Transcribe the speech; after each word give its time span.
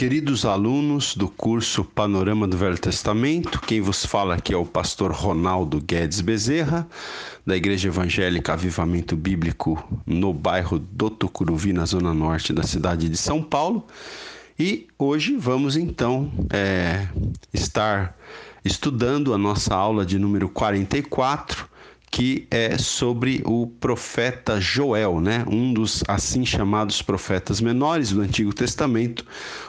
Queridos 0.00 0.46
alunos 0.46 1.14
do 1.14 1.28
curso 1.28 1.84
Panorama 1.84 2.48
do 2.48 2.56
Velho 2.56 2.78
Testamento, 2.78 3.60
quem 3.60 3.82
vos 3.82 4.06
fala 4.06 4.34
aqui 4.34 4.54
é 4.54 4.56
o 4.56 4.64
pastor 4.64 5.12
Ronaldo 5.12 5.78
Guedes 5.78 6.22
Bezerra, 6.22 6.88
da 7.44 7.54
Igreja 7.54 7.88
Evangélica 7.88 8.54
Avivamento 8.54 9.14
Bíblico, 9.14 10.00
no 10.06 10.32
bairro 10.32 10.78
do 10.78 11.10
Tucuruvi, 11.10 11.74
na 11.74 11.84
zona 11.84 12.14
norte 12.14 12.50
da 12.50 12.62
cidade 12.62 13.10
de 13.10 13.16
São 13.18 13.42
Paulo. 13.42 13.86
E 14.58 14.88
hoje 14.98 15.36
vamos 15.36 15.76
então 15.76 16.32
é, 16.48 17.06
estar 17.52 18.16
estudando 18.64 19.34
a 19.34 19.38
nossa 19.38 19.74
aula 19.74 20.06
de 20.06 20.18
número 20.18 20.48
44 20.48 21.68
que 22.10 22.48
é 22.50 22.76
sobre 22.76 23.40
o 23.46 23.68
profeta 23.68 24.60
Joel, 24.60 25.20
né? 25.20 25.44
um 25.46 25.72
dos 25.72 26.02
assim 26.08 26.44
chamados 26.44 27.00
profetas 27.00 27.60
menores 27.60 28.10
do 28.10 28.20
Antigo 28.20 28.52
Testamento, 28.52 29.24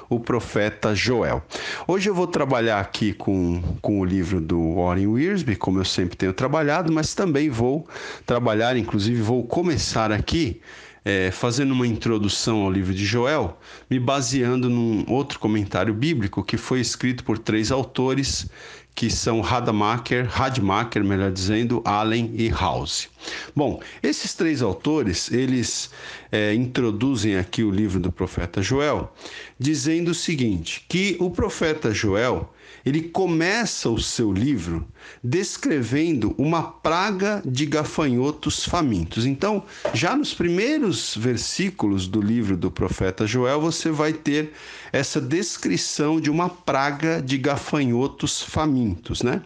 o 0.10 0.20
profeta 0.20 0.96
Joel. 0.96 1.44
Hoje 1.88 2.10
eu 2.10 2.16
vou 2.16 2.26
trabalhar 2.26 2.80
aqui 2.80 3.14
com, 3.14 3.62
com 3.82 4.00
o 4.00 4.06
livro 4.06 4.42
do 4.42 4.76
Warren 4.76 5.08
Wiersbe, 5.08 5.56
como 5.56 5.80
eu 5.80 5.86
sempre 5.86 6.18
tenho 6.18 6.34
trabalhado, 6.34 6.92
mas 6.92 7.14
também 7.14 7.50
vou 7.50 7.88
trabalhar, 8.26 8.76
inclusive 8.76 9.22
vou 9.22 9.44
começar 9.44 10.12
aqui 10.12 10.60
é, 11.04 11.32
fazendo 11.32 11.72
uma 11.72 11.88
introdução 11.88 12.62
ao 12.62 12.72
livro 12.72 12.94
de 12.94 13.06
Joel, 13.06 13.58
me 13.90 14.00
baseando 14.00 14.70
num 14.70 15.04
outro 15.08 15.40
comentário 15.40 15.94
bíblico 15.94 16.44
que 16.44 16.58
foi 16.58 16.80
escrito 16.80 17.24
por 17.24 17.38
três 17.38 17.72
autores 17.72 18.48
que 18.94 19.10
são 19.10 19.42
Rademacher, 19.42 20.28
Rademacher, 20.30 21.04
melhor 21.04 21.32
dizendo, 21.32 21.82
Allen 21.86 22.32
e 22.36 22.50
House. 22.50 23.10
Bom, 23.56 23.82
esses 24.04 24.34
três 24.34 24.62
autores, 24.62 25.32
eles 25.32 25.90
é, 26.32 26.54
introduzem 26.54 27.38
aqui 27.38 27.64
o 27.64 27.72
livro 27.72 28.00
do 28.00 28.12
profeta 28.12 28.62
Joel, 28.62 29.14
dizendo 29.60 30.12
o 30.12 30.16
seguinte, 30.16 30.86
que 30.88 31.18
o 31.20 31.30
profeta 31.30 31.94
Joel, 31.94 32.54
ele 32.86 33.02
começa 33.02 33.90
o 33.90 34.00
seu 34.00 34.32
livro 34.32 34.88
descrevendo 35.24 36.34
uma 36.38 36.64
praga 36.64 37.42
de 37.46 37.66
gafanhotos 37.66 38.66
famintos. 38.66 39.26
Então, 39.26 39.64
já 39.94 40.16
nos 40.16 40.34
primeiros 40.34 41.16
versículos 41.16 42.08
do 42.08 42.22
livro 42.22 42.58
do 42.58 42.72
profeta 42.72 43.26
Joel, 43.28 43.62
você 43.62 43.92
vai 43.92 44.14
ter 44.14 44.54
essa 44.92 45.22
descrição 45.22 46.20
de 46.20 46.30
uma 46.30 46.50
praga 46.50 47.22
de 47.22 47.38
gafanhotos 47.38 48.42
famintos, 48.42 49.22
né? 49.22 49.42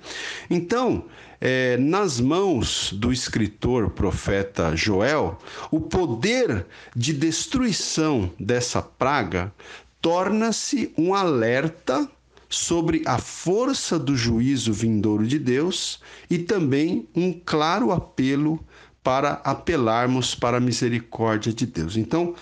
Então, 0.49 1.05
é, 1.39 1.77
nas 1.77 2.19
mãos 2.19 2.91
do 2.93 3.11
escritor 3.11 3.89
profeta 3.91 4.75
Joel, 4.75 5.37
o 5.69 5.79
poder 5.79 6.65
de 6.95 7.13
destruição 7.13 8.31
dessa 8.39 8.81
praga 8.81 9.53
torna-se 10.01 10.93
um 10.97 11.13
alerta 11.13 12.09
sobre 12.55 13.01
a 13.05 13.17
força 13.17 13.99
do 13.99 14.15
juízo 14.15 14.71
vindouro 14.71 15.27
de 15.27 15.37
Deus 15.37 15.99
e 16.29 16.37
também 16.37 17.05
um 17.13 17.37
claro 17.45 17.91
apelo 17.91 18.63
para 19.03 19.41
apelarmos 19.43 20.33
para 20.33 20.57
a 20.57 20.59
misericórdia 20.59 21.53
de 21.53 21.65
Deus. 21.65 21.97
Então, 21.97 22.33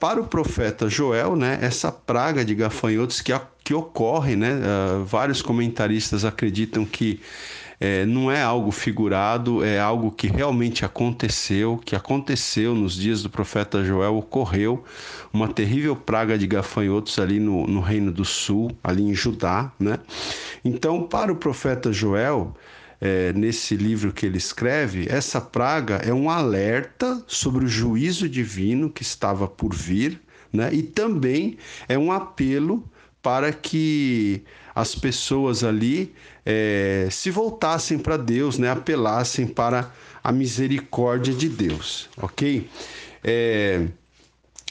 para 0.00 0.20
o 0.20 0.26
profeta 0.26 0.88
Joel, 0.88 1.36
né, 1.36 1.58
essa 1.60 1.92
praga 1.92 2.44
de 2.44 2.54
gafanhotos 2.54 3.20
que, 3.20 3.32
que 3.62 3.74
ocorre, 3.74 4.36
né, 4.36 4.54
uh, 4.54 5.04
vários 5.04 5.42
comentaristas 5.42 6.24
acreditam 6.24 6.86
que 6.86 7.20
é, 7.80 8.04
não 8.04 8.30
é 8.30 8.42
algo 8.42 8.70
figurado, 8.70 9.64
é 9.64 9.78
algo 9.78 10.10
que 10.10 10.26
realmente 10.26 10.84
aconteceu, 10.84 11.80
que 11.84 11.94
aconteceu 11.94 12.74
nos 12.74 12.94
dias 12.94 13.22
do 13.22 13.30
profeta 13.30 13.84
Joel, 13.84 14.16
ocorreu 14.16 14.84
uma 15.32 15.48
terrível 15.48 15.94
praga 15.94 16.36
de 16.36 16.46
gafanhotos 16.46 17.18
ali 17.18 17.38
no, 17.38 17.66
no 17.66 17.80
Reino 17.80 18.10
do 18.10 18.24
Sul, 18.24 18.70
ali 18.82 19.02
em 19.02 19.14
Judá, 19.14 19.72
né? 19.78 19.98
Então, 20.64 21.02
para 21.04 21.32
o 21.32 21.36
profeta 21.36 21.92
Joel, 21.92 22.54
é, 23.00 23.32
nesse 23.32 23.76
livro 23.76 24.12
que 24.12 24.26
ele 24.26 24.38
escreve, 24.38 25.06
essa 25.08 25.40
praga 25.40 25.96
é 25.96 26.12
um 26.12 26.28
alerta 26.28 27.22
sobre 27.28 27.64
o 27.64 27.68
juízo 27.68 28.28
divino 28.28 28.90
que 28.90 29.02
estava 29.02 29.46
por 29.46 29.72
vir, 29.72 30.20
né? 30.52 30.72
E 30.72 30.82
também 30.82 31.56
é 31.88 31.96
um 31.96 32.10
apelo 32.10 32.82
para 33.22 33.52
que 33.52 34.42
as 34.74 34.94
pessoas 34.94 35.64
ali 35.64 36.14
é, 36.46 37.08
se 37.10 37.30
voltassem 37.30 37.98
para 37.98 38.16
Deus, 38.16 38.58
né? 38.58 38.70
apelassem 38.70 39.46
para 39.46 39.92
a 40.22 40.32
misericórdia 40.32 41.34
de 41.34 41.48
Deus, 41.48 42.08
ok? 42.16 42.68
É, 43.24 43.86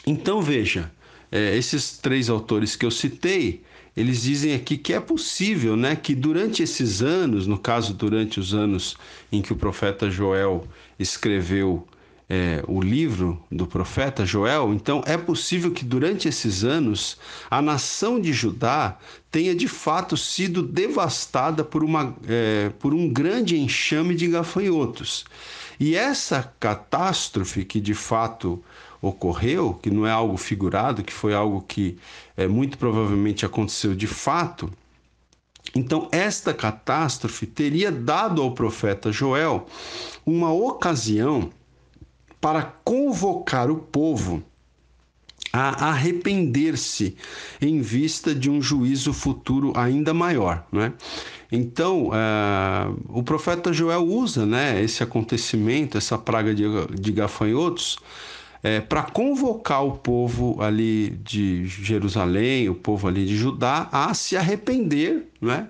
então 0.06 0.42
veja, 0.42 0.92
é, 1.32 1.56
esses 1.58 1.98
três 1.98 2.30
autores 2.30 2.76
que 2.76 2.86
eu 2.86 2.92
citei, 2.92 3.62
eles 3.96 4.22
dizem 4.22 4.54
aqui 4.54 4.78
que 4.78 4.94
é 4.94 5.00
possível, 5.00 5.76
né, 5.76 5.96
que 5.96 6.14
durante 6.14 6.62
esses 6.62 7.02
anos, 7.02 7.48
no 7.48 7.58
caso 7.58 7.94
durante 7.94 8.40
os 8.40 8.54
anos 8.54 8.96
em 9.32 9.42
que 9.42 9.52
o 9.52 9.56
profeta 9.56 10.10
Joel 10.10 10.68
escreveu 11.00 11.88
é, 12.30 12.62
o 12.68 12.82
livro 12.82 13.42
do 13.50 13.66
profeta 13.66 14.26
Joel, 14.26 14.74
então 14.74 15.02
é 15.06 15.18
possível 15.18 15.72
que 15.72 15.86
durante 15.86 16.28
esses 16.28 16.64
anos 16.64 17.18
a 17.50 17.62
nação 17.62 18.20
de 18.20 18.34
Judá 18.34 18.98
tenha 19.32 19.56
de 19.56 19.68
fato 19.68 20.18
sido 20.18 20.62
devastada 20.62 21.64
por, 21.64 21.84
uma, 21.84 22.16
é, 22.28 22.70
por 22.80 22.94
um 22.94 23.08
grande 23.08 23.58
enxame 23.58 24.14
de 24.14 24.28
gafanhotos. 24.28 25.26
E 25.80 25.96
essa 25.96 26.54
catástrofe 26.60 27.64
que 27.64 27.80
de 27.80 27.94
fato 27.94 28.62
ocorreu, 29.02 29.76
que 29.76 29.90
não 29.90 30.06
é 30.06 30.12
algo 30.12 30.36
figurado, 30.36 31.04
que 31.04 31.14
foi 31.14 31.34
algo 31.34 31.62
que 31.62 31.98
é, 32.36 32.48
muito 32.48 32.78
provavelmente 32.78 33.46
aconteceu 33.46 33.96
de 33.96 34.08
fato, 34.08 34.70
então, 35.76 36.08
esta 36.12 36.54
catástrofe 36.54 37.46
teria 37.46 37.92
dado 37.92 38.42
ao 38.42 38.52
profeta 38.52 39.12
Joel 39.12 39.68
uma 40.26 40.52
ocasião 40.52 41.52
para 42.40 42.64
convocar 42.84 43.70
o 43.70 43.78
povo 43.78 44.44
a 45.52 45.90
arrepender-se 45.90 47.16
em 47.62 47.82
vista 47.82 48.36
de 48.36 48.50
um 48.50 48.62
juízo 48.62 49.14
futuro 49.14 49.74
ainda 49.76 50.14
maior, 50.14 50.66
né? 50.72 50.94
Então, 51.52 52.10
uh, 52.10 53.00
o 53.08 53.24
profeta 53.24 53.72
Joel 53.72 54.06
usa 54.06 54.46
né, 54.46 54.84
esse 54.84 55.02
acontecimento, 55.02 55.98
essa 55.98 56.18
praga 56.18 56.54
de, 56.54 56.64
de 57.00 57.12
gafanhotos, 57.12 57.98
é, 58.62 58.82
para 58.82 59.04
convocar 59.04 59.86
o 59.86 59.94
povo 59.94 60.62
ali 60.62 61.12
de 61.24 61.66
Jerusalém, 61.66 62.70
o 62.70 62.76
povo 62.76 63.08
ali 63.08 63.26
de 63.26 63.38
Judá, 63.38 63.88
a 63.92 64.14
se 64.14 64.36
arrepender, 64.36 65.28
né? 65.40 65.68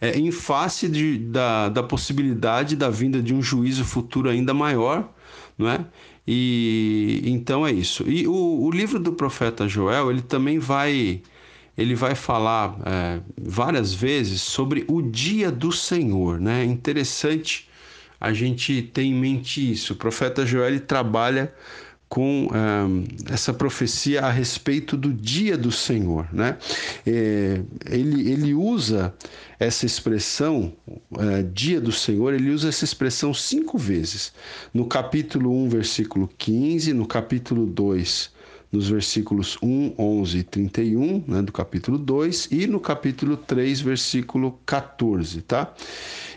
É, 0.00 0.16
em 0.16 0.30
face 0.30 0.88
de, 0.88 1.18
da, 1.18 1.68
da 1.68 1.82
possibilidade 1.82 2.76
da 2.76 2.88
vinda 2.88 3.20
de 3.20 3.34
um 3.34 3.42
juízo 3.42 3.84
futuro 3.84 4.30
ainda 4.30 4.54
maior, 4.54 5.12
não 5.58 5.68
é? 5.68 5.84
E 6.26 7.22
então 7.24 7.66
é 7.66 7.72
isso. 7.72 8.04
E 8.08 8.26
o, 8.26 8.64
o 8.64 8.70
livro 8.70 8.98
do 8.98 9.12
profeta 9.12 9.68
Joel 9.68 10.10
ele 10.10 10.22
também 10.22 10.58
vai 10.58 11.22
ele 11.76 11.94
vai 11.94 12.14
falar 12.14 12.76
é, 12.84 13.20
várias 13.40 13.94
vezes 13.94 14.42
sobre 14.42 14.84
o 14.88 15.00
dia 15.02 15.50
do 15.50 15.72
Senhor, 15.72 16.40
né? 16.40 16.62
É 16.62 16.64
interessante 16.64 17.68
a 18.20 18.32
gente 18.32 18.82
ter 18.82 19.02
em 19.02 19.14
mente 19.14 19.72
isso. 19.72 19.92
O 19.92 19.96
profeta 19.96 20.44
Joel 20.44 20.68
ele 20.68 20.80
trabalha 20.80 21.54
com 22.08 22.48
essa 23.30 23.52
profecia 23.52 24.22
a 24.22 24.30
respeito 24.30 24.96
do 24.96 25.12
dia 25.12 25.58
do 25.58 25.70
Senhor. 25.70 26.26
Né? 26.32 26.56
É, 27.06 27.60
ele, 27.90 28.30
ele 28.30 28.54
usa 28.54 29.14
essa 29.58 29.84
expressão, 29.84 30.72
é, 31.18 31.42
dia 31.42 31.80
do 31.80 31.92
Senhor, 31.92 32.32
ele 32.32 32.50
usa 32.50 32.68
essa 32.68 32.84
expressão 32.84 33.34
cinco 33.34 33.76
vezes. 33.76 34.32
No 34.72 34.86
capítulo 34.86 35.52
1, 35.64 35.68
versículo 35.68 36.30
15, 36.38 36.92
no 36.92 37.06
capítulo 37.06 37.66
2, 37.66 38.30
nos 38.70 38.88
versículos 38.88 39.56
1, 39.62 39.94
11 39.98 40.38
e 40.38 40.42
31, 40.42 41.24
né, 41.26 41.42
do 41.42 41.52
capítulo 41.52 41.96
2, 41.96 42.48
e 42.50 42.66
no 42.66 42.78
capítulo 42.78 43.36
3, 43.36 43.80
versículo 43.80 44.58
14, 44.66 45.42
tá? 45.42 45.74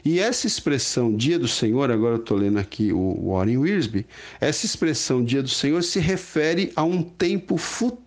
E 0.03 0.19
essa 0.19 0.47
expressão 0.47 1.15
dia 1.15 1.37
do 1.37 1.47
Senhor, 1.47 1.91
agora 1.91 2.15
eu 2.15 2.21
estou 2.21 2.37
lendo 2.37 2.57
aqui 2.57 2.91
o 2.91 3.31
Warren 3.31 3.57
Wiersbe, 3.57 4.05
essa 4.39 4.65
expressão 4.65 5.23
dia 5.23 5.43
do 5.43 5.49
Senhor 5.49 5.83
se 5.83 5.99
refere 5.99 6.71
a 6.75 6.83
um 6.83 7.03
tempo 7.03 7.57
futuro, 7.57 8.01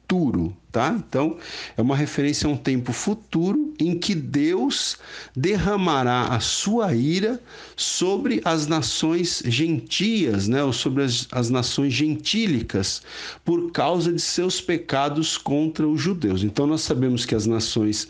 tá? 0.71 0.95
Então, 0.99 1.39
é 1.77 1.83
uma 1.83 1.97
referência 1.97 2.49
a 2.49 2.51
um 2.51 2.57
tempo 2.57 2.93
futuro 2.93 3.73
em 3.79 3.99
que 3.99 4.15
Deus 4.15 4.97
derramará 5.37 6.29
a 6.29 6.41
sua 6.41 6.95
ira 6.95 7.41
sobre 7.77 8.41
as 8.45 8.67
nações 8.67 9.43
gentias, 9.47 10.49
né? 10.49 10.63
Ou 10.65 10.73
sobre 10.73 11.05
as, 11.05 11.29
as 11.31 11.51
nações 11.51 11.93
gentílicas, 11.93 13.03
por 13.45 13.71
causa 13.71 14.13
de 14.13 14.21
seus 14.21 14.61
pecados 14.61 15.39
contra 15.39 15.87
os 15.87 16.01
judeus. 16.01 16.43
Então, 16.43 16.67
nós 16.67 16.83
sabemos 16.83 17.25
que 17.25 17.35
as 17.35 17.47
nações 17.47 18.09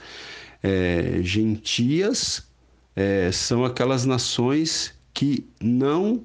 é, 0.63 1.19
gentias 1.23 2.47
é, 2.97 3.31
são 3.31 3.65
aquelas 3.65 4.05
nações 4.05 4.95
que 5.13 5.47
não 5.61 6.25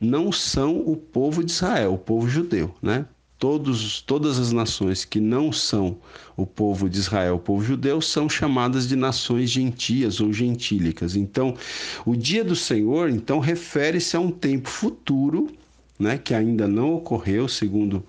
não 0.00 0.32
são 0.32 0.78
o 0.78 0.96
povo 0.96 1.44
de 1.44 1.52
Israel, 1.52 1.92
o 1.92 1.98
povo 1.98 2.26
judeu, 2.26 2.74
né? 2.80 3.04
Todos, 3.40 4.02
todas 4.02 4.38
as 4.38 4.52
nações 4.52 5.04
que 5.04 5.18
não 5.18 5.50
são 5.50 5.96
o 6.36 6.46
povo 6.46 6.90
de 6.90 6.98
Israel, 6.98 7.36
o 7.36 7.40
povo 7.40 7.64
judeu, 7.64 8.00
são 8.02 8.28
chamadas 8.28 8.86
de 8.86 8.94
nações 8.94 9.50
gentias 9.50 10.20
ou 10.20 10.30
gentílicas. 10.30 11.16
Então, 11.16 11.56
o 12.04 12.14
dia 12.14 12.44
do 12.44 12.54
Senhor, 12.54 13.08
então, 13.08 13.40
refere-se 13.40 14.14
a 14.14 14.20
um 14.20 14.30
tempo 14.30 14.68
futuro, 14.68 15.48
né, 15.98 16.18
que 16.18 16.34
ainda 16.34 16.68
não 16.68 16.94
ocorreu, 16.94 17.48
segundo 17.48 18.04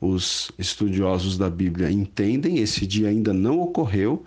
os 0.00 0.50
estudiosos 0.58 1.36
da 1.36 1.50
Bíblia 1.50 1.90
entendem, 1.90 2.58
esse 2.58 2.86
dia 2.86 3.08
ainda 3.08 3.34
não 3.34 3.60
ocorreu. 3.60 4.24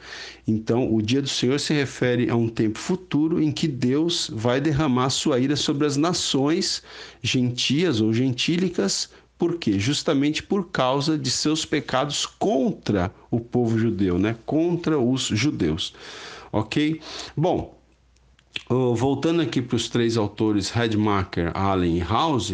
Então, 0.47 0.93
o 0.93 1.01
dia 1.01 1.21
do 1.21 1.27
Senhor 1.27 1.59
se 1.59 1.73
refere 1.73 2.29
a 2.29 2.35
um 2.35 2.47
tempo 2.47 2.77
futuro 2.77 3.41
em 3.41 3.51
que 3.51 3.67
Deus 3.67 4.29
vai 4.31 4.61
derramar 4.61 5.09
sua 5.09 5.39
ira 5.39 5.55
sobre 5.55 5.87
as 5.87 5.97
nações 5.97 6.83
gentias 7.23 8.01
ou 8.01 8.13
gentílicas. 8.13 9.09
Por 9.43 9.57
quê? 9.57 9.77
Justamente 9.77 10.41
por 10.41 10.69
causa 10.69 11.17
de 11.17 11.29
seus 11.29 11.65
pecados 11.65 12.25
contra 12.25 13.13
o 13.29 13.41
povo 13.41 13.77
judeu, 13.77 14.17
né? 14.17 14.37
Contra 14.45 14.97
os 14.97 15.23
judeus. 15.23 15.93
OK? 16.49 17.01
Bom, 17.35 17.77
voltando 18.69 19.41
aqui 19.41 19.61
para 19.61 19.75
os 19.75 19.89
três 19.89 20.15
autores, 20.15 20.69
Redmacher, 20.69 21.51
Allen 21.53 21.97
e 21.97 21.99
House, 21.99 22.53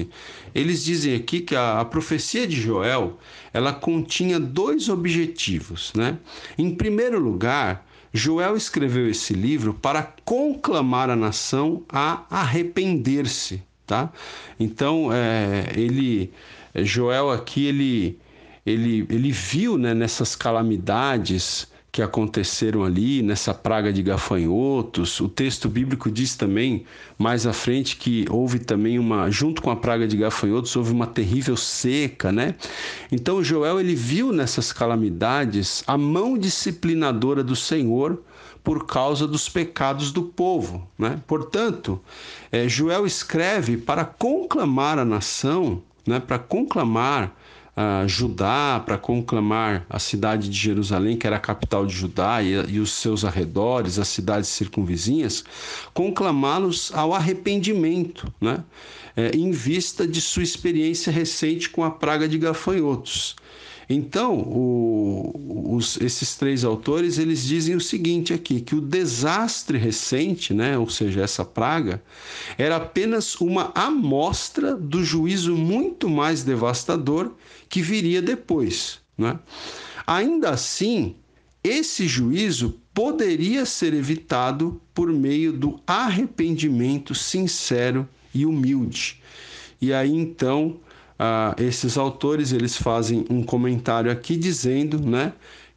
eles 0.56 0.84
dizem 0.84 1.14
aqui 1.14 1.42
que 1.42 1.56
a, 1.56 1.80
a, 1.80 1.86
profecia 1.86 2.48
de 2.48 2.60
Joel 2.60 3.20
ela 3.54 3.72
continha 3.72 4.40
dois 4.40 4.90
objetivos, 4.90 5.94
né? 5.96 6.18
Em 6.58 6.74
primeiro 6.74 7.20
lugar, 7.20 7.86
Joel 8.12 8.58
escreveu 8.58 9.08
esse 9.08 9.36
livro 9.36 9.76
para 9.76 10.12
conclamar 10.26 11.12
a 11.12 11.16
nação 11.16 11.84
a 11.88 12.26
arrepender-se, 12.32 13.62
tá? 13.86 14.12
Então, 14.60 15.14
é, 15.14 15.72
ele, 15.76 16.34
Joel 16.76 17.32
aqui 17.32 17.66
ele 17.66 18.20
ele, 18.66 19.06
ele 19.10 19.32
viu 19.32 19.78
né, 19.78 19.94
nessas 19.94 20.36
calamidades 20.36 21.68
que 21.92 22.02
aconteceram 22.04 22.84
ali 22.84 23.24
nessa 23.24 23.52
praga 23.52 23.92
de 23.92 24.04
gafanhotos. 24.04 25.20
O 25.20 25.28
texto 25.28 25.68
bíblico 25.68 26.12
diz 26.12 26.36
também 26.36 26.86
mais 27.18 27.48
à 27.48 27.54
frente 27.54 27.98
que 27.98 28.26
houve 28.30 28.60
também 28.60 29.00
uma 29.00 29.30
junto 29.32 29.62
com 29.62 29.72
a 29.72 29.76
praga 29.76 30.08
de 30.08 30.16
gafanhotos 30.16 30.76
houve 30.76 30.92
uma 30.92 31.08
terrível 31.08 31.58
seca, 31.58 32.32
né? 32.32 32.56
Então 33.12 33.44
Joel 33.44 33.80
ele 33.80 33.96
viu 33.96 34.32
nessas 34.32 34.72
calamidades 34.72 35.84
a 35.88 35.98
mão 35.98 36.38
disciplinadora 36.38 37.44
do 37.44 37.56
Senhor 37.56 38.22
por 38.64 38.86
causa 38.86 39.26
dos 39.26 39.50
pecados 39.50 40.12
do 40.12 40.22
povo, 40.22 40.88
né? 40.98 41.20
Portanto, 41.26 42.00
é, 42.52 42.70
Joel 42.70 43.08
escreve 43.08 43.78
para 43.78 44.06
conclamar 44.06 45.00
a 45.00 45.06
nação, 45.06 45.82
né? 46.10 46.20
Para 46.20 46.40
conclamar 46.40 47.36
uh, 47.78 48.08
Judá, 48.08 48.82
para 48.84 48.98
conclamar 48.98 49.86
a 49.90 50.00
cidade 50.00 50.50
de 50.50 50.58
Jerusalém, 50.58 51.16
que 51.16 51.28
era 51.28 51.38
a 51.38 51.40
capital 51.40 51.86
de 51.86 51.94
Judá, 51.94 52.42
e, 52.42 52.54
e 52.68 52.80
os 52.80 52.92
seus 52.92 53.24
arredores, 53.24 54.00
as 54.00 54.08
cidades 54.08 54.50
circunvizinhas, 54.50 55.44
conclamá-los 55.94 56.92
ao 56.94 57.14
arrependimento, 57.14 58.32
né? 58.42 58.64
É, 59.16 59.32
em 59.36 59.52
vista 59.52 60.08
de 60.08 60.22
sua 60.22 60.44
experiência 60.44 61.12
recente 61.12 61.70
com 61.70 61.84
a 61.84 61.92
praga 61.92 62.28
de 62.28 62.38
gafanhotos. 62.38 63.36
Então, 63.90 64.38
o, 64.38 65.76
os, 65.76 66.00
esses 66.00 66.36
três 66.36 66.64
autores 66.64 67.18
eles 67.18 67.44
dizem 67.44 67.76
o 67.76 67.82
seguinte 67.82 68.32
aqui, 68.32 68.62
que 68.62 68.76
o 68.76 68.82
desastre 68.82 69.80
recente, 69.80 70.54
né, 70.54 70.78
ou 70.78 70.88
seja, 70.88 71.22
essa 71.22 71.44
praga, 71.44 72.02
era 72.56 72.76
apenas 72.76 73.36
uma 73.42 73.72
amostra 73.74 74.76
do 74.76 75.04
juízo 75.04 75.56
muito 75.56 76.08
mais 76.08 76.44
devastador 76.44 77.32
que 77.68 77.82
viria 77.82 78.22
depois. 78.22 79.00
Né? 79.18 79.40
Ainda 80.06 80.52
assim, 80.52 81.16
esse 81.64 82.08
juízo 82.08 82.80
poderia 82.94 83.66
ser 83.66 83.96
evitado 83.96 84.80
por 84.94 85.12
meio 85.12 85.52
do 85.52 85.80
arrependimento 85.88 87.16
sincero 87.16 88.08
e 88.36 88.46
humilde. 88.46 89.20
E 89.82 89.92
aí 89.94 90.14
então 90.14 90.78
ah, 91.20 91.54
esses 91.60 91.98
autores 91.98 92.54
eles 92.54 92.78
fazem 92.78 93.26
um 93.30 93.44
comentário 93.44 94.10
aqui 94.10 94.38
dizendo, 94.38 95.00
né, 95.00 95.34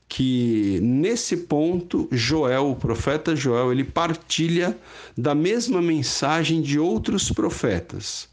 que 0.08 0.78
nesse 0.80 1.36
ponto 1.36 2.08
Joel, 2.12 2.70
o 2.70 2.76
profeta 2.76 3.34
Joel, 3.34 3.72
ele 3.72 3.84
partilha 3.84 4.78
da 5.18 5.34
mesma 5.34 5.82
mensagem 5.82 6.62
de 6.62 6.78
outros 6.78 7.30
profetas. 7.30 8.28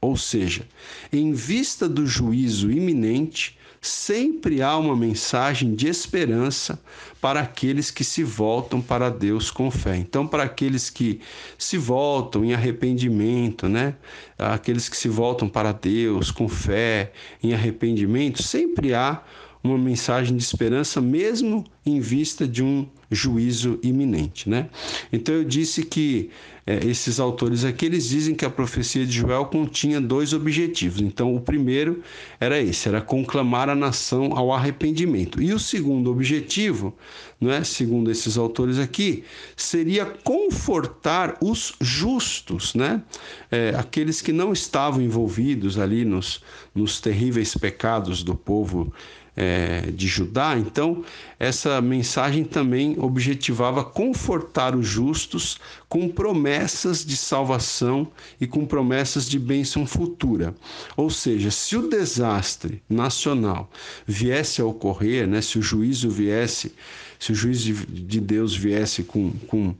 Ou 0.00 0.16
seja, 0.16 0.66
em 1.12 1.32
vista 1.32 1.88
do 1.88 2.06
juízo 2.06 2.70
iminente, 2.70 3.57
sempre 3.80 4.62
há 4.62 4.76
uma 4.76 4.96
mensagem 4.96 5.74
de 5.74 5.88
esperança 5.88 6.78
para 7.20 7.40
aqueles 7.40 7.90
que 7.90 8.04
se 8.04 8.22
voltam 8.22 8.80
para 8.80 9.08
Deus 9.08 9.50
com 9.50 9.70
fé. 9.70 9.96
Então, 9.96 10.26
para 10.26 10.44
aqueles 10.44 10.88
que 10.90 11.20
se 11.56 11.76
voltam 11.76 12.44
em 12.44 12.54
arrependimento, 12.54 13.68
né? 13.68 13.94
Aqueles 14.38 14.88
que 14.88 14.96
se 14.96 15.08
voltam 15.08 15.48
para 15.48 15.72
Deus 15.72 16.30
com 16.30 16.48
fé, 16.48 17.12
em 17.42 17.54
arrependimento, 17.54 18.42
sempre 18.42 18.94
há 18.94 19.22
uma 19.62 19.78
mensagem 19.78 20.36
de 20.36 20.42
esperança, 20.42 21.00
mesmo 21.00 21.64
em 21.84 22.00
vista 22.00 22.46
de 22.46 22.62
um 22.62 22.86
juízo 23.10 23.78
iminente, 23.82 24.48
né? 24.48 24.68
Então 25.12 25.34
eu 25.34 25.44
disse 25.44 25.82
que 25.82 26.30
é, 26.66 26.84
esses 26.86 27.18
autores 27.18 27.64
aqui 27.64 27.86
eles 27.86 28.06
dizem 28.06 28.34
que 28.34 28.44
a 28.44 28.50
profecia 28.50 29.06
de 29.06 29.12
Joel 29.12 29.46
continha 29.46 29.98
dois 29.98 30.34
objetivos. 30.34 31.00
Então 31.00 31.34
o 31.34 31.40
primeiro 31.40 32.02
era 32.38 32.60
esse, 32.60 32.86
era 32.86 33.00
conclamar 33.00 33.70
a 33.70 33.74
nação 33.74 34.36
ao 34.36 34.52
arrependimento. 34.52 35.40
E 35.40 35.54
o 35.54 35.58
segundo 35.58 36.10
objetivo, 36.10 36.94
não 37.40 37.50
é? 37.50 37.64
Segundo 37.64 38.10
esses 38.10 38.36
autores 38.36 38.78
aqui, 38.78 39.24
seria 39.56 40.04
confortar 40.04 41.38
os 41.40 41.72
justos, 41.80 42.74
né? 42.74 43.02
É, 43.50 43.74
aqueles 43.74 44.20
que 44.20 44.32
não 44.32 44.52
estavam 44.52 45.00
envolvidos 45.00 45.78
ali 45.78 46.04
nos, 46.04 46.42
nos 46.74 47.00
terríveis 47.00 47.54
pecados 47.54 48.22
do 48.22 48.34
povo 48.34 48.92
é, 49.40 49.92
de 49.92 50.08
Judá. 50.08 50.58
Então, 50.58 51.04
essa 51.38 51.80
mensagem 51.80 52.42
também 52.42 52.96
objetivava 52.98 53.84
confortar 53.84 54.74
os 54.74 54.84
justos 54.84 55.60
com 55.88 56.08
promessas 56.08 57.04
de 57.04 57.16
salvação 57.16 58.08
e 58.40 58.48
com 58.48 58.66
promessas 58.66 59.28
de 59.28 59.38
bênção 59.38 59.86
futura. 59.86 60.52
Ou 60.96 61.08
seja, 61.08 61.52
se 61.52 61.76
o 61.76 61.88
desastre 61.88 62.82
nacional 62.90 63.70
viesse 64.04 64.60
a 64.60 64.64
ocorrer, 64.64 65.28
né, 65.28 65.40
se 65.40 65.56
o 65.56 65.62
juízo 65.62 66.10
viesse, 66.10 66.74
se 67.16 67.30
o 67.30 67.34
juízo 67.34 67.72
de 67.86 68.20
Deus 68.20 68.56
viesse 68.56 69.04
com, 69.04 69.30
com 69.46 69.72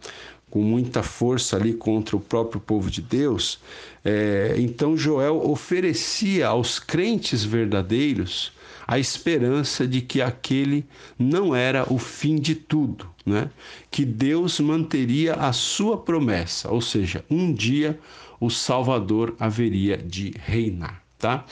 com 0.50 0.62
muita 0.62 1.02
força 1.02 1.56
ali 1.56 1.75
contra 1.75 2.16
o 2.16 2.21
próprio 2.21 2.59
povo 2.59 2.90
de 2.90 3.02
Deus, 3.02 3.61
é, 4.02 4.54
então 4.56 4.97
Joel 4.97 5.47
oferecia 5.47 6.47
aos 6.49 6.78
crentes 6.78 7.44
verdadeiros 7.44 8.50
a 8.88 8.99
esperança 8.99 9.87
de 9.87 10.00
que 10.00 10.23
aquele 10.23 10.87
não 11.18 11.54
era 11.54 11.92
o 11.92 11.99
fim 11.99 12.37
de 12.37 12.54
tudo, 12.54 13.07
né? 13.25 13.50
que 13.90 14.02
Deus 14.02 14.59
manteria 14.61 15.35
a 15.35 15.52
sua 15.52 15.99
promessa, 15.99 16.71
ou 16.71 16.80
seja, 16.80 17.23
um 17.30 17.52
dia 17.52 18.00
o 18.40 18.49
Salvador 18.49 19.37
haveria 19.38 19.99
de 19.99 20.33
reinar. 20.38 21.02
Tá? 21.18 21.45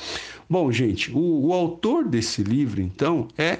Bom, 0.49 0.73
gente, 0.73 1.11
o, 1.12 1.49
o 1.49 1.52
autor 1.52 2.09
desse 2.09 2.43
livro, 2.43 2.81
então, 2.81 3.28
é 3.37 3.59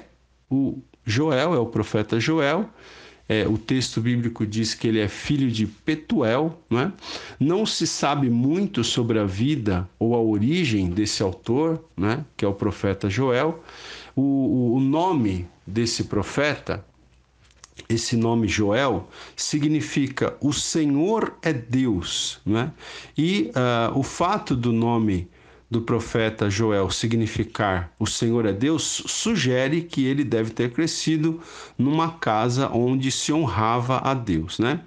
o 0.49 0.79
Joel, 1.05 1.53
é 1.53 1.59
o 1.59 1.65
profeta 1.67 2.19
Joel. 2.19 2.67
É, 3.29 3.45
o 3.45 3.57
texto 3.57 3.99
bíblico 3.99 4.45
diz 4.45 4.73
que 4.73 4.87
ele 4.87 4.99
é 4.99 5.07
filho 5.07 5.51
de 5.51 5.65
Petuel, 5.65 6.61
não, 6.69 6.79
é? 6.79 6.91
não 7.39 7.65
se 7.65 7.85
sabe 7.85 8.29
muito 8.29 8.83
sobre 8.83 9.19
a 9.19 9.25
vida 9.25 9.87
ou 9.99 10.15
a 10.15 10.21
origem 10.21 10.89
desse 10.89 11.21
autor, 11.21 11.83
né? 11.95 12.23
que 12.37 12.45
é 12.45 12.47
o 12.47 12.53
profeta 12.53 13.09
Joel. 13.09 13.61
O, 14.15 14.75
o 14.75 14.79
nome 14.79 15.45
desse 15.65 16.05
profeta, 16.05 16.85
esse 17.89 18.15
nome 18.15 18.47
Joel, 18.47 19.09
significa 19.35 20.37
o 20.39 20.53
Senhor 20.53 21.37
é 21.41 21.51
Deus. 21.51 22.39
Né? 22.45 22.71
E 23.17 23.51
uh, 23.51 23.97
o 23.97 24.03
fato 24.03 24.55
do 24.55 24.71
nome 24.71 25.27
do 25.69 25.81
profeta 25.81 26.49
Joel 26.49 26.89
significar 26.89 27.91
o 27.99 28.07
Senhor 28.07 28.45
é 28.45 28.53
Deus, 28.53 29.03
sugere 29.05 29.81
que 29.81 30.05
ele 30.05 30.23
deve 30.23 30.51
ter 30.51 30.71
crescido 30.71 31.41
numa 31.77 32.11
casa 32.13 32.69
onde 32.69 33.11
se 33.11 33.33
honrava 33.33 33.97
a 33.97 34.13
Deus, 34.13 34.59
né? 34.59 34.81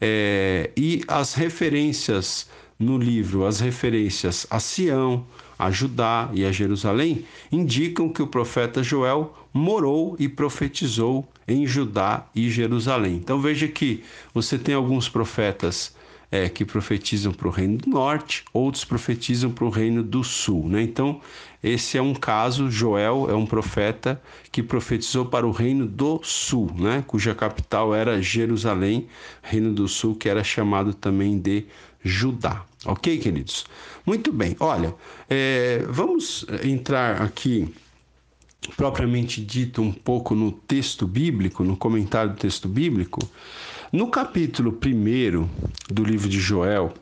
É, 0.00 0.70
e 0.76 1.02
as 1.08 1.34
referências 1.34 2.48
no 2.78 2.98
livro, 2.98 3.44
as 3.44 3.60
referências 3.60 4.46
a 4.50 4.60
Sião, 4.60 5.26
a 5.58 5.70
Judá 5.70 6.30
e 6.32 6.44
a 6.44 6.52
Jerusalém, 6.52 7.24
indicam 7.50 8.08
que 8.08 8.22
o 8.22 8.26
profeta 8.26 8.82
Joel 8.82 9.34
morou 9.52 10.16
e 10.18 10.28
profetizou 10.28 11.26
em 11.46 11.66
Judá 11.66 12.26
e 12.34 12.50
Jerusalém. 12.50 13.16
Então 13.16 13.40
veja 13.40 13.68
que 13.68 14.02
você 14.32 14.58
tem 14.58 14.74
alguns 14.74 15.08
profetas 15.08 15.94
é, 16.30 16.48
que 16.48 16.64
profetizam 16.64 17.32
para 17.32 17.48
o 17.48 17.50
reino 17.50 17.78
do 17.78 17.90
norte, 17.90 18.44
outros 18.52 18.84
profetizam 18.84 19.50
para 19.50 19.64
o 19.64 19.70
reino 19.70 20.02
do 20.02 20.24
sul. 20.24 20.68
Né? 20.68 20.82
Então, 20.82 21.20
esse 21.62 21.96
é 21.96 22.02
um 22.02 22.14
caso, 22.14 22.70
Joel 22.70 23.28
é 23.30 23.34
um 23.34 23.46
profeta 23.46 24.20
que 24.52 24.62
profetizou 24.62 25.26
para 25.26 25.46
o 25.46 25.50
reino 25.50 25.86
do 25.86 26.20
sul, 26.22 26.70
né? 26.76 27.04
cuja 27.06 27.34
capital 27.34 27.94
era 27.94 28.20
Jerusalém, 28.20 29.06
reino 29.42 29.72
do 29.72 29.88
sul, 29.88 30.14
que 30.14 30.28
era 30.28 30.44
chamado 30.44 30.92
também 30.92 31.38
de 31.38 31.66
Judá. 32.02 32.64
Ok, 32.84 33.16
queridos? 33.18 33.64
Muito 34.04 34.30
bem, 34.30 34.54
olha, 34.60 34.94
é, 35.30 35.84
vamos 35.88 36.44
entrar 36.62 37.22
aqui 37.22 37.72
propriamente 38.76 39.40
dito 39.40 39.82
um 39.82 39.92
pouco 39.92 40.34
no 40.34 40.52
texto 40.52 41.06
bíblico, 41.06 41.64
no 41.64 41.76
comentário 41.76 42.32
do 42.32 42.36
texto 42.36 42.68
bíblico. 42.68 43.20
No 43.94 44.08
capítulo 44.08 44.76
1 44.84 45.48
do 45.88 46.02
livro 46.02 46.28
de 46.28 46.40
Joel, 46.40 46.92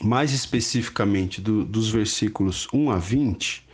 mais 0.00 0.32
especificamente 0.32 1.38
do, 1.38 1.66
dos 1.66 1.90
versículos 1.90 2.66
1 2.72 2.90
a 2.90 2.96
20, 2.96 3.68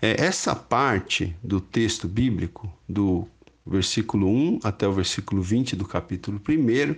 é, 0.00 0.24
essa 0.24 0.54
parte 0.54 1.36
do 1.42 1.60
texto 1.60 2.06
bíblico, 2.06 2.72
do 2.88 3.26
versículo 3.66 4.28
1 4.28 4.60
até 4.62 4.86
o 4.86 4.92
versículo 4.92 5.42
20 5.42 5.74
do 5.74 5.84
capítulo 5.84 6.40
1, 6.48 6.94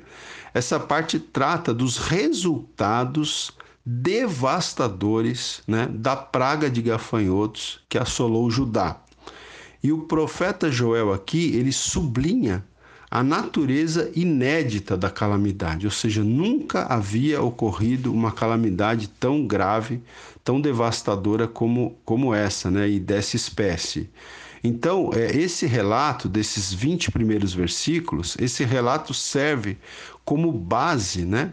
essa 0.52 0.78
parte 0.78 1.18
trata 1.18 1.72
dos 1.72 1.96
resultados 1.96 3.52
devastadores 3.86 5.62
né, 5.66 5.88
da 5.90 6.14
praga 6.14 6.68
de 6.68 6.82
gafanhotos 6.82 7.80
que 7.88 7.96
assolou 7.96 8.50
Judá. 8.50 9.02
E 9.82 9.90
o 9.90 10.02
profeta 10.02 10.70
Joel 10.70 11.10
aqui, 11.10 11.56
ele 11.56 11.72
sublinha 11.72 12.62
a 13.14 13.22
natureza 13.22 14.10
inédita 14.14 14.96
da 14.96 15.10
calamidade, 15.10 15.84
ou 15.84 15.92
seja, 15.92 16.24
nunca 16.24 16.84
havia 16.84 17.42
ocorrido 17.42 18.10
uma 18.10 18.32
calamidade 18.32 19.06
tão 19.06 19.46
grave, 19.46 20.00
tão 20.42 20.58
devastadora 20.58 21.46
como, 21.46 21.94
como 22.06 22.32
essa, 22.32 22.70
né, 22.70 22.88
e 22.88 22.98
dessa 22.98 23.36
espécie. 23.36 24.08
Então, 24.64 25.10
é, 25.12 25.36
esse 25.36 25.66
relato 25.66 26.26
desses 26.26 26.72
20 26.72 27.10
primeiros 27.10 27.52
versículos, 27.52 28.34
esse 28.40 28.64
relato 28.64 29.12
serve 29.12 29.76
como 30.24 30.50
base, 30.50 31.26
né, 31.26 31.52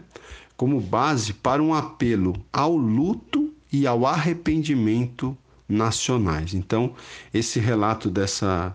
como 0.56 0.80
base 0.80 1.34
para 1.34 1.62
um 1.62 1.74
apelo 1.74 2.42
ao 2.50 2.74
luto 2.74 3.52
e 3.70 3.86
ao 3.86 4.06
arrependimento 4.06 5.36
nacionais. 5.68 6.54
Então, 6.54 6.94
esse 7.34 7.60
relato 7.60 8.08
dessa 8.08 8.74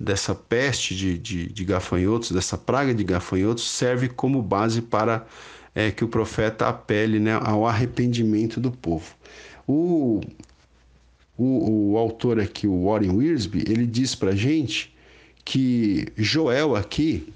dessa 0.00 0.34
peste 0.34 0.96
de, 0.96 1.18
de, 1.18 1.52
de, 1.52 1.64
gafanhotos, 1.64 2.32
dessa 2.32 2.56
praga 2.56 2.94
de 2.94 3.04
gafanhotos, 3.04 3.70
serve 3.70 4.08
como 4.08 4.40
base 4.40 4.80
para 4.80 5.26
é, 5.74 5.90
que 5.90 6.02
o 6.02 6.08
profeta 6.08 6.66
apele 6.66 7.20
né, 7.20 7.38
ao 7.42 7.66
arrependimento 7.66 8.58
do 8.58 8.70
povo. 8.70 9.14
O, 9.68 10.22
o, 11.36 11.92
o 11.92 11.98
autor 11.98 12.40
aqui, 12.40 12.66
o 12.66 12.86
Warren 12.86 13.10
Wiersbe, 13.10 13.62
ele 13.68 13.86
diz 13.86 14.14
para 14.14 14.34
gente 14.34 14.94
que 15.44 16.08
Joel 16.16 16.74
aqui 16.74 17.30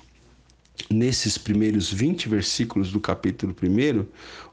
nesses 0.91 1.39
primeiros 1.39 1.93
20 1.93 2.29
versículos 2.29 2.91
do 2.91 3.01
capítulo 3.01 3.55
1, 3.63 4.05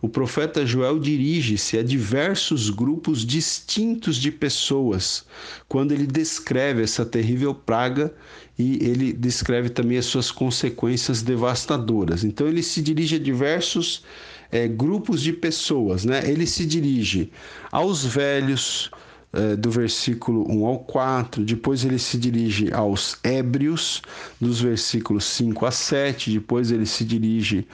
o 0.02 0.08
profeta 0.08 0.66
Joel 0.66 1.00
dirige-se 1.00 1.78
a 1.78 1.84
diversos 1.84 2.70
grupos 2.70 3.26
distintos 3.26 4.18
de 4.18 4.32
pessoas, 4.32 5.26
quando 5.68 5.92
ele 5.92 6.06
descreve 6.06 6.84
essa 6.84 7.06
terrível 7.06 7.54
praga 7.54 8.14
e 8.58 8.78
ele 8.82 9.14
descreve 9.14 9.70
também 9.70 9.98
as 9.98 10.06
suas 10.06 10.32
consequências 10.32 11.22
devastadoras. 11.22 12.24
Então, 12.24 12.48
ele 12.48 12.62
se 12.62 12.82
dirige 12.82 13.16
a 13.16 13.20
diversos 13.20 14.04
é, 14.52 14.68
grupos 14.68 15.22
de 15.22 15.34
pessoas, 15.34 16.06
né? 16.06 16.22
Ele 16.30 16.46
se 16.46 16.66
dirige 16.66 17.32
aos 17.72 18.06
velhos, 18.06 18.92
é, 19.34 19.56
do 19.56 19.72
versículo 19.72 20.46
1 20.50 20.66
ao 20.66 20.80
4, 20.80 21.44
depois 21.46 21.86
ele 21.86 21.98
se 21.98 22.18
dirige 22.18 22.72
aos 22.74 23.18
ébrios, 23.24 24.02
dos 24.40 24.60
versículos 24.60 25.24
5 25.26 25.66
a 25.66 25.72
7, 25.72 26.32
depois 26.32 26.72
ele 26.72 26.86
se 26.86 27.06
dirige 27.06 27.66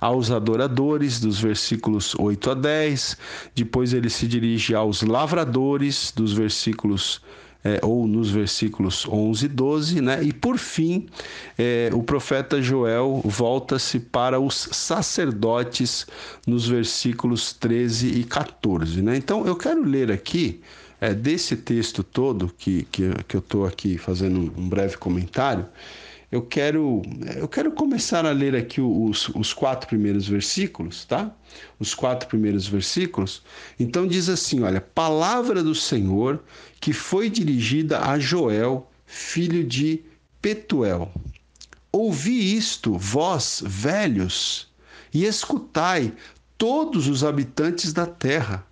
aos 0.00 0.30
adoradores, 0.30 1.18
dos 1.18 1.38
versículos 1.38 2.14
8 2.18 2.50
a 2.50 2.54
10, 2.54 3.16
depois 3.54 3.92
ele 3.92 4.10
se 4.10 4.26
dirige 4.26 4.74
aos 4.74 5.02
lavradores, 5.02 6.12
dos 6.14 6.32
versículos 6.32 7.22
é, 7.66 7.80
ou 7.82 8.06
nos 8.06 8.30
versículos 8.30 9.08
11 9.08 9.46
e 9.46 9.48
12, 9.48 10.00
né? 10.00 10.22
E 10.22 10.32
por 10.32 10.56
fim, 10.56 11.08
é, 11.58 11.90
o 11.92 12.02
profeta 12.02 12.62
Joel 12.62 13.20
volta-se 13.24 13.98
para 13.98 14.38
os 14.38 14.68
sacerdotes 14.70 16.06
nos 16.46 16.68
versículos 16.68 17.52
13 17.52 18.20
e 18.20 18.22
14, 18.22 19.02
né? 19.02 19.16
Então 19.16 19.44
eu 19.44 19.56
quero 19.56 19.82
ler 19.82 20.12
aqui 20.12 20.60
é, 21.00 21.12
desse 21.14 21.56
texto 21.56 22.02
todo 22.02 22.52
que, 22.56 22.84
que, 22.90 23.10
que 23.28 23.36
eu 23.36 23.40
estou 23.40 23.66
aqui 23.66 23.98
fazendo 23.98 24.52
um 24.56 24.68
breve 24.68 24.96
comentário, 24.96 25.66
eu 26.30 26.42
quero, 26.42 27.02
eu 27.36 27.46
quero 27.46 27.70
começar 27.70 28.26
a 28.26 28.32
ler 28.32 28.56
aqui 28.56 28.80
os, 28.80 29.28
os 29.28 29.52
quatro 29.52 29.88
primeiros 29.88 30.26
versículos, 30.26 31.04
tá? 31.04 31.32
Os 31.78 31.94
quatro 31.94 32.28
primeiros 32.28 32.66
versículos. 32.66 33.42
Então 33.78 34.06
diz 34.06 34.28
assim: 34.28 34.62
olha, 34.62 34.80
palavra 34.80 35.62
do 35.62 35.74
Senhor 35.74 36.42
que 36.80 36.92
foi 36.92 37.30
dirigida 37.30 38.00
a 38.00 38.18
Joel, 38.18 38.90
filho 39.06 39.62
de 39.62 40.02
Petuel. 40.42 41.12
Ouvi 41.92 42.56
isto, 42.56 42.98
vós, 42.98 43.62
velhos, 43.64 44.68
e 45.14 45.24
escutai, 45.24 46.12
todos 46.58 47.08
os 47.08 47.24
habitantes 47.24 47.92
da 47.92 48.06
terra. 48.06 48.66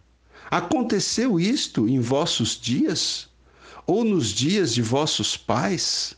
Aconteceu 0.55 1.41
isto 1.41 1.89
em 1.89 1.99
vossos 1.99 2.57
dias? 2.57 3.29
Ou 3.89 4.05
nos 4.05 4.29
dias 4.29 4.73
de 4.73 4.83
vossos 4.83 5.37
pais? 5.37 6.17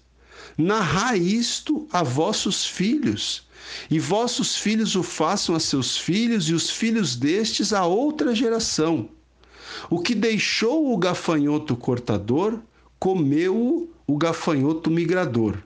Narrai 0.58 1.16
isto 1.16 1.88
a 1.90 2.02
vossos 2.02 2.66
filhos, 2.66 3.46
e 3.90 3.98
vossos 3.98 4.54
filhos 4.54 4.94
o 4.94 5.02
façam 5.02 5.54
a 5.54 5.58
seus 5.58 5.96
filhos, 5.96 6.50
e 6.50 6.52
os 6.52 6.68
filhos 6.68 7.16
destes 7.16 7.72
a 7.72 7.86
outra 7.86 8.34
geração. 8.34 9.08
O 9.88 10.00
que 10.00 10.14
deixou 10.14 10.92
o 10.92 10.98
gafanhoto 10.98 11.74
cortador, 11.74 12.60
comeu 12.98 13.90
o 14.06 14.18
gafanhoto 14.18 14.90
migrador. 14.90 15.56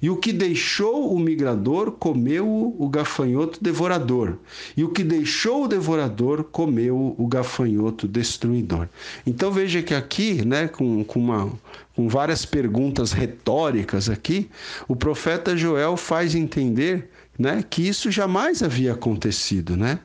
E 0.00 0.10
o 0.10 0.16
que 0.16 0.32
deixou 0.32 1.14
o 1.14 1.18
migrador, 1.18 1.92
comeu 1.92 2.74
o 2.78 2.88
gafanhoto 2.88 3.62
devorador. 3.62 4.36
E 4.76 4.84
o 4.84 4.90
que 4.90 5.02
deixou 5.02 5.64
o 5.64 5.68
devorador, 5.68 6.44
comeu 6.44 7.14
o 7.16 7.26
gafanhoto 7.26 8.06
destruidor. 8.06 8.88
Então 9.26 9.50
veja 9.50 9.82
que 9.82 9.94
aqui, 9.94 10.44
né, 10.44 10.68
com, 10.68 11.04
com, 11.04 11.20
uma, 11.20 11.52
com 11.94 12.08
várias 12.08 12.44
perguntas 12.44 13.12
retóricas 13.12 14.08
aqui, 14.08 14.50
o 14.86 14.94
profeta 14.94 15.56
Joel 15.56 15.96
faz 15.96 16.34
entender 16.34 17.10
né, 17.38 17.64
que 17.68 17.86
isso 17.86 18.10
jamais 18.10 18.62
havia 18.62 18.92
acontecido, 18.92 19.76
né? 19.76 19.98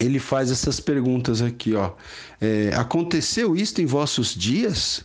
Ele 0.00 0.18
faz 0.18 0.50
essas 0.50 0.80
perguntas 0.80 1.42
aqui, 1.42 1.74
ó. 1.74 1.92
É, 2.40 2.72
aconteceu 2.74 3.54
isto 3.54 3.80
em 3.80 3.86
vossos 3.86 4.34
dias? 4.34 5.04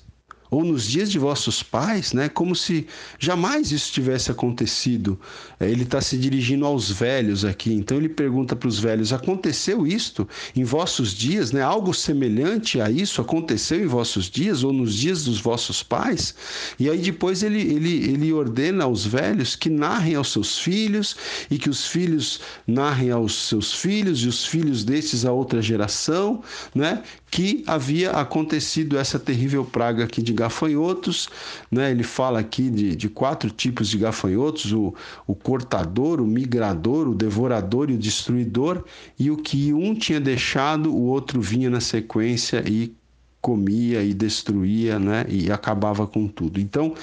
Ou 0.49 0.63
nos 0.63 0.85
dias 0.87 1.11
de 1.11 1.19
vossos 1.19 1.61
pais, 1.61 2.13
né? 2.13 2.29
Como 2.29 2.55
se 2.55 2.87
jamais 3.19 3.71
isso 3.71 3.91
tivesse 3.91 4.31
acontecido. 4.31 5.19
É, 5.59 5.69
ele 5.69 5.83
está 5.83 6.01
se 6.01 6.17
dirigindo 6.17 6.65
aos 6.65 6.91
velhos 6.91 7.43
aqui, 7.43 7.73
então 7.73 7.97
ele 7.97 8.09
pergunta 8.09 8.55
para 8.55 8.67
os 8.67 8.79
velhos: 8.79 9.11
aconteceu 9.13 9.85
isto 9.85 10.27
em 10.55 10.63
vossos 10.63 11.13
dias, 11.13 11.51
né? 11.51 11.61
Algo 11.61 11.93
semelhante 11.93 12.79
a 12.81 12.89
isso 12.89 13.21
aconteceu 13.21 13.81
em 13.81 13.87
vossos 13.87 14.29
dias 14.29 14.63
ou 14.63 14.71
nos 14.71 14.93
dias 14.93 15.23
dos 15.23 15.39
vossos 15.39 15.83
pais? 15.83 16.35
E 16.79 16.89
aí 16.89 16.99
depois 16.99 17.43
ele, 17.43 17.61
ele, 17.61 18.09
ele 18.09 18.33
ordena 18.33 18.85
aos 18.85 19.05
velhos 19.05 19.55
que 19.55 19.69
narrem 19.69 20.15
aos 20.15 20.31
seus 20.31 20.59
filhos 20.59 21.15
e 21.49 21.57
que 21.57 21.69
os 21.69 21.87
filhos 21.87 22.39
narrem 22.65 23.11
aos 23.11 23.47
seus 23.47 23.73
filhos 23.73 24.19
e 24.23 24.27
os 24.27 24.45
filhos 24.45 24.83
destes 24.83 25.25
a 25.25 25.31
outra 25.31 25.61
geração, 25.61 26.41
né? 26.73 27.03
Que 27.29 27.63
havia 27.67 28.11
acontecido 28.11 28.97
essa 28.97 29.19
terrível 29.19 29.65
praga 29.65 30.05
aqui 30.05 30.21
de 30.21 30.31
gafanhotos, 30.31 31.27
né? 31.69 31.91
Ele 31.91 32.03
fala 32.03 32.39
aqui 32.39 32.69
de, 32.69 32.95
de 32.95 33.09
quatro 33.09 33.49
tipos 33.49 33.89
de 33.89 33.97
gafanhotos: 33.97 34.71
o, 34.71 34.95
o 35.25 35.35
cortador, 35.35 36.21
o 36.21 36.25
migrador, 36.25 37.07
o 37.07 37.13
devorador 37.13 37.89
e 37.89 37.93
o 37.93 37.97
destruidor. 37.97 38.83
E 39.19 39.29
o 39.29 39.37
que 39.37 39.73
um 39.73 39.93
tinha 39.93 40.21
deixado, 40.21 40.93
o 40.93 41.03
outro 41.03 41.41
vinha 41.41 41.69
na 41.69 41.81
sequência 41.81 42.63
e 42.65 42.95
comia 43.41 44.03
e 44.03 44.13
destruía, 44.13 44.99
né? 44.99 45.25
E 45.29 45.51
acabava 45.51 46.07
com 46.07 46.27
tudo. 46.27 46.59
Então, 46.59 46.93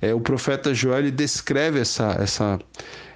é, 0.00 0.14
o 0.14 0.20
profeta 0.20 0.74
Joel 0.74 1.10
descreve 1.10 1.80
essa, 1.80 2.16
essa, 2.20 2.58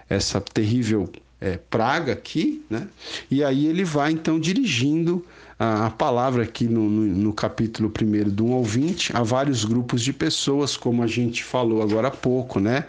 essa 0.08 0.40
terrível 0.40 1.08
é, 1.40 1.58
praga 1.70 2.12
aqui, 2.12 2.62
né? 2.70 2.87
E 3.30 3.42
aí 3.42 3.66
ele 3.66 3.85
vai 3.85 4.12
então 4.12 4.38
dirigindo 4.38 5.25
a, 5.58 5.86
a 5.86 5.90
palavra 5.90 6.42
aqui 6.42 6.66
no, 6.66 6.88
no, 6.88 7.02
no, 7.02 7.32
capítulo 7.32 7.90
1, 7.90 8.30
do 8.30 8.46
1 8.46 8.52
ao 8.52 8.62
20, 8.62 9.16
há 9.16 9.22
vários 9.22 9.64
grupos 9.64 10.02
de 10.02 10.12
pessoas, 10.12 10.76
como 10.76 11.02
a 11.02 11.06
gente 11.06 11.42
falou 11.42 11.82
agora 11.82 12.08
há 12.08 12.10
pouco, 12.10 12.60
né? 12.60 12.84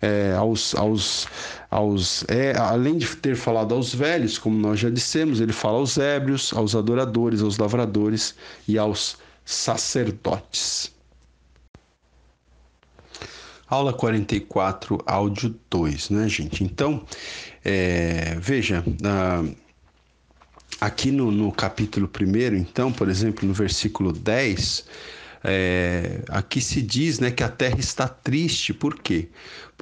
É, 0.00 0.34
aos, 0.36 0.74
aos, 0.74 1.26
aos, 1.70 2.24
é, 2.28 2.56
além 2.56 2.96
de 2.96 3.06
ter 3.16 3.36
falado 3.36 3.74
aos 3.74 3.94
velhos, 3.94 4.38
como 4.38 4.56
nós 4.56 4.78
já 4.78 4.90
dissemos, 4.90 5.40
ele 5.40 5.52
fala 5.52 5.78
aos 5.78 5.98
ébrios, 5.98 6.52
aos 6.54 6.76
adoradores, 6.76 7.42
aos 7.42 7.58
lavradores 7.58 8.34
e 8.68 8.78
aos 8.78 9.16
sacerdotes. 9.44 10.92
Aula 13.68 13.92
44, 13.94 15.02
áudio 15.06 15.58
2, 15.70 16.10
né, 16.10 16.28
gente? 16.28 16.62
Então, 16.62 17.02
é, 17.64 18.36
veja, 18.38 18.84
uh, 18.86 19.61
aqui 20.82 21.12
no, 21.12 21.30
no 21.30 21.52
capítulo 21.52 22.10
1, 22.20 22.56
então, 22.56 22.92
por 22.92 23.08
exemplo, 23.08 23.46
no 23.46 23.54
versículo 23.54 24.12
10, 24.12 24.84
é, 25.44 26.22
aqui 26.28 26.60
se 26.60 26.82
diz 26.82 27.20
né, 27.20 27.30
que 27.30 27.44
a 27.44 27.48
terra 27.48 27.78
está 27.78 28.08
triste, 28.08 28.74
por 28.74 28.98
quê? 28.98 29.28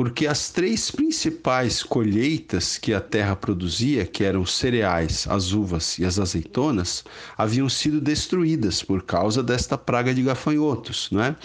Porque 0.01 0.27
as 0.27 0.49
três 0.49 0.91
principais 0.91 1.83
colheitas 1.83 2.79
que 2.79 2.95
a 2.95 3.03
terra 3.03 3.37
produzia, 3.37 4.07
que 4.07 4.25
eram 4.25 4.41
os 4.41 4.55
cereais, 4.55 5.27
as 5.29 5.53
uvas 5.53 5.99
e 5.99 6.07
as 6.07 6.19
azeitonas, 6.19 7.05
haviam 7.37 7.69
sido 7.69 8.01
destruídas 8.01 8.83
por 8.83 9.03
causa 9.03 9.43
desta 9.43 9.77
praga 9.77 10.15
de 10.15 10.23
gafanhotos, 10.23 11.11
né? 11.13 11.37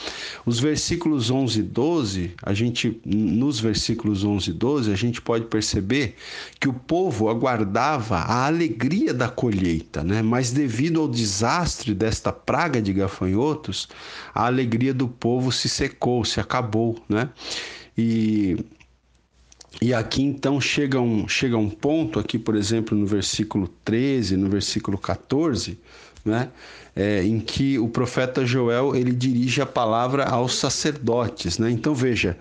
Os 0.46 0.58
versículos 0.58 1.30
11 1.30 1.60
e 1.60 1.64
12, 1.64 2.32
a 2.42 2.54
gente 2.54 2.98
nos 3.06 3.60
versículos 3.60 4.24
11 4.24 4.50
e 4.50 4.54
12, 4.54 4.94
a 4.94 4.96
gente 4.96 5.22
pode 5.22 5.48
perceber 5.48 6.16
que 6.58 6.70
o 6.70 6.74
povo 6.74 7.28
aguardava 7.28 8.20
a 8.20 8.46
alegria 8.46 9.14
da 9.14 9.28
colheita, 9.28 10.02
né? 10.02 10.22
Mas 10.22 10.52
devido 10.52 11.02
ao 11.02 11.10
desastre 11.10 11.94
desta 11.94 12.32
praga 12.32 12.82
de 12.82 12.94
gafanhotos, 12.94 13.90
a 14.34 14.46
alegria 14.46 14.94
do 14.94 15.10
povo 15.10 15.52
se 15.52 15.68
secou, 15.68 16.24
se 16.24 16.40
acabou, 16.40 17.04
né? 17.10 17.30
E, 17.98 18.58
e 19.82 19.94
aqui 19.94 20.22
então 20.22 20.60
chega 20.60 21.00
um, 21.00 21.28
chega 21.28 21.58
um 21.58 21.70
ponto, 21.70 22.20
aqui 22.20 22.38
por 22.38 22.56
exemplo 22.56 22.98
no 22.98 23.06
versículo 23.06 23.68
13, 23.84 24.38
no 24.38 24.50
versículo 24.50 24.98
14, 24.98 25.80
né? 26.26 26.50
É, 26.96 27.24
em 27.24 27.40
que 27.40 27.78
o 27.78 27.88
profeta 27.88 28.46
Joel 28.46 28.96
ele 28.96 29.12
dirige 29.12 29.62
a 29.62 29.66
palavra 29.66 30.24
aos 30.24 30.56
sacerdotes, 30.56 31.60
né? 31.60 31.70
Então 31.70 31.94
veja, 31.94 32.36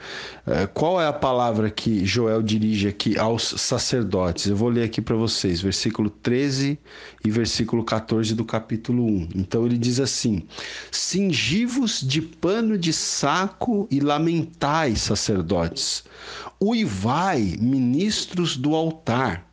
é, 0.47 0.67
qual 0.67 1.01
é 1.01 1.07
a 1.07 1.13
palavra 1.13 1.69
que 1.69 2.07
Joel 2.07 2.41
dirige 2.41 2.89
aqui 2.89 3.19
aos 3.19 3.43
sacerdotes? 3.43 4.47
Eu 4.47 4.57
vou 4.57 4.71
ler 4.71 4.85
aqui 4.85 5.03
para 5.03 5.17
vocês, 5.17 5.61
versículo 5.61 6.09
13 6.09 6.79
e 7.25 7.31
versículo 7.31 7.85
14 7.85 8.35
do 8.35 8.45
capítulo 8.45 9.05
1. 9.05 9.29
Então 9.35 9.67
ele 9.67 9.77
diz 9.77 10.01
assim: 10.01 10.45
Cingivos 10.91 12.01
de 12.01 12.23
pano 12.23 12.79
de 12.79 12.93
saco 12.93 13.87
e 13.91 14.01
lamentai, 14.01 14.97
sacerdotes. 14.97 16.05
Uivai, 16.63 17.59
ministros 17.61 18.57
do 18.57 18.75
altar. 18.75 19.45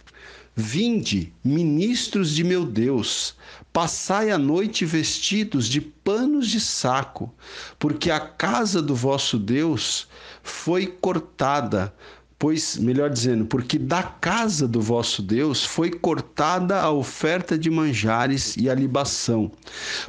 Vinde, 0.56 1.34
ministros 1.44 2.36
de 2.36 2.44
meu 2.44 2.66
Deus, 2.66 3.36
Passai 3.74 4.32
a 4.32 4.38
noite 4.38 4.86
vestidos 4.86 5.68
de 5.68 5.80
panos 5.80 6.50
de 6.50 6.60
saco, 6.60 7.34
porque 7.80 8.12
a 8.12 8.20
casa 8.20 8.82
do 8.82 8.94
vosso 8.94 9.40
Deus 9.40 10.10
foi 10.44 10.88
cortada. 10.88 11.94
Pois, 12.38 12.76
melhor 12.76 13.10
dizendo, 13.10 13.46
porque 13.46 13.78
da 13.78 14.02
casa 14.02 14.68
do 14.68 14.82
vosso 14.82 15.22
Deus 15.22 15.64
foi 15.64 15.92
cortada 15.92 16.82
a 16.82 16.92
oferta 16.92 17.56
de 17.56 17.70
manjares 17.70 18.58
e 18.58 18.68
a 18.68 18.74
libação. 18.74 19.52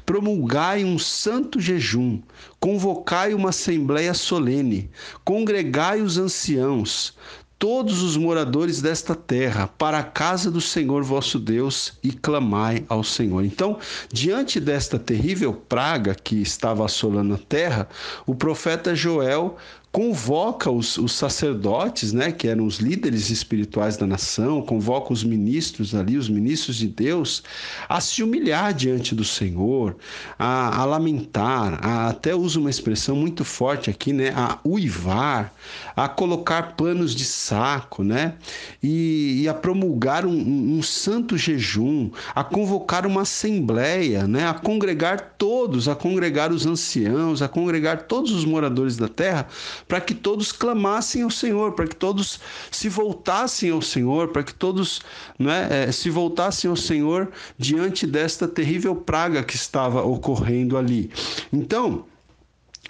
Promulgai 0.05 0.83
um 0.83 0.99
santo 0.99 1.61
jejum, 1.61 2.21
convocai 2.59 3.35
uma 3.35 3.51
assembleia 3.51 4.15
solene, 4.15 4.91
congregai 5.25 6.01
os 6.01 6.17
anciãos, 6.17 7.15
todos 7.63 8.03
os 8.03 8.17
moradores 8.17 8.83
desta 8.83 9.15
terra 9.15 9.69
para 9.79 9.99
a 9.99 10.03
casa 10.03 10.51
do 10.51 10.61
Senhor 10.61 11.05
vosso 11.05 11.39
Deus 11.39 11.93
e 12.03 12.11
clamai 12.11 12.85
ao 12.89 13.05
Senhor. 13.05 13.45
Então, 13.45 13.79
diante 14.13 14.59
desta 14.59 14.99
terrível 14.99 15.55
praga 15.55 16.13
que 16.13 16.43
estava 16.43 16.85
assolando 16.85 17.35
a 17.35 17.39
terra, 17.39 17.89
o 18.27 18.35
profeta 18.35 18.97
Joel 18.97 19.57
convoca 19.93 20.71
os, 20.71 20.97
os, 20.97 21.13
sacerdotes, 21.13 22.15
né, 22.15 22.33
que 22.33 22.49
eram 22.49 22.65
os 22.65 22.79
líderes 22.79 23.29
espirituais 23.29 23.95
da 23.99 24.07
nação, 24.07 24.63
convoca 24.63 25.13
os 25.13 25.23
ministros 25.23 25.95
ali, 25.95 26.17
os 26.17 26.31
ministros 26.31 26.77
de 26.77 26.89
Deus, 26.89 27.43
a 27.87 28.01
se 28.01 28.23
humilhar 28.23 28.73
diante 28.73 29.15
do 29.15 29.23
Senhor, 29.23 29.95
a, 30.39 30.81
a 30.81 30.85
lamentar, 30.87 31.79
a, 31.85 32.09
até 32.09 32.35
usa 32.35 32.59
uma 32.59 32.71
expressão 32.71 33.15
muito 33.15 33.45
forte 33.45 33.91
aqui, 33.91 34.15
né, 34.15 34.33
a 34.35 34.59
uivar, 34.67 35.53
a 35.95 36.09
colocar 36.09 36.75
panos 36.75 37.15
de 37.15 37.27
saco, 37.27 38.03
né, 38.03 38.35
e, 38.83 39.43
e 39.43 39.49
a 39.49 39.53
promulgar 39.53 40.25
um, 40.25 40.33
um, 40.33 40.79
um 40.79 40.83
santo 40.83 41.37
jejum, 41.37 42.11
a 42.35 42.43
convocar 42.43 43.07
uma 43.07 43.23
assembleia, 43.23 44.27
né, 44.27 44.49
a 44.49 44.55
congregar 44.55 45.35
todos, 45.37 45.87
a 45.87 45.95
congregar 45.95 46.51
os 46.51 46.65
anciãos, 46.65 47.43
a 47.43 47.49
congregar 47.49 48.05
todos 48.05 48.33
os 48.33 48.47
moradores 48.47 48.97
da 48.97 49.07
terra 49.07 49.47
para 49.87 50.01
que 50.01 50.15
todos 50.15 50.53
clamassem 50.53 51.23
ao 51.23 51.31
Senhor, 51.31 51.73
para 51.73 51.87
que 51.87 51.97
todos 51.97 52.41
se 52.71 52.89
voltassem 52.89 53.71
ao 53.71 53.83
Senhor, 53.83 54.29
para 54.29 54.43
que 54.43 54.55
todos 54.55 55.01
né, 55.39 55.91
se 55.93 56.11
voltassem 56.11 56.69
ao 56.71 56.77
Senhor 56.77 57.31
diante 57.59 58.07
desta 58.07 58.47
terrível 58.49 58.95
praga 58.95 59.43
que 59.43 59.57
estava 59.57 60.03
ocorrendo 60.03 60.77
ali. 60.77 61.11
Então, 61.53 62.05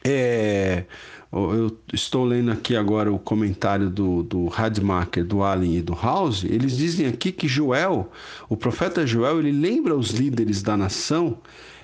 é, 0.05 0.85
eu 1.33 1.79
estou 1.93 2.25
lendo 2.25 2.53
aqui 2.53 2.77
agora 2.77 3.11
o 3.11 3.19
comentário 3.19 3.89
do, 3.89 4.23
do 4.23 4.47
Radmacher, 4.49 5.25
do 5.25 5.43
Allen 5.43 5.79
e 5.79 5.83
do 5.83 5.95
House. 5.95 6.45
Eles 6.45 6.77
dizem 6.77 7.07
aqui 7.07 7.33
que 7.33 7.49
Joel, 7.49 8.13
o 8.51 8.57
profeta 8.57 9.07
Joel, 9.07 9.39
ele 9.39 9.53
lembra 9.53 9.97
os 9.97 10.11
líderes 10.11 10.63
da 10.63 10.77
nação 10.77 11.39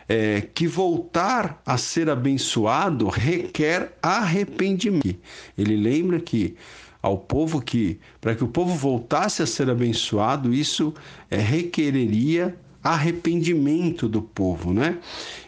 é, 0.09 0.41
que 0.41 0.67
voltar 0.67 1.61
a 1.67 1.77
ser 1.77 2.09
abençoado 2.09 3.09
requer 3.09 3.97
arrependimento. 4.03 5.19
Ele 5.57 5.77
lembra 5.77 6.19
que 6.19 6.57
ao 7.03 7.19
povo 7.19 7.61
que, 7.61 8.01
para 8.21 8.35
que 8.35 8.43
o 8.43 8.49
povo 8.49 8.75
voltasse 8.75 9.43
a 9.43 9.47
ser 9.47 9.71
abençoado, 9.71 10.53
isso 10.53 10.95
é, 11.31 11.37
requereria 11.37 12.57
arrependimento 12.83 14.09
do 14.09 14.23
povo, 14.23 14.73
né? 14.73 14.99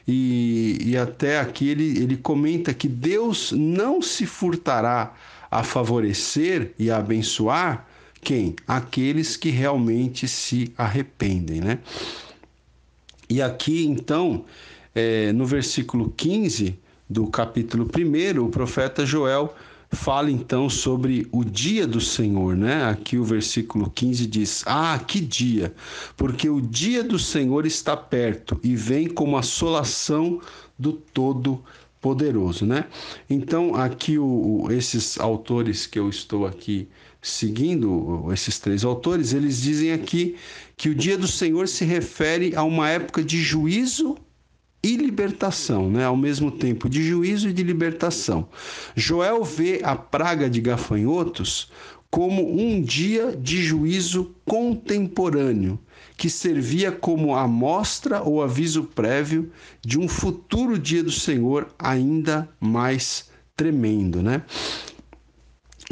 E, 0.06 0.78
e 0.84 0.96
até 0.96 1.38
aqui 1.40 1.68
ele, 1.68 1.98
ele 1.98 2.16
comenta 2.16 2.74
que 2.74 2.88
Deus 2.88 3.52
não 3.52 4.02
se 4.02 4.26
furtará 4.26 5.14
a 5.50 5.62
favorecer 5.62 6.74
e 6.78 6.90
a 6.90 6.98
abençoar 6.98 7.86
quem? 8.20 8.54
Aqueles 8.66 9.36
que 9.36 9.48
realmente 9.48 10.28
se 10.28 10.72
arrependem, 10.76 11.60
né? 11.60 11.78
E 13.30 13.40
aqui, 13.40 13.86
então, 13.86 14.44
é, 14.92 15.32
no 15.32 15.46
versículo 15.46 16.12
15 16.16 16.76
do 17.08 17.28
capítulo 17.28 17.88
1, 17.88 18.42
o 18.44 18.48
profeta 18.48 19.06
Joel 19.06 19.54
fala 19.92 20.32
então 20.32 20.68
sobre 20.68 21.28
o 21.30 21.44
dia 21.44 21.86
do 21.86 22.00
Senhor, 22.00 22.56
né? 22.56 22.84
Aqui 22.86 23.16
o 23.16 23.24
versículo 23.24 23.88
15 23.88 24.26
diz: 24.26 24.64
Ah, 24.66 24.98
que 24.98 25.20
dia! 25.20 25.72
Porque 26.16 26.48
o 26.48 26.60
dia 26.60 27.04
do 27.04 27.20
Senhor 27.20 27.66
está 27.66 27.96
perto 27.96 28.58
e 28.64 28.74
vem 28.74 29.06
como 29.06 29.38
assolação 29.38 30.40
do 30.76 30.92
Todo-Poderoso, 30.92 32.66
né? 32.66 32.86
Então, 33.28 33.76
aqui 33.76 34.18
o, 34.18 34.66
esses 34.70 35.20
autores 35.20 35.86
que 35.86 36.00
eu 36.00 36.08
estou 36.08 36.46
aqui 36.46 36.88
seguindo 37.22 38.28
esses 38.32 38.58
três 38.58 38.84
autores, 38.84 39.32
eles 39.32 39.60
dizem 39.60 39.92
aqui 39.92 40.36
que 40.76 40.88
o 40.88 40.94
dia 40.94 41.18
do 41.18 41.28
Senhor 41.28 41.68
se 41.68 41.84
refere 41.84 42.54
a 42.56 42.62
uma 42.62 42.88
época 42.88 43.22
de 43.22 43.42
juízo 43.42 44.16
e 44.82 44.96
libertação, 44.96 45.90
né? 45.90 46.04
ao 46.04 46.16
mesmo 46.16 46.50
tempo 46.50 46.88
de 46.88 47.02
juízo 47.02 47.48
e 47.48 47.52
de 47.52 47.62
libertação. 47.62 48.48
Joel 48.96 49.44
vê 49.44 49.80
a 49.82 49.94
praga 49.94 50.48
de 50.48 50.60
gafanhotos 50.60 51.70
como 52.10 52.50
um 52.50 52.82
dia 52.82 53.36
de 53.36 53.62
juízo 53.62 54.34
contemporâneo, 54.44 55.78
que 56.16 56.28
servia 56.28 56.90
como 56.90 57.36
amostra 57.36 58.20
ou 58.22 58.42
aviso 58.42 58.84
prévio 58.84 59.52
de 59.80 59.98
um 59.98 60.08
futuro 60.08 60.78
dia 60.78 61.04
do 61.04 61.12
Senhor 61.12 61.68
ainda 61.78 62.48
mais 62.58 63.30
tremendo, 63.56 64.22
né? 64.22 64.42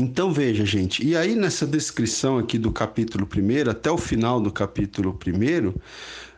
Então 0.00 0.32
veja, 0.32 0.64
gente, 0.64 1.04
e 1.04 1.16
aí 1.16 1.34
nessa 1.34 1.66
descrição 1.66 2.38
aqui 2.38 2.56
do 2.56 2.70
capítulo 2.70 3.26
1 3.26 3.68
até 3.68 3.90
o 3.90 3.98
final 3.98 4.40
do 4.40 4.52
capítulo 4.52 5.18
1, 5.26 5.74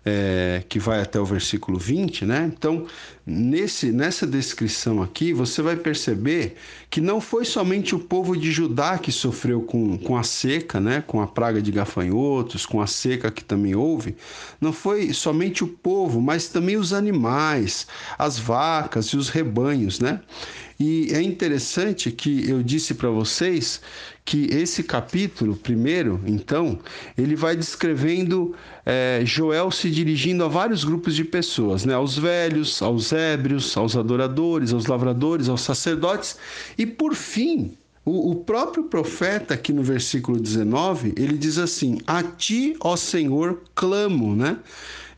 é, 0.02 0.64
que 0.66 0.78
vai 0.78 1.02
até 1.02 1.20
o 1.20 1.26
versículo 1.26 1.78
20, 1.78 2.24
né? 2.24 2.50
Então, 2.56 2.86
nesse, 3.26 3.92
nessa 3.92 4.26
descrição 4.26 5.02
aqui, 5.02 5.32
você 5.32 5.62
vai 5.62 5.76
perceber 5.76 6.56
que 6.88 7.00
não 7.00 7.20
foi 7.20 7.44
somente 7.44 7.94
o 7.94 7.98
povo 7.98 8.36
de 8.36 8.50
Judá 8.50 8.98
que 8.98 9.12
sofreu 9.12 9.62
com, 9.62 9.96
com 9.98 10.16
a 10.16 10.22
seca, 10.22 10.80
né? 10.80 11.02
Com 11.06 11.20
a 11.20 11.26
praga 11.26 11.60
de 11.62 11.70
gafanhotos, 11.70 12.66
com 12.66 12.80
a 12.80 12.86
seca 12.86 13.30
que 13.30 13.44
também 13.44 13.74
houve. 13.74 14.16
Não 14.60 14.72
foi 14.72 15.12
somente 15.12 15.62
o 15.62 15.68
povo, 15.68 16.20
mas 16.20 16.48
também 16.48 16.76
os 16.76 16.92
animais, 16.92 17.86
as 18.18 18.38
vacas 18.38 19.06
e 19.06 19.16
os 19.16 19.28
rebanhos, 19.28 20.00
né? 20.00 20.20
E 20.80 21.12
é 21.12 21.20
interessante 21.20 22.10
que 22.10 22.48
eu 22.48 22.62
disse 22.62 22.94
para 22.94 23.10
vocês 23.10 23.82
que 24.24 24.46
esse 24.46 24.82
capítulo, 24.82 25.54
primeiro, 25.54 26.20
então, 26.26 26.78
ele 27.18 27.36
vai 27.36 27.54
descrevendo 27.54 28.54
é, 28.86 29.20
Joel 29.24 29.70
se 29.70 29.90
dirigindo 29.90 30.42
a 30.42 30.48
vários 30.48 30.82
grupos 30.82 31.14
de 31.14 31.24
pessoas, 31.24 31.84
né? 31.84 31.92
aos 31.92 32.16
velhos, 32.16 32.80
aos 32.80 33.09
ébrios, 33.12 33.76
aos 33.76 33.96
adoradores, 33.96 34.72
aos 34.72 34.86
lavradores, 34.86 35.48
aos 35.48 35.62
sacerdotes, 35.62 36.36
e 36.76 36.86
por 36.86 37.14
fim, 37.14 37.76
o, 38.04 38.30
o 38.30 38.36
próprio 38.36 38.84
profeta, 38.84 39.54
aqui 39.54 39.72
no 39.72 39.82
versículo 39.82 40.38
19, 40.38 41.14
ele 41.16 41.36
diz 41.36 41.58
assim: 41.58 41.98
A 42.06 42.22
ti, 42.22 42.76
ó 42.80 42.96
Senhor, 42.96 43.62
clamo, 43.74 44.34
né? 44.34 44.58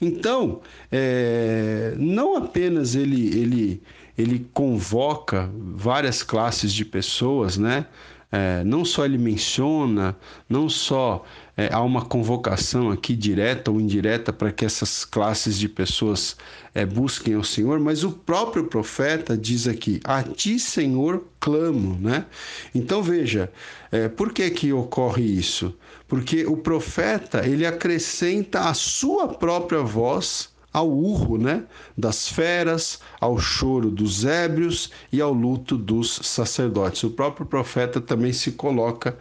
Então, 0.01 0.61
é, 0.91 1.95
não 1.97 2.37
apenas 2.37 2.97
ele, 2.97 3.29
ele, 3.39 3.83
ele 4.19 4.47
convoca 4.53 5.49
várias 5.57 6.23
classes 6.23 6.73
de 6.73 6.85
pessoas, 6.85 7.57
né? 7.57 7.87
é, 8.33 8.65
não 8.65 8.83
só 8.83 9.05
ele 9.05 9.19
menciona, 9.19 10.17
não 10.49 10.67
só 10.67 11.23
é, 11.63 11.73
há 11.73 11.81
uma 11.81 12.05
convocação 12.05 12.91
aqui 12.91 13.15
direta 13.15 13.71
ou 13.71 13.81
indireta 13.81 14.33
para 14.33 14.51
que 14.51 14.65
essas 14.65 15.05
classes 15.05 15.59
de 15.59 15.69
pessoas 15.69 16.37
é, 16.75 16.85
busquem 16.85 17.37
o 17.37 17.45
Senhor, 17.45 17.79
mas 17.79 18.03
o 18.03 18.13
próprio 18.13 18.65
profeta 18.65 19.37
diz 19.37 19.69
aqui: 19.69 20.01
A 20.05 20.23
ti, 20.23 20.59
Senhor, 20.59 21.25
clamo, 21.39 21.97
né? 22.01 22.27
Então 22.75 23.03
veja, 23.03 23.53
é, 23.91 24.09
por 24.09 24.33
que 24.33 24.51
que 24.51 24.73
ocorre 24.73 25.23
isso? 25.23 25.77
Porque 26.09 26.45
o 26.47 26.57
profeta 26.57 27.47
ele 27.47 27.65
acrescenta 27.65 28.69
a 28.69 28.75
sua 28.75 29.29
própria 29.29 29.81
voz 29.83 30.52
ao 30.73 30.89
urro 30.91 31.37
né, 31.37 31.65
das 31.97 32.29
feras, 32.29 33.01
ao 33.21 33.39
choro 33.39 33.91
dos 33.91 34.25
ébrios 34.25 34.91
e 35.13 35.21
ao 35.21 35.33
luto 35.33 35.77
dos 35.77 36.21
sacerdotes. 36.23 37.03
O 37.03 37.11
próprio 37.11 37.45
profeta 37.45 38.01
também 38.01 38.33
se 38.33 38.53
coloca 38.53 39.17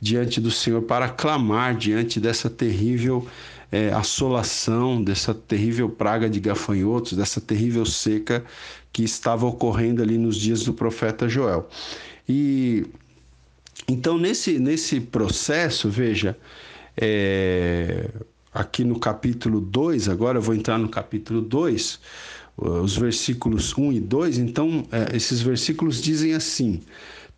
diante 0.00 0.40
do 0.40 0.50
Senhor 0.50 0.82
para 0.82 1.08
clamar 1.08 1.76
diante 1.76 2.18
dessa 2.18 2.48
terrível 2.48 3.26
é, 3.70 3.92
assolação, 3.92 5.02
dessa 5.02 5.34
terrível 5.34 5.88
praga 5.88 6.30
de 6.30 6.40
gafanhotos, 6.40 7.12
dessa 7.12 7.40
terrível 7.40 7.84
seca 7.84 8.44
que 8.92 9.02
estava 9.02 9.46
ocorrendo 9.46 10.00
ali 10.02 10.16
nos 10.16 10.36
dias 10.36 10.62
do 10.64 10.72
profeta 10.72 11.28
Joel. 11.28 11.68
E 12.28 12.86
então, 13.88 14.16
nesse, 14.16 14.58
nesse 14.58 15.00
processo, 15.00 15.90
veja, 15.90 16.36
é, 16.96 18.08
aqui 18.54 18.84
no 18.84 19.00
capítulo 19.00 19.60
2, 19.60 20.08
agora 20.08 20.38
eu 20.38 20.42
vou 20.42 20.54
entrar 20.54 20.78
no 20.78 20.88
capítulo 20.88 21.42
2, 21.42 21.98
os 22.56 22.96
versículos 22.96 23.76
1 23.76 23.92
e 23.92 24.00
2. 24.00 24.38
Então, 24.38 24.86
é, 24.92 25.16
esses 25.16 25.42
versículos 25.42 26.00
dizem 26.00 26.34
assim: 26.34 26.80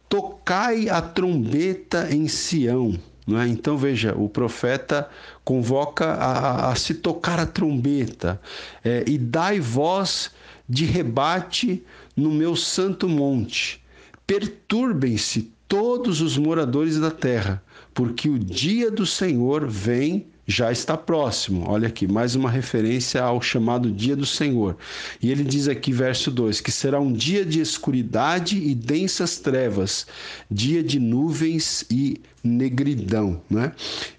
Tocai 0.08 0.90
a 0.90 1.00
trombeta 1.00 2.14
em 2.14 2.28
Sião. 2.28 2.98
É? 3.28 3.48
Então 3.48 3.76
veja, 3.76 4.14
o 4.16 4.28
profeta 4.28 5.08
convoca 5.42 6.04
a, 6.04 6.68
a, 6.68 6.72
a 6.72 6.76
se 6.76 6.94
tocar 6.94 7.40
a 7.40 7.46
trombeta 7.46 8.40
é, 8.84 9.02
e 9.04 9.18
dai 9.18 9.58
voz 9.58 10.30
de 10.68 10.84
rebate 10.84 11.82
no 12.14 12.30
meu 12.30 12.54
santo 12.54 13.08
monte. 13.08 13.82
Perturbem-se 14.24 15.50
todos 15.66 16.20
os 16.20 16.38
moradores 16.38 17.00
da 17.00 17.10
terra, 17.10 17.60
porque 17.92 18.28
o 18.28 18.38
dia 18.38 18.92
do 18.92 19.04
Senhor 19.04 19.66
vem 19.66 20.26
já 20.46 20.70
está 20.70 20.96
próximo. 20.96 21.64
Olha 21.68 21.88
aqui, 21.88 22.06
mais 22.06 22.36
uma 22.36 22.50
referência 22.50 23.20
ao 23.22 23.42
chamado 23.42 23.90
dia 23.90 24.14
do 24.14 24.24
Senhor. 24.24 24.76
E 25.20 25.30
ele 25.30 25.42
diz 25.42 25.66
aqui, 25.66 25.92
verso 25.92 26.30
2: 26.30 26.60
que 26.60 26.70
será 26.70 27.00
um 27.00 27.12
dia 27.12 27.44
de 27.44 27.60
escuridade 27.60 28.56
e 28.56 28.74
densas 28.74 29.38
trevas, 29.38 30.06
dia 30.50 30.82
de 30.82 31.00
nuvens 31.00 31.84
e 31.90 32.20
negridão, 32.44 33.42
né? 33.50 33.72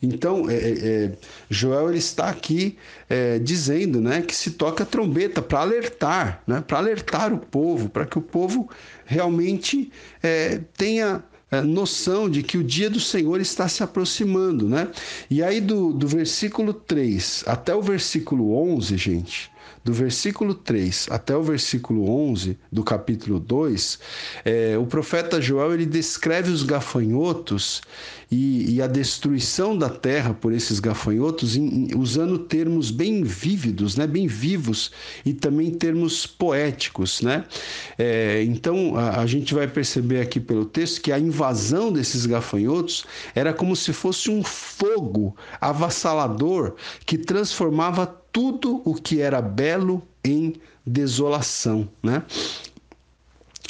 Então, 0.04 0.50
é, 0.50 0.56
é, 0.56 0.70
é 0.70 1.12
Joel 1.50 1.90
ele 1.90 2.00
está 2.00 2.30
aqui 2.30 2.78
é, 3.10 3.40
dizendo, 3.40 4.02
né, 4.02 4.22
que 4.22 4.36
se 4.36 4.52
toca 4.52 4.84
a 4.84 4.86
trombeta 4.86 5.42
para 5.42 5.62
alertar, 5.62 6.44
né, 6.46 6.62
para 6.66 6.78
alertar 6.78 7.34
o 7.34 7.38
povo, 7.38 7.88
para 7.88 8.06
que 8.06 8.18
o 8.18 8.22
povo 8.22 8.70
realmente 9.06 9.90
é, 10.22 10.60
tenha 10.76 11.24
noção 11.66 12.30
de 12.30 12.44
que 12.44 12.58
o 12.58 12.64
dia 12.64 12.90
do 12.90 13.00
Senhor 13.00 13.40
está 13.40 13.68
se 13.68 13.82
aproximando, 13.82 14.68
né? 14.68 14.90
E 15.30 15.42
aí 15.42 15.62
do, 15.62 15.94
do 15.94 16.08
versículo 16.08 16.74
3 16.74 17.46
até 17.48 17.74
o 17.74 17.82
versículo 17.82 18.54
11, 18.76 18.98
gente, 18.98 19.52
do 19.88 19.94
versículo 19.94 20.54
3 20.54 21.08
até 21.10 21.34
o 21.34 21.42
versículo 21.42 22.10
11 22.10 22.58
do 22.70 22.84
capítulo 22.84 23.40
2, 23.40 24.00
é, 24.44 24.78
o 24.78 24.86
profeta 24.86 25.40
Joel 25.40 25.74
ele 25.74 25.86
descreve 25.86 26.52
os 26.52 26.62
gafanhotos 26.62 27.82
e, 28.30 28.76
e, 28.76 28.82
a 28.82 28.88
destruição 28.88 29.78
da 29.78 29.88
terra 29.88 30.34
por 30.34 30.52
esses 30.52 30.82
gafanhotos 30.82 31.56
em, 31.56 31.88
usando 31.96 32.38
termos 32.38 32.92
bem 32.92 33.24
vívidos, 33.24 33.96
né, 33.96 34.06
bem 34.06 34.28
vivos 34.28 34.92
e 35.26 35.34
também 35.34 35.72
termos 35.72 36.28
poéticos. 36.28 37.22
Né? 37.22 37.46
É, 37.98 38.44
então 38.44 38.98
a, 38.98 39.22
a 39.22 39.26
gente 39.26 39.54
vai 39.54 39.70
perceber 39.70 40.20
aqui 40.20 40.42
pelo 40.42 40.66
texto 40.66 41.00
que 41.00 41.14
a 41.14 41.18
invasão 41.20 41.94
desses 41.94 42.26
gafanhotos 42.26 43.06
era 43.34 43.54
como 43.54 43.74
se 43.74 43.94
fosse 43.94 44.30
um 44.30 44.44
fogo 44.44 45.34
avassalador 45.62 46.76
que 47.06 47.18
transformava 47.18 48.27
tudo 48.38 48.84
o 48.86 48.94
que 48.94 49.20
era 49.20 49.42
belo 49.42 50.08
em 50.24 50.54
desolação, 50.86 51.90
né? 52.04 52.22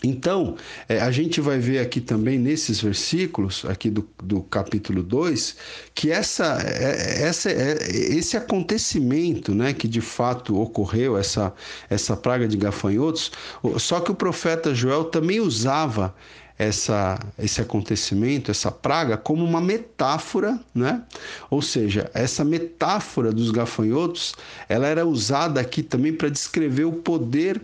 Então, 0.03 0.57
é, 0.89 0.99
a 0.99 1.09
gente 1.09 1.39
vai 1.39 1.57
ver 1.57 1.79
aqui 1.79 2.01
também 2.01 2.37
nesses 2.37 2.81
versículos, 2.81 3.63
aqui 3.63 3.89
do, 3.89 4.05
do 4.21 4.41
capítulo 4.41 5.01
2, 5.01 5.55
que 5.95 6.11
essa, 6.11 6.59
é, 6.61 7.23
essa, 7.23 7.49
é, 7.49 7.77
esse 7.89 8.35
acontecimento 8.35 9.55
né, 9.55 9.71
que 9.73 9.87
de 9.87 10.01
fato 10.01 10.59
ocorreu, 10.59 11.17
essa, 11.17 11.53
essa 11.89 12.17
praga 12.17 12.45
de 12.45 12.57
gafanhotos, 12.57 13.31
só 13.77 14.01
que 14.01 14.11
o 14.11 14.15
profeta 14.15 14.75
Joel 14.75 15.05
também 15.05 15.39
usava 15.39 16.13
essa, 16.57 17.19
esse 17.37 17.61
acontecimento, 17.61 18.49
essa 18.49 18.71
praga, 18.71 19.15
como 19.15 19.43
uma 19.45 19.61
metáfora, 19.61 20.59
né? 20.73 21.03
Ou 21.49 21.61
seja, 21.61 22.09
essa 22.13 22.43
metáfora 22.43 23.31
dos 23.31 23.51
gafanhotos, 23.51 24.33
ela 24.67 24.87
era 24.87 25.05
usada 25.05 25.61
aqui 25.61 25.83
também 25.83 26.13
para 26.13 26.29
descrever 26.29 26.85
o 26.85 26.93
poder 26.93 27.61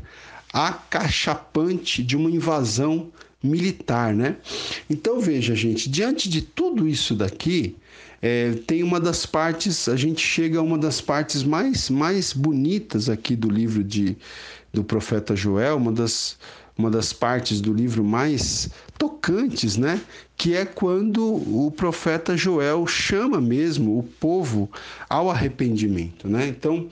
acachapante 0.51 2.03
de 2.03 2.15
uma 2.15 2.29
invasão 2.29 3.12
militar, 3.41 4.13
né? 4.13 4.38
Então 4.89 5.19
veja, 5.19 5.56
gente, 5.56 5.89
diante 5.89 6.29
de 6.29 6.41
tudo 6.41 6.88
isso 6.88 7.15
daqui, 7.15 7.75
é, 8.21 8.51
tem 8.67 8.84
uma 8.84 9.01
das 9.01 9.25
partes, 9.25 9.89
a 9.89 9.97
gente 9.97 10.25
chega 10.25 10.60
a 10.60 10.62
uma 10.62 10.77
das 10.77 11.01
partes 11.01 11.43
mais, 11.43 11.89
mais 11.89 12.32
bonitas 12.32 13.10
aqui 13.10 13.36
do 13.36 13.49
livro 13.49 13.84
de, 13.84 14.15
do 14.71 14.82
profeta 14.82 15.36
Joel, 15.36 15.75
uma 15.75 15.91
das 15.91 16.38
uma 16.78 16.90
das 16.90 17.14
partes 17.14 17.62
do 17.62 17.74
livro 17.74 18.04
mais 18.04 18.70
tocantes, 18.98 19.78
né? 19.78 20.02
Que 20.36 20.56
é 20.56 20.66
quando 20.66 21.24
o 21.24 21.72
profeta 21.72 22.36
Joel 22.36 22.86
chama 22.88 23.40
mesmo 23.40 23.98
o 23.98 24.04
povo 24.04 24.70
ao 25.08 25.30
arrependimento, 25.30 26.28
né? 26.28 26.48
Então, 26.48 26.90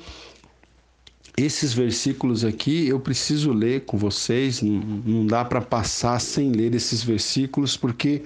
esses 1.37 1.73
versículos 1.73 2.43
aqui 2.43 2.87
eu 2.87 2.99
preciso 2.99 3.51
ler 3.51 3.85
com 3.85 3.97
vocês, 3.97 4.61
não, 4.61 5.25
dá 5.25 5.43
para 5.43 5.61
passar 5.61 6.19
sem 6.19 6.51
ler 6.51 6.75
esses 6.75 7.03
versículos, 7.03 7.75
porque 7.75 8.23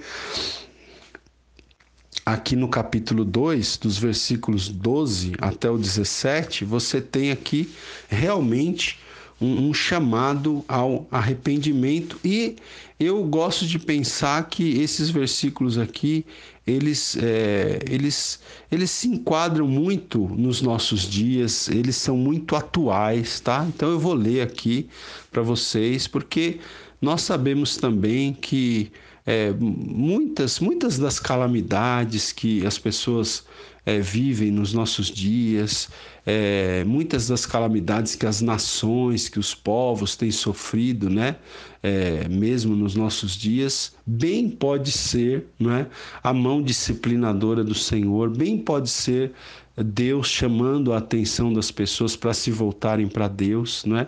aqui 2.24 2.56
no 2.56 2.68
capítulo 2.68 3.24
2, 3.24 3.78
dos 3.78 3.96
versículos 3.96 4.68
12 4.68 5.32
até 5.40 5.70
o 5.70 5.78
17, 5.78 6.64
você 6.64 7.00
tem 7.00 7.30
aqui 7.30 7.70
realmente 8.08 8.98
um, 9.40 9.68
um 9.68 9.74
chamado 9.74 10.64
ao 10.66 11.06
arrependimento 11.10 12.18
e 12.24 12.56
eu 12.98 13.22
gosto 13.24 13.66
de 13.66 13.78
pensar 13.78 14.48
que 14.48 14.80
esses 14.80 15.10
versículos 15.10 15.78
aqui 15.78 16.24
eles, 16.66 17.16
é, 17.18 17.78
eles, 17.88 18.40
eles 18.72 18.90
se 18.90 19.06
enquadram 19.06 19.68
muito 19.68 20.18
nos 20.18 20.60
nossos 20.60 21.02
dias, 21.02 21.68
eles 21.68 21.94
são 21.94 22.16
muito 22.16 22.56
atuais, 22.56 23.38
tá? 23.38 23.64
Então 23.68 23.88
eu 23.90 24.00
vou 24.00 24.14
ler 24.14 24.40
aqui 24.40 24.88
para 25.30 25.42
vocês, 25.42 26.08
porque 26.08 26.58
nós 27.00 27.22
sabemos 27.22 27.76
também 27.76 28.34
que 28.34 28.90
é, 29.24 29.52
muitas, 29.52 30.58
muitas 30.58 30.98
das 30.98 31.20
calamidades 31.20 32.32
que 32.32 32.66
as 32.66 32.78
pessoas 32.78 33.44
é, 33.86 34.00
vivem 34.00 34.50
nos 34.50 34.72
nossos 34.72 35.06
dias, 35.06 35.88
é, 36.26 36.82
muitas 36.84 37.28
das 37.28 37.46
calamidades 37.46 38.16
que 38.16 38.26
as 38.26 38.42
nações, 38.42 39.28
que 39.28 39.38
os 39.38 39.54
povos 39.54 40.16
têm 40.16 40.32
sofrido, 40.32 41.08
né? 41.08 41.36
É, 41.80 42.28
mesmo 42.28 42.74
nos 42.74 42.96
nossos 42.96 43.36
dias, 43.36 43.94
bem 44.04 44.50
pode 44.50 44.90
ser 44.90 45.46
né, 45.56 45.86
a 46.20 46.32
mão 46.32 46.60
disciplinadora 46.60 47.62
do 47.62 47.74
Senhor, 47.74 48.28
bem 48.28 48.58
pode 48.58 48.90
ser 48.90 49.32
Deus 49.76 50.28
chamando 50.28 50.92
a 50.92 50.98
atenção 50.98 51.52
das 51.52 51.70
pessoas 51.70 52.16
para 52.16 52.32
se 52.32 52.50
voltarem 52.50 53.06
para 53.06 53.28
Deus, 53.28 53.84
não 53.84 53.98
é? 53.98 54.06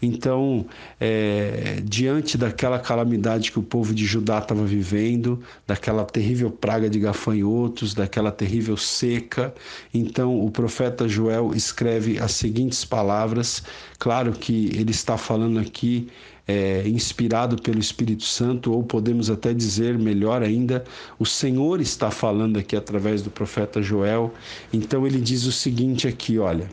Então, 0.00 0.66
é, 0.98 1.80
diante 1.84 2.38
daquela 2.38 2.78
calamidade 2.78 3.52
que 3.52 3.58
o 3.58 3.62
povo 3.62 3.94
de 3.94 4.06
Judá 4.06 4.38
estava 4.38 4.64
vivendo, 4.64 5.40
daquela 5.66 6.04
terrível 6.04 6.50
praga 6.50 6.88
de 6.88 6.98
gafanhotos, 6.98 7.94
daquela 7.94 8.32
terrível 8.32 8.76
seca, 8.76 9.54
então 9.92 10.44
o 10.44 10.50
profeta 10.50 11.06
Joel 11.06 11.52
escreve 11.54 12.18
as 12.18 12.32
seguintes 12.32 12.84
palavras. 12.84 13.62
Claro 13.98 14.32
que 14.32 14.70
ele 14.74 14.90
está 14.90 15.18
falando 15.18 15.58
aqui 15.58 16.08
é, 16.50 16.88
inspirado 16.88 17.62
pelo 17.62 17.78
Espírito 17.78 18.24
Santo, 18.24 18.72
ou 18.72 18.82
podemos 18.82 19.30
até 19.30 19.54
dizer, 19.54 19.96
melhor 19.96 20.42
ainda, 20.42 20.84
o 21.16 21.24
Senhor 21.24 21.80
está 21.80 22.10
falando 22.10 22.58
aqui 22.58 22.74
através 22.74 23.22
do 23.22 23.30
profeta 23.30 23.80
Joel. 23.80 24.34
Então 24.72 25.06
ele 25.06 25.20
diz 25.20 25.44
o 25.44 25.52
seguinte 25.52 26.08
aqui, 26.08 26.38
olha. 26.38 26.68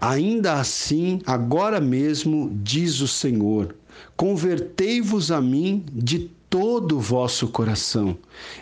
Ainda 0.00 0.54
assim, 0.54 1.20
agora 1.26 1.78
mesmo, 1.78 2.50
diz 2.62 3.00
o 3.00 3.06
Senhor: 3.06 3.74
convertei-vos 4.16 5.30
a 5.30 5.40
mim 5.40 5.84
de 5.92 6.30
todo 6.48 6.96
o 6.96 7.00
vosso 7.00 7.48
coração, 7.48 8.16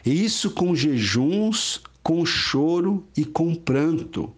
e 0.04 0.24
isso 0.24 0.50
com 0.50 0.74
jejuns, 0.74 1.80
com 2.02 2.26
choro 2.26 3.04
e 3.16 3.24
com 3.24 3.54
pranto. 3.54 4.32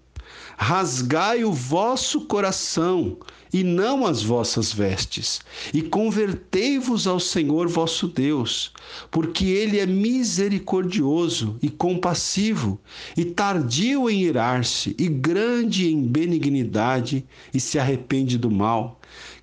Rasgai 0.56 1.44
o 1.44 1.52
vosso 1.52 2.22
coração 2.22 3.18
e 3.52 3.62
não 3.62 4.06
as 4.06 4.22
vossas 4.22 4.72
vestes, 4.72 5.40
e 5.74 5.82
convertei-vos 5.82 7.06
ao 7.06 7.20
Senhor 7.20 7.68
vosso 7.68 8.08
Deus, 8.08 8.72
porque 9.10 9.44
ele 9.44 9.78
é 9.78 9.84
misericordioso 9.84 11.56
e 11.62 11.68
compassivo, 11.68 12.80
e 13.14 13.26
tardio 13.26 14.08
em 14.08 14.22
irar-se, 14.22 14.96
e 14.98 15.06
grande 15.06 15.86
em 15.86 16.02
benignidade, 16.02 17.26
e 17.52 17.60
se 17.60 17.78
arrepende 17.78 18.38
do 18.38 18.50
mal. 18.50 18.98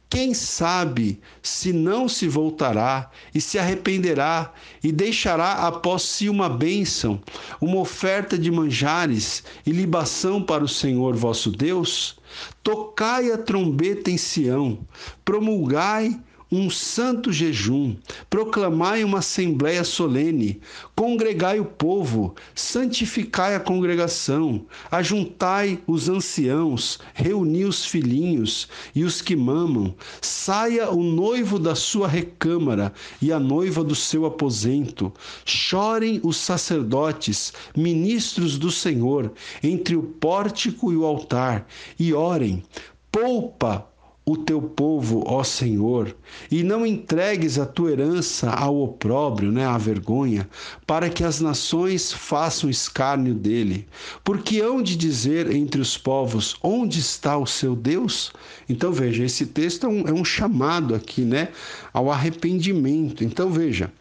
Quem 0.10 0.34
sabe 0.34 1.22
se 1.44 1.72
não 1.72 2.10
se 2.10 2.28
voltará 2.28 3.12
e 3.34 3.40
se 3.40 3.60
arrependerá 3.60 4.52
e 4.84 4.92
deixará 4.92 5.68
após 5.68 6.02
si 6.02 6.28
uma 6.28 6.50
bênção, 6.50 7.22
uma 7.62 7.78
oferta 7.78 8.36
de 8.36 8.50
manjares 8.50 9.44
e 9.68 9.72
libação 9.72 10.42
para 10.42 10.64
o 10.64 10.68
Senhor 10.68 11.16
vosso 11.16 11.52
Deus? 11.52 12.18
Tocai 12.64 13.32
a 13.32 13.38
trombeta 13.38 14.10
em 14.10 14.18
Sião, 14.18 14.80
promulgai 15.24 16.20
um 16.52 16.70
santo 16.70 17.32
jejum, 17.32 17.96
proclamai 18.30 19.04
uma 19.04 19.20
assembléia 19.20 19.84
solene, 19.84 20.60
congregai 20.96 21.60
o 21.60 21.66
povo, 21.66 22.34
santificai 22.56 23.56
a 23.56 23.60
congregação, 23.60 24.66
ajuntai 24.90 25.80
os 25.86 26.10
anciãos, 26.10 27.00
reuni 27.14 27.66
os 27.66 27.86
filhinhos 27.86 28.68
e 28.96 29.04
os 29.04 29.22
que 29.22 29.36
mamam, 29.36 29.94
saia 30.22 30.90
o 30.90 31.04
noivo 31.04 31.60
da 31.60 31.76
sua 31.76 32.08
recâmara 32.08 32.92
e 33.22 33.32
a 33.32 33.40
noiva 33.40 33.84
do 33.84 33.94
seu 33.94 34.26
aposento, 34.26 35.14
chorem 35.46 36.20
os 36.24 36.38
sacerdotes, 36.38 37.54
ministros 37.76 38.58
do 38.58 38.72
Senhor, 38.72 39.32
entre 39.62 39.96
o 39.96 40.02
pórtico 40.02 40.92
e 40.92 40.96
o 40.96 41.06
altar, 41.06 41.68
e 42.00 42.12
orem, 42.12 42.64
poupa 43.12 43.88
o 44.26 44.38
teu 44.38 44.62
povo, 44.62 45.24
ó 45.26 45.44
Senhor, 45.44 46.16
e 46.52 46.62
não 46.62 46.86
entregues 46.86 47.58
a 47.58 47.66
tua 47.66 47.92
herança 47.92 48.52
ao 48.52 48.80
opróbrio, 48.80 49.52
né, 49.52 49.66
à 49.66 49.78
vergonha, 49.78 50.48
para 50.86 51.10
que 51.10 51.24
as 51.24 51.40
nações 51.40 52.12
façam 52.12 52.70
escárnio 52.70 53.34
dele. 53.34 53.88
Porque 54.24 54.62
hão 54.62 54.84
de 54.84 54.96
dizer 54.96 55.52
entre 55.52 55.82
os 55.82 55.98
povos, 55.98 56.56
onde 56.62 57.00
está 57.00 57.38
o 57.38 57.48
seu 57.48 57.76
Deus? 57.76 58.32
Então 58.68 58.92
veja, 58.92 59.24
esse 59.24 59.48
texto 59.48 59.88
é 59.88 59.90
um, 59.90 60.08
é 60.08 60.14
um 60.14 60.24
chamado 60.24 60.94
aqui, 60.94 61.22
né, 61.22 61.50
ao 61.92 62.12
arrependimento. 62.12 63.24
Então 63.24 63.50
veja, 63.50 63.92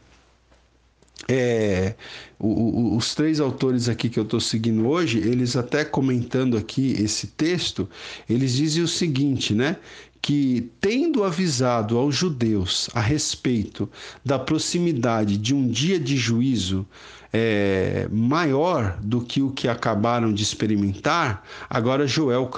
é, 1.31 1.95
os 2.41 3.15
três 3.15 3.39
autores 3.39 3.89
aqui 3.89 4.09
que 4.09 4.19
eu 4.19 4.23
estou 4.23 4.41
seguindo 4.41 4.89
hoje, 4.89 5.19
eles 5.19 5.57
até 5.57 5.85
comentando 5.85 6.57
aqui 6.57 6.93
esse 6.93 7.27
texto, 7.27 7.87
eles 8.31 8.55
dizem 8.55 8.83
o 8.83 8.89
seguinte, 8.89 9.53
né? 9.53 9.77
Que, 10.21 10.71
tendo 10.81 11.25
avisado 11.25 11.97
aos 11.97 12.15
judeus 12.15 12.91
a 12.95 13.01
respeito 13.01 13.89
da 14.25 14.39
proximidade 14.39 15.37
de 15.37 15.55
um 15.55 15.67
dia 15.67 15.99
de 15.99 16.17
juízo 16.17 16.87
é, 17.33 18.09
maior 18.11 18.99
do 19.03 19.21
que 19.21 19.43
o 19.43 19.51
que 19.51 19.69
acabaram 19.69 20.33
de 20.33 20.43
experimentar, 20.43 21.45
agora 21.69 22.07
Joel 22.07 22.51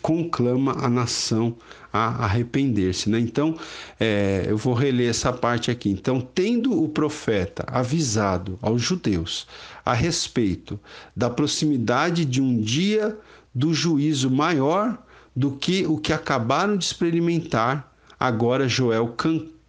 conclama 0.00 0.72
a 0.72 0.88
nação 0.88 1.56
a 1.92 2.24
arrepender-se. 2.24 3.08
Né? 3.08 3.18
Então, 3.20 3.56
é, 3.98 4.46
eu 4.48 4.56
vou 4.56 4.74
reler 4.74 5.10
essa 5.10 5.32
parte 5.32 5.70
aqui. 5.70 5.90
Então, 5.90 6.20
tendo 6.20 6.82
o 6.82 6.88
profeta 6.88 7.64
avisado 7.66 8.58
aos 8.60 8.82
judeus 8.82 9.46
a 9.84 9.92
respeito 9.92 10.78
da 11.14 11.30
proximidade 11.30 12.24
de 12.24 12.40
um 12.40 12.60
dia 12.60 13.16
do 13.54 13.72
juízo 13.72 14.30
maior 14.30 14.98
do 15.36 15.52
que 15.52 15.86
o 15.86 15.98
que 15.98 16.14
acabaram 16.14 16.78
de 16.78 16.84
experimentar, 16.84 17.92
agora 18.18 18.66
Joel 18.66 19.14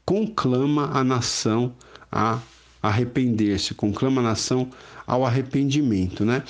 conclama 0.06 0.89
a 0.93 1.03
nação 1.03 1.73
a 2.10 2.39
arrepender-se, 2.82 3.73
conclama 3.73 4.21
a 4.21 4.23
nação 4.23 4.69
ao 5.08 5.26
arrependimento, 5.26 6.26
né? 6.26 6.43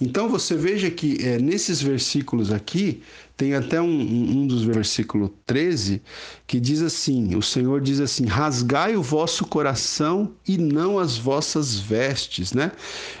Então 0.00 0.28
você 0.28 0.56
veja 0.56 0.88
que 0.88 1.18
é, 1.20 1.38
nesses 1.38 1.82
versículos 1.82 2.52
aqui, 2.52 3.02
tem 3.36 3.54
até 3.54 3.80
um, 3.80 3.90
um 3.90 4.46
dos 4.46 4.62
versículos 4.62 5.30
13 5.44 6.00
que 6.46 6.60
diz 6.60 6.80
assim: 6.80 7.34
o 7.34 7.42
Senhor 7.42 7.80
diz 7.80 7.98
assim: 7.98 8.26
rasgai 8.26 8.96
o 8.96 9.02
vosso 9.02 9.44
coração 9.44 10.32
e 10.46 10.56
não 10.56 11.00
as 11.00 11.16
vossas 11.16 11.76
vestes, 11.76 12.52
né? 12.52 12.70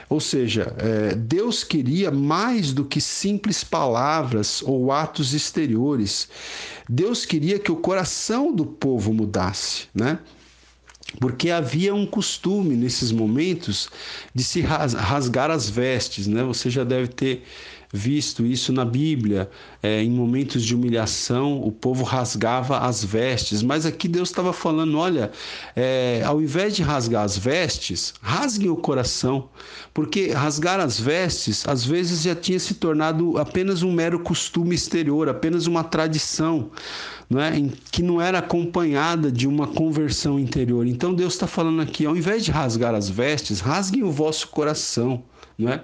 Ou 0.08 0.20
seja, 0.20 0.72
é, 0.78 1.16
Deus 1.16 1.64
queria 1.64 2.12
mais 2.12 2.72
do 2.72 2.84
que 2.84 3.00
simples 3.00 3.64
palavras 3.64 4.62
ou 4.62 4.92
atos 4.92 5.34
exteriores. 5.34 6.28
Deus 6.88 7.26
queria 7.26 7.58
que 7.58 7.72
o 7.72 7.76
coração 7.76 8.54
do 8.54 8.64
povo 8.64 9.12
mudasse, 9.12 9.88
né? 9.92 10.20
Porque 11.20 11.50
havia 11.50 11.94
um 11.94 12.06
costume 12.06 12.76
nesses 12.76 13.12
momentos 13.12 13.88
de 14.34 14.42
se 14.42 14.60
rasgar 14.60 15.50
as 15.50 15.68
vestes, 15.68 16.26
né? 16.26 16.42
Você 16.42 16.70
já 16.70 16.84
deve 16.84 17.08
ter 17.08 17.42
visto 17.94 18.44
isso 18.44 18.72
na 18.72 18.84
Bíblia. 18.84 19.48
É, 19.80 20.02
em 20.02 20.10
momentos 20.10 20.64
de 20.64 20.74
humilhação, 20.74 21.62
o 21.62 21.70
povo 21.70 22.02
rasgava 22.02 22.78
as 22.78 23.04
vestes, 23.04 23.62
mas 23.62 23.86
aqui 23.86 24.08
Deus 24.08 24.30
estava 24.30 24.52
falando: 24.52 24.98
olha, 24.98 25.30
é, 25.76 26.22
ao 26.26 26.42
invés 26.42 26.74
de 26.74 26.82
rasgar 26.82 27.22
as 27.22 27.38
vestes, 27.38 28.12
rasguem 28.20 28.68
o 28.68 28.76
coração, 28.76 29.48
porque 29.92 30.32
rasgar 30.32 30.80
as 30.80 30.98
vestes 30.98 31.66
às 31.68 31.84
vezes 31.84 32.22
já 32.22 32.34
tinha 32.34 32.58
se 32.58 32.74
tornado 32.74 33.38
apenas 33.38 33.82
um 33.82 33.92
mero 33.92 34.18
costume 34.18 34.74
exterior, 34.74 35.28
apenas 35.28 35.68
uma 35.68 35.84
tradição. 35.84 36.70
Não 37.28 37.40
é? 37.40 37.52
que 37.90 38.02
não 38.02 38.20
era 38.20 38.38
acompanhada 38.38 39.32
de 39.32 39.48
uma 39.48 39.66
conversão 39.66 40.38
interior. 40.38 40.86
Então 40.86 41.14
Deus 41.14 41.34
está 41.34 41.46
falando 41.46 41.80
aqui, 41.80 42.04
ao 42.04 42.16
invés 42.16 42.44
de 42.44 42.50
rasgar 42.50 42.94
as 42.94 43.08
vestes, 43.08 43.60
rasguem 43.60 44.02
o 44.02 44.10
vosso 44.10 44.48
coração, 44.48 45.22
não 45.58 45.70
é? 45.70 45.82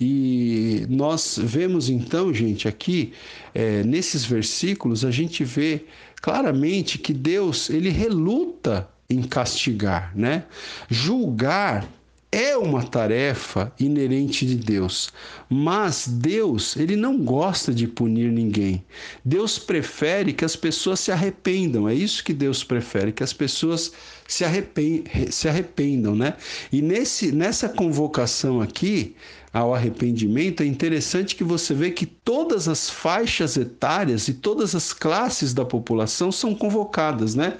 E 0.00 0.86
nós 0.88 1.38
vemos 1.38 1.90
então, 1.90 2.32
gente, 2.32 2.66
aqui 2.66 3.12
é, 3.54 3.82
nesses 3.84 4.24
versículos 4.24 5.04
a 5.04 5.10
gente 5.10 5.44
vê 5.44 5.84
claramente 6.22 6.98
que 6.98 7.12
Deus 7.12 7.68
ele 7.68 7.90
reluta 7.90 8.88
em 9.10 9.22
castigar, 9.22 10.12
né? 10.16 10.44
Julgar 10.88 11.86
é 12.32 12.56
uma 12.56 12.84
tarefa 12.84 13.72
inerente 13.78 14.46
de 14.46 14.54
Deus, 14.54 15.12
mas 15.48 16.06
Deus, 16.06 16.76
ele 16.76 16.94
não 16.94 17.18
gosta 17.18 17.74
de 17.74 17.88
punir 17.88 18.30
ninguém. 18.30 18.84
Deus 19.24 19.58
prefere 19.58 20.32
que 20.32 20.44
as 20.44 20.54
pessoas 20.54 21.00
se 21.00 21.10
arrependam. 21.10 21.88
É 21.88 21.94
isso 21.94 22.22
que 22.22 22.32
Deus 22.32 22.62
prefere, 22.62 23.10
que 23.10 23.24
as 23.24 23.32
pessoas 23.32 23.92
se, 24.28 24.44
arrependam, 24.44 25.10
se 25.30 25.48
arrependam, 25.48 26.14
né? 26.14 26.34
E 26.70 26.80
nesse, 26.80 27.32
nessa 27.32 27.68
convocação 27.68 28.60
aqui 28.60 29.16
ao 29.52 29.74
arrependimento, 29.74 30.62
é 30.62 30.66
interessante 30.66 31.34
que 31.34 31.42
você 31.42 31.74
vê 31.74 31.90
que 31.90 32.06
todas 32.06 32.68
as 32.68 32.88
faixas 32.88 33.56
etárias 33.56 34.28
e 34.28 34.34
todas 34.34 34.76
as 34.76 34.92
classes 34.92 35.52
da 35.52 35.64
população 35.64 36.30
são 36.30 36.54
convocadas, 36.54 37.34
né? 37.34 37.56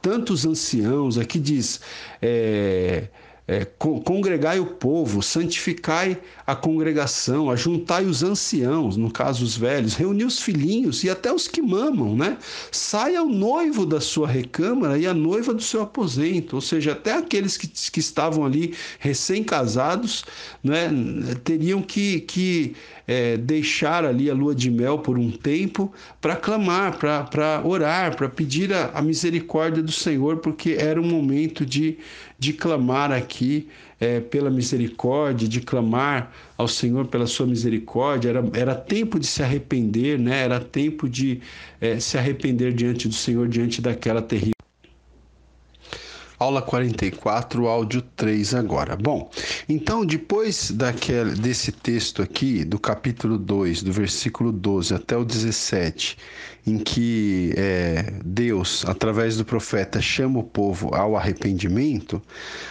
Tanto 0.00 0.32
os 0.32 0.46
anciãos, 0.46 1.18
aqui 1.18 1.40
diz. 1.40 1.80
É, 2.20 3.08
é, 3.46 3.64
congregai 3.64 4.60
o 4.60 4.66
povo, 4.66 5.20
santificai 5.20 6.18
a 6.46 6.54
congregação, 6.54 7.50
ajuntai 7.50 8.04
os 8.04 8.22
anciãos, 8.22 8.96
no 8.96 9.10
caso 9.10 9.44
os 9.44 9.56
velhos, 9.56 9.94
reuni 9.94 10.24
os 10.24 10.40
filhinhos 10.40 11.02
e 11.02 11.10
até 11.10 11.32
os 11.32 11.48
que 11.48 11.60
mamam, 11.60 12.14
né? 12.16 12.38
Saia 12.70 13.22
o 13.22 13.28
noivo 13.28 13.84
da 13.84 14.00
sua 14.00 14.28
recâmara 14.28 14.96
e 14.96 15.06
a 15.06 15.14
noiva 15.14 15.52
do 15.52 15.62
seu 15.62 15.82
aposento, 15.82 16.54
ou 16.54 16.62
seja, 16.62 16.92
até 16.92 17.14
aqueles 17.14 17.56
que, 17.56 17.66
que 17.66 18.00
estavam 18.00 18.44
ali 18.44 18.74
recém-casados, 19.00 20.24
né, 20.62 20.88
teriam 21.42 21.82
que, 21.82 22.20
que 22.20 22.76
é, 23.06 23.36
deixar 23.36 24.04
ali 24.04 24.30
a 24.30 24.34
lua 24.34 24.54
de 24.54 24.70
mel 24.70 24.98
por 24.98 25.18
um 25.18 25.30
tempo 25.30 25.92
para 26.20 26.36
clamar, 26.36 26.98
para 26.98 27.60
orar, 27.64 28.16
para 28.16 28.28
pedir 28.28 28.72
a, 28.72 28.90
a, 28.94 29.02
misericórdia 29.02 29.82
do 29.82 29.92
Senhor, 29.92 30.38
porque 30.38 30.76
era 30.78 31.00
um 31.00 31.06
momento 31.06 31.66
de, 31.66 31.98
de 32.42 32.52
clamar 32.52 33.12
aqui 33.12 33.68
é, 34.00 34.18
pela 34.18 34.50
misericórdia, 34.50 35.46
de 35.46 35.60
clamar 35.60 36.32
ao 36.58 36.66
Senhor 36.66 37.06
pela 37.06 37.24
sua 37.24 37.46
misericórdia, 37.46 38.30
era, 38.30 38.44
era 38.52 38.74
tempo 38.74 39.20
de 39.20 39.28
se 39.28 39.44
arrepender, 39.44 40.18
né? 40.18 40.42
era 40.42 40.58
tempo 40.58 41.08
de 41.08 41.40
é, 41.80 42.00
se 42.00 42.18
arrepender 42.18 42.72
diante 42.72 43.06
do 43.06 43.14
Senhor, 43.14 43.46
diante 43.46 43.80
daquela 43.80 44.20
terrível. 44.20 44.61
Aula 46.42 46.60
44, 46.60 47.68
áudio 47.68 48.02
3 48.16 48.54
agora. 48.54 48.96
Bom, 48.96 49.30
então 49.68 50.04
depois 50.04 50.72
daquele, 50.72 51.36
desse 51.36 51.70
texto 51.70 52.20
aqui, 52.20 52.64
do 52.64 52.80
capítulo 52.80 53.38
2, 53.38 53.84
do 53.84 53.92
versículo 53.92 54.50
12 54.50 54.92
até 54.92 55.16
o 55.16 55.24
17, 55.24 56.18
em 56.66 56.78
que 56.78 57.52
é, 57.56 58.12
Deus, 58.24 58.84
através 58.86 59.36
do 59.36 59.44
profeta, 59.44 60.00
chama 60.00 60.38
o 60.38 60.44
povo 60.44 60.94
ao 60.94 61.16
arrependimento, 61.16 62.22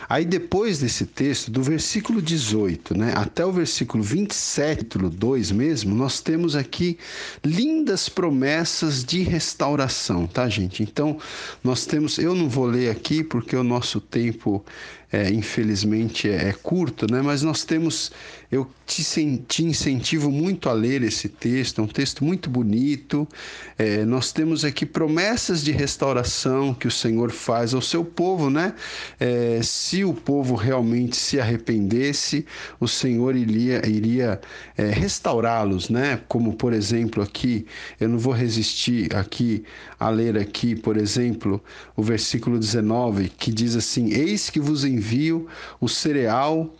aí 0.07 0.23
depois 0.23 0.79
desse 0.79 1.05
texto, 1.05 1.51
do 1.51 1.61
versículo 1.61 2.21
18 2.21 2.97
né, 2.97 3.13
até 3.15 3.45
o 3.45 3.51
versículo 3.51 4.01
27, 4.01 4.97
2 4.97 5.51
mesmo, 5.51 5.93
nós 5.93 6.21
temos 6.21 6.55
aqui 6.55 6.97
lindas 7.43 8.07
promessas 8.07 9.03
de 9.03 9.21
restauração, 9.23 10.25
tá, 10.25 10.47
gente? 10.47 10.83
Então, 10.83 11.17
nós 11.63 11.85
temos, 11.85 12.17
eu 12.17 12.33
não 12.33 12.47
vou 12.47 12.65
ler 12.65 12.89
aqui 12.89 13.23
porque 13.23 13.60
o 13.61 13.63
nosso 13.63 14.01
tempo 14.01 14.63
é, 15.11 15.29
infelizmente 15.29 16.29
é, 16.29 16.49
é, 16.49 16.53
curto, 16.53 17.11
né? 17.11 17.21
mas 17.21 17.41
nós 17.41 17.65
temos, 17.65 18.11
eu 18.49 18.65
te, 18.85 19.03
te, 19.47 19.63
incentivo 19.63 20.31
muito 20.31 20.69
a 20.69 20.73
ler 20.73 21.03
esse 21.03 21.27
texto, 21.27 21.81
é 21.81 21.83
um 21.83 21.87
texto 21.87 22.23
muito 22.23 22.49
bonito. 22.49 23.27
É, 23.77 24.05
nós 24.05 24.31
temos 24.31 24.63
aqui 24.63 24.85
promessas 24.85 25.63
de 25.63 25.71
restauração 25.71 26.73
que 26.73 26.87
o 26.87 26.91
Senhor 26.91 27.31
faz 27.31 27.73
ao 27.73 27.81
seu 27.81 28.05
povo, 28.05 28.49
né? 28.49 28.73
É, 29.19 29.59
se 29.61 30.03
o 30.05 30.13
povo 30.13 30.55
realmente 30.55 31.15
se 31.17 31.39
arrependesse, 31.39 32.45
o 32.79 32.87
Senhor 32.87 33.35
iria, 33.35 33.85
iria 33.87 34.39
é, 34.77 34.85
restaurá-los, 34.89 35.89
né? 35.89 36.21
Como 36.27 36.53
por 36.53 36.73
exemplo 36.73 37.21
aqui, 37.21 37.65
eu 37.99 38.07
não 38.07 38.17
vou 38.17 38.33
resistir 38.33 39.13
aqui 39.15 39.63
a 39.99 40.09
ler 40.09 40.37
aqui, 40.37 40.75
por 40.75 40.97
exemplo, 40.97 41.61
o 41.95 42.03
versículo 42.03 42.57
19 42.57 43.29
que 43.29 43.51
diz 43.51 43.75
assim: 43.75 44.11
Eis 44.11 44.49
que 44.49 44.59
vos 44.59 44.85
envio 44.85 45.00
envio 45.01 45.47
o 45.79 45.89
cereal 45.89 46.71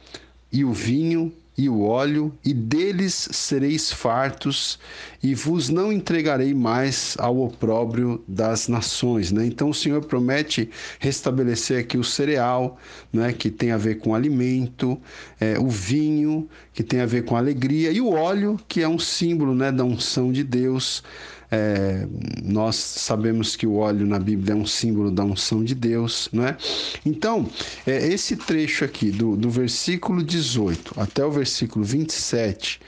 e 0.52 0.64
o 0.64 0.72
vinho 0.72 1.34
e 1.58 1.68
o 1.68 1.82
óleo, 1.82 2.34
e 2.46 2.54
deles 2.54 3.28
sereis 3.32 3.92
fartos, 3.92 4.80
e 5.22 5.36
vos 5.36 5.70
não 5.70 5.92
entregarei 5.92 6.54
mais 6.54 7.16
ao 7.20 7.40
opróbrio 7.40 8.24
das 8.28 8.68
nações. 8.68 9.32
Né? 9.32 9.46
Então 9.46 9.70
o 9.70 9.74
Senhor 9.74 10.04
promete 10.06 10.70
restabelecer 10.98 11.80
aqui 11.80 11.98
o 11.98 12.04
cereal, 12.04 12.80
né, 13.12 13.34
que 13.34 13.52
tem 13.52 13.72
a 13.72 13.78
ver 13.78 14.00
com 14.00 14.16
alimento, 14.16 15.00
é, 15.40 15.60
o 15.60 15.68
vinho, 15.68 16.50
que 16.74 16.84
tem 16.84 17.02
a 17.02 17.06
ver 17.06 17.26
com 17.26 17.36
alegria, 17.36 17.92
e 17.92 18.00
o 18.00 18.10
óleo, 18.10 18.58
que 18.68 18.82
é 18.82 18.88
um 18.88 19.00
símbolo 19.00 19.54
né, 19.54 19.72
da 19.72 19.84
unção 19.84 20.32
de 20.32 20.44
Deus. 20.44 21.04
É, 21.52 22.08
nós 22.42 22.78
sabemos 22.78 23.58
que 23.58 23.68
o 23.68 23.76
óleo 23.76 24.08
na 24.08 24.18
Bíblia 24.18 24.54
é 24.54 24.56
um 24.56 24.66
símbolo 24.66 25.12
da 25.12 25.24
unção 25.24 25.62
de 25.64 25.76
Deus, 25.76 26.30
não 26.32 26.48
é? 26.48 26.58
Então, 27.06 27.50
é, 27.86 28.08
esse 28.08 28.38
trecho 28.38 28.86
aqui, 28.86 29.12
do, 29.12 29.36
do 29.36 29.50
versículo 29.50 30.24
18 30.24 30.94
até 30.98 31.26
o 31.26 31.30
versículo 31.32 31.84
27, 31.84 32.80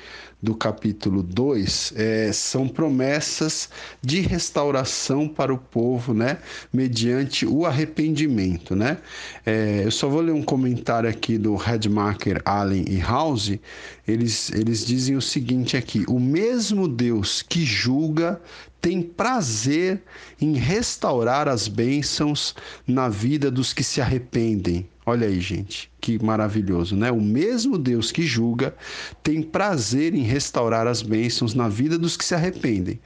do 0.43 0.53
capítulo 0.53 1.23
2 1.23 1.93
é, 1.95 2.29
são 2.33 2.67
promessas 2.67 3.69
de 4.01 4.19
restauração 4.19 5.25
para 5.25 5.53
o 5.53 5.57
povo, 5.57 6.13
né? 6.13 6.39
Mediante 6.71 7.45
o 7.45 7.65
arrependimento, 7.65 8.75
né? 8.75 8.97
É, 9.45 9.83
eu 9.85 9.91
só 9.91 10.09
vou 10.09 10.19
ler 10.19 10.33
um 10.33 10.43
comentário 10.43 11.09
aqui 11.09 11.37
do 11.37 11.55
Redmacher, 11.55 12.41
Allen 12.43 12.83
e 12.89 12.99
House. 12.99 13.57
Eles, 14.05 14.51
eles 14.51 14.85
dizem 14.85 15.15
o 15.15 15.21
seguinte 15.21 15.77
aqui: 15.77 16.03
o 16.09 16.19
mesmo 16.19 16.89
Deus 16.89 17.41
que 17.41 17.63
julga 17.63 18.41
tem 18.81 19.01
prazer 19.01 20.01
em 20.41 20.55
restaurar 20.55 21.47
as 21.47 21.69
bênçãos 21.69 22.53
na 22.85 23.07
vida 23.07 23.49
dos 23.49 23.71
que 23.71 23.81
se 23.81 24.01
arrependem. 24.01 24.89
Olha 25.05 25.27
aí, 25.27 25.41
gente, 25.41 25.91
que 25.99 26.23
maravilhoso, 26.23 26.95
né? 26.95 27.11
O 27.11 27.19
mesmo 27.19 27.77
Deus 27.77 28.09
que 28.09 28.23
julga 28.23 28.73
tem 29.21 29.41
prazer 29.41 30.15
em 30.15 30.21
restaurar 30.21 30.87
as 30.87 31.01
bênçãos 31.01 31.53
na 31.53 31.67
vida 31.67 31.97
dos 31.97 32.15
que 32.15 32.23
se 32.23 32.33
arrependem. 32.33 32.99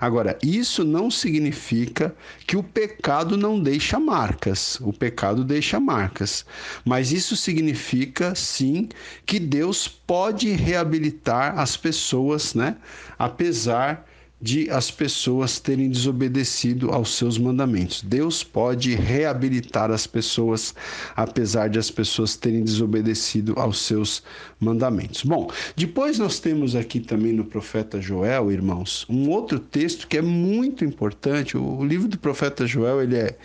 Agora, 0.00 0.36
isso 0.42 0.84
não 0.84 1.10
significa 1.10 2.14
que 2.44 2.56
o 2.56 2.62
pecado 2.62 3.36
não 3.36 3.60
deixa 3.60 4.00
marcas. 4.00 4.80
O 4.80 4.92
pecado 4.92 5.44
deixa 5.44 5.78
marcas. 5.78 6.44
Mas 6.84 7.12
isso 7.12 7.36
significa, 7.36 8.34
sim, 8.34 8.88
que 9.24 9.38
Deus 9.38 9.86
pode 9.86 10.50
reabilitar 10.50 11.58
as 11.58 11.76
pessoas, 11.76 12.52
né? 12.54 12.76
Apesar 13.16 14.04
de 14.44 14.68
as 14.68 14.90
pessoas 14.90 15.58
terem 15.58 15.88
desobedecido 15.88 16.90
aos 16.90 17.16
seus 17.16 17.38
mandamentos. 17.38 18.02
Deus 18.02 18.44
pode 18.44 18.94
reabilitar 18.94 19.90
as 19.90 20.06
pessoas, 20.06 20.74
apesar 21.16 21.70
de 21.70 21.78
as 21.78 21.90
pessoas 21.90 22.36
terem 22.36 22.62
desobedecido 22.62 23.54
aos 23.56 23.80
seus 23.80 24.22
mandamentos. 24.60 25.22
Bom, 25.22 25.50
depois 25.74 26.18
nós 26.18 26.40
temos 26.40 26.76
aqui 26.76 27.00
também 27.00 27.32
no 27.32 27.46
profeta 27.46 28.02
Joel, 28.02 28.52
irmãos, 28.52 29.06
um 29.08 29.30
outro 29.30 29.58
texto 29.58 30.06
que 30.06 30.18
é 30.18 30.22
muito 30.22 30.84
importante. 30.84 31.56
O 31.56 31.82
livro 31.82 32.06
do 32.06 32.18
profeta 32.18 32.66
Joel, 32.66 33.02
ele 33.02 33.16
é 33.16 33.38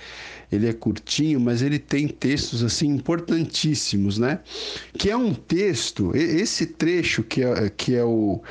ele 0.52 0.68
é 0.68 0.74
curtinho, 0.74 1.40
mas 1.40 1.62
ele 1.62 1.78
tem 1.78 2.08
textos 2.08 2.64
assim 2.64 2.88
importantíssimos, 2.88 4.18
né? 4.18 4.40
Que 4.98 5.12
é 5.12 5.16
um 5.16 5.32
texto, 5.32 6.12
esse 6.16 6.66
trecho 6.66 7.22
que 7.22 7.44
é, 7.44 7.70
que 7.70 7.96
é 7.96 8.04
o 8.04 8.42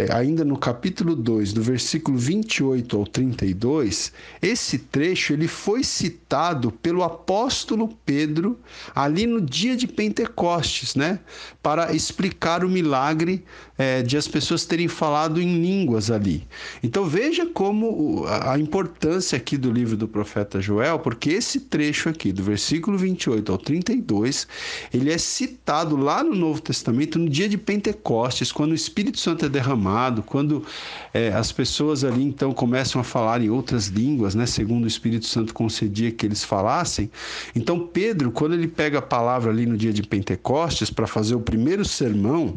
é, 0.00 0.12
ainda 0.12 0.44
no 0.44 0.56
capítulo 0.56 1.14
2, 1.14 1.52
do 1.52 1.62
versículo 1.62 2.16
28 2.16 2.96
ao 2.96 3.06
32, 3.06 4.12
esse 4.40 4.78
trecho 4.78 5.34
ele 5.34 5.46
foi 5.46 5.84
citado 5.84 6.72
pelo 6.72 7.02
apóstolo 7.02 7.88
Pedro 8.06 8.58
ali 8.94 9.26
no 9.26 9.40
dia 9.40 9.76
de 9.76 9.86
Pentecostes, 9.86 10.94
né? 10.94 11.20
Para 11.62 11.94
explicar 11.94 12.64
o 12.64 12.68
milagre 12.68 13.44
é, 13.76 14.02
de 14.02 14.16
as 14.16 14.28
pessoas 14.28 14.64
terem 14.64 14.88
falado 14.88 15.40
em 15.40 15.60
línguas 15.60 16.10
ali. 16.10 16.46
Então 16.82 17.04
veja 17.04 17.46
como 17.46 18.24
a 18.26 18.58
importância 18.58 19.36
aqui 19.36 19.56
do 19.56 19.70
livro 19.70 19.96
do 19.96 20.06
profeta 20.06 20.60
Joel, 20.60 20.98
porque 20.98 21.30
esse 21.30 21.60
trecho 21.60 22.08
aqui, 22.08 22.32
do 22.32 22.42
versículo 22.42 22.96
28 22.96 23.50
ao 23.50 23.58
32, 23.58 24.46
ele 24.94 25.12
é 25.12 25.18
citado 25.18 25.96
lá 25.96 26.22
no 26.22 26.34
Novo 26.34 26.60
Testamento 26.60 27.18
no 27.18 27.28
dia 27.28 27.48
de 27.48 27.58
Pentecostes, 27.58 28.52
quando 28.52 28.72
o 28.72 28.74
Espírito 28.74 29.18
Santo 29.18 29.44
é 29.44 29.48
derramado, 29.48 29.89
quando 30.22 30.64
é, 31.12 31.28
as 31.28 31.52
pessoas 31.52 32.04
ali 32.04 32.22
então 32.22 32.52
começam 32.52 33.00
a 33.00 33.04
falar 33.04 33.40
em 33.40 33.50
outras 33.50 33.86
línguas, 33.86 34.34
né, 34.34 34.46
segundo 34.46 34.84
o 34.84 34.88
Espírito 34.88 35.26
Santo 35.26 35.54
concedia 35.54 36.10
que 36.10 36.26
eles 36.26 36.44
falassem. 36.44 37.10
Então 37.54 37.86
Pedro, 37.86 38.30
quando 38.30 38.54
ele 38.54 38.68
pega 38.68 38.98
a 38.98 39.02
palavra 39.02 39.50
ali 39.50 39.66
no 39.66 39.76
dia 39.76 39.92
de 39.92 40.02
Pentecostes 40.02 40.90
para 40.90 41.06
fazer 41.06 41.34
o 41.34 41.40
primeiro 41.40 41.84
sermão, 41.84 42.56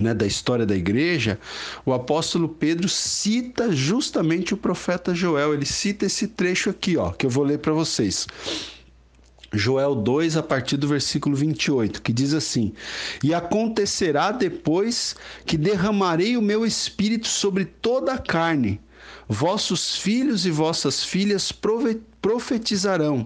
né, 0.00 0.12
da 0.12 0.26
história 0.26 0.66
da 0.66 0.76
igreja, 0.76 1.38
o 1.84 1.92
apóstolo 1.92 2.48
Pedro 2.48 2.88
cita 2.88 3.72
justamente 3.72 4.52
o 4.52 4.56
profeta 4.56 5.14
Joel. 5.14 5.54
Ele 5.54 5.66
cita 5.66 6.06
esse 6.06 6.28
trecho 6.28 6.70
aqui, 6.70 6.96
ó, 6.96 7.10
que 7.10 7.26
eu 7.26 7.30
vou 7.30 7.44
ler 7.44 7.58
para 7.58 7.72
vocês. 7.72 8.26
Joel 9.56 9.94
2, 9.94 10.36
a 10.36 10.42
partir 10.42 10.76
do 10.76 10.88
versículo 10.88 11.36
28, 11.36 12.02
que 12.02 12.12
diz 12.12 12.34
assim: 12.34 12.72
E 13.22 13.32
acontecerá 13.32 14.32
depois 14.32 15.14
que 15.46 15.56
derramarei 15.56 16.36
o 16.36 16.42
meu 16.42 16.66
espírito 16.66 17.28
sobre 17.28 17.64
toda 17.64 18.14
a 18.14 18.18
carne, 18.18 18.80
vossos 19.28 19.96
filhos 19.96 20.44
e 20.44 20.50
vossas 20.50 21.04
filhas 21.04 21.52
profetizarão, 22.20 23.24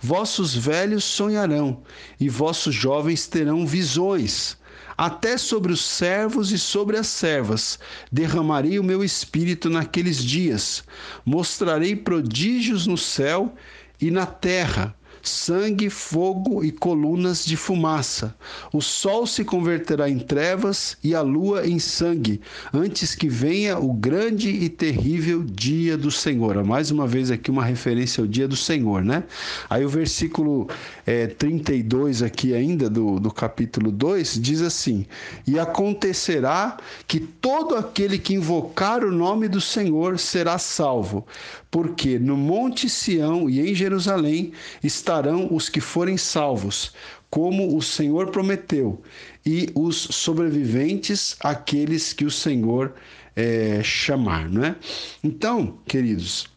vossos 0.00 0.54
velhos 0.54 1.04
sonharão, 1.04 1.82
e 2.18 2.28
vossos 2.28 2.74
jovens 2.74 3.26
terão 3.26 3.66
visões. 3.66 4.58
Até 4.96 5.38
sobre 5.38 5.72
os 5.72 5.84
servos 5.84 6.50
e 6.50 6.58
sobre 6.58 6.96
as 6.96 7.06
servas 7.06 7.78
derramarei 8.10 8.80
o 8.80 8.84
meu 8.84 9.04
espírito 9.04 9.70
naqueles 9.70 10.24
dias. 10.24 10.82
Mostrarei 11.24 11.94
prodígios 11.94 12.84
no 12.84 12.98
céu 12.98 13.54
e 14.00 14.10
na 14.10 14.26
terra: 14.26 14.92
sangue, 15.22 15.90
fogo 15.90 16.64
e 16.64 16.70
colunas 16.70 17.44
de 17.44 17.56
fumaça. 17.56 18.34
O 18.72 18.80
sol 18.80 19.26
se 19.26 19.44
converterá 19.44 20.08
em 20.08 20.18
trevas 20.18 20.96
e 21.02 21.14
a 21.14 21.20
lua 21.20 21.66
em 21.66 21.78
sangue, 21.78 22.40
antes 22.72 23.14
que 23.14 23.28
venha 23.28 23.78
o 23.78 23.92
grande 23.92 24.48
e 24.48 24.68
terrível 24.68 25.42
dia 25.42 25.96
do 25.96 26.10
Senhor. 26.10 26.62
Mais 26.64 26.90
uma 26.90 27.06
vez 27.06 27.30
aqui 27.30 27.50
uma 27.50 27.64
referência 27.64 28.20
ao 28.20 28.26
dia 28.26 28.48
do 28.48 28.56
Senhor, 28.56 29.04
né? 29.04 29.24
Aí 29.68 29.84
o 29.84 29.88
versículo 29.88 30.68
é, 31.06 31.26
32 31.26 32.22
aqui 32.22 32.54
ainda 32.54 32.88
do, 32.88 33.18
do 33.18 33.30
capítulo 33.30 33.90
2 33.90 34.40
diz 34.40 34.62
assim: 34.62 35.06
E 35.46 35.58
acontecerá 35.58 36.76
que 37.06 37.20
todo 37.20 37.76
aquele 37.76 38.18
que 38.18 38.34
invocar 38.34 39.04
o 39.04 39.10
nome 39.10 39.48
do 39.48 39.60
Senhor 39.60 40.18
será 40.18 40.58
salvo, 40.58 41.26
porque 41.70 42.18
no 42.18 42.36
monte 42.36 42.88
Sião 42.88 43.48
e 43.48 43.60
em 43.60 43.74
Jerusalém 43.74 44.52
estarão 44.82 45.48
os 45.52 45.68
que 45.68 45.80
forem 45.80 46.16
salvos, 46.16 46.92
como 47.30 47.76
o 47.76 47.82
Senhor 47.82 48.30
prometeu, 48.30 49.02
e 49.44 49.70
os 49.74 49.96
sobreviventes, 49.96 51.36
aqueles 51.40 52.12
que 52.12 52.24
o 52.24 52.30
Senhor 52.30 52.94
é, 53.36 53.82
chamar, 53.82 54.48
não 54.48 54.64
é? 54.64 54.76
Então, 55.22 55.78
queridos, 55.86 56.48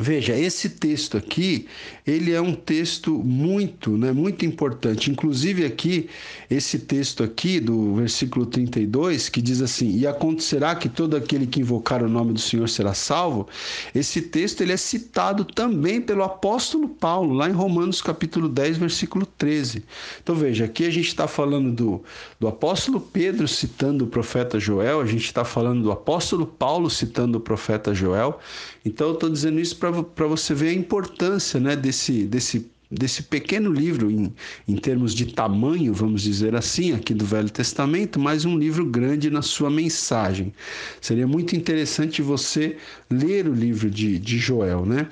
Veja, 0.00 0.36
esse 0.36 0.68
texto 0.70 1.16
aqui, 1.16 1.66
ele 2.08 2.32
é 2.32 2.40
um 2.40 2.54
texto 2.54 3.12
muito, 3.12 3.90
né, 3.98 4.12
muito 4.12 4.46
importante. 4.46 5.10
Inclusive 5.10 5.64
aqui, 5.64 6.08
esse 6.50 6.78
texto 6.78 7.22
aqui 7.22 7.60
do 7.60 7.96
versículo 7.96 8.46
32, 8.46 9.28
que 9.28 9.42
diz 9.42 9.60
assim: 9.60 9.98
"E 9.98 10.06
acontecerá 10.06 10.74
que 10.74 10.88
todo 10.88 11.16
aquele 11.16 11.46
que 11.46 11.60
invocar 11.60 12.02
o 12.02 12.08
nome 12.08 12.32
do 12.32 12.40
Senhor 12.40 12.66
será 12.68 12.94
salvo". 12.94 13.46
Esse 13.94 14.22
texto 14.22 14.62
ele 14.62 14.72
é 14.72 14.76
citado 14.76 15.44
também 15.44 16.00
pelo 16.00 16.22
apóstolo 16.22 16.88
Paulo, 16.88 17.34
lá 17.34 17.48
em 17.48 17.52
Romanos 17.52 18.00
capítulo 18.00 18.48
10, 18.48 18.78
versículo 18.78 19.26
13. 19.26 19.84
Então 20.22 20.34
veja, 20.34 20.64
aqui 20.64 20.86
a 20.86 20.90
gente 20.90 21.08
está 21.08 21.28
falando 21.28 21.70
do, 21.70 22.02
do 22.40 22.48
apóstolo 22.48 23.00
Pedro 23.00 23.46
citando 23.46 24.06
o 24.06 24.08
profeta 24.08 24.58
Joel, 24.58 25.00
a 25.00 25.06
gente 25.06 25.26
está 25.26 25.44
falando 25.44 25.82
do 25.82 25.92
apóstolo 25.92 26.46
Paulo 26.46 26.88
citando 26.88 27.36
o 27.36 27.40
profeta 27.40 27.94
Joel. 27.94 28.40
Então 28.84 29.08
eu 29.08 29.14
estou 29.14 29.28
dizendo 29.28 29.60
isso 29.60 29.76
para 29.76 30.26
você 30.26 30.54
ver 30.54 30.70
a 30.70 30.72
importância 30.72 31.60
né, 31.60 31.76
desse, 31.76 31.97
desse, 32.26 32.70
desse 32.90 33.22
pequeno 33.22 33.70
livro, 33.72 34.10
em, 34.10 34.32
em 34.66 34.76
termos 34.76 35.14
de 35.14 35.26
tamanho, 35.26 35.92
vamos 35.92 36.22
dizer 36.22 36.54
assim, 36.54 36.92
aqui 36.92 37.12
do 37.12 37.24
Velho 37.24 37.50
Testamento, 37.50 38.18
mas 38.18 38.44
um 38.44 38.56
livro 38.58 38.86
grande 38.86 39.30
na 39.30 39.42
sua 39.42 39.70
mensagem. 39.70 40.52
Seria 41.00 41.26
muito 41.26 41.54
interessante 41.54 42.22
você 42.22 42.76
ler 43.10 43.46
o 43.46 43.54
livro 43.54 43.90
de, 43.90 44.18
de 44.18 44.38
Joel. 44.38 44.86
Né? 44.86 45.08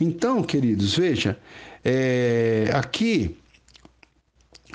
Então, 0.00 0.42
queridos, 0.42 0.96
veja, 0.96 1.38
é, 1.84 2.70
aqui, 2.72 3.36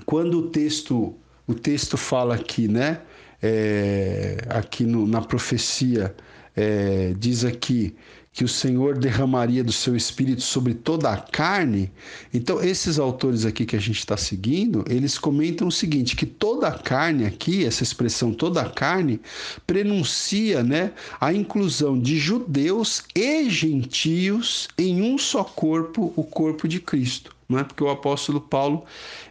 quando 0.05 0.39
o 0.39 0.49
texto, 0.49 1.15
o 1.47 1.53
texto 1.53 1.97
fala 1.97 2.35
aqui, 2.35 2.67
né? 2.67 3.01
É, 3.41 4.37
aqui 4.49 4.83
no, 4.83 5.07
na 5.07 5.21
profecia, 5.21 6.13
é, 6.55 7.13
diz 7.17 7.45
aqui 7.45 7.95
que 8.31 8.43
o 8.43 8.47
Senhor 8.47 8.97
derramaria 8.97 9.63
do 9.63 9.71
seu 9.71 9.95
espírito 9.95 10.41
sobre 10.41 10.73
toda 10.73 11.09
a 11.09 11.17
carne. 11.17 11.91
Então, 12.33 12.61
esses 12.61 12.99
autores 12.99 13.45
aqui 13.45 13.65
que 13.65 13.75
a 13.75 13.79
gente 13.79 13.99
está 13.99 14.15
seguindo, 14.15 14.85
eles 14.87 15.17
comentam 15.17 15.67
o 15.67 15.71
seguinte: 15.71 16.15
que 16.15 16.25
toda 16.25 16.67
a 16.67 16.77
carne 16.77 17.25
aqui, 17.25 17.65
essa 17.65 17.83
expressão 17.83 18.31
toda 18.31 18.61
a 18.61 18.69
carne, 18.69 19.19
prenuncia 19.65 20.63
né, 20.63 20.91
a 21.19 21.33
inclusão 21.33 21.99
de 21.99 22.17
judeus 22.17 23.03
e 23.15 23.49
gentios 23.49 24.67
em 24.77 25.01
um 25.01 25.17
só 25.17 25.43
corpo, 25.43 26.13
o 26.15 26.23
corpo 26.23 26.67
de 26.67 26.79
Cristo 26.79 27.35
não 27.49 27.57
é? 27.57 27.63
Porque 27.63 27.83
o 27.83 27.89
apóstolo 27.89 28.39
Paulo, 28.39 28.85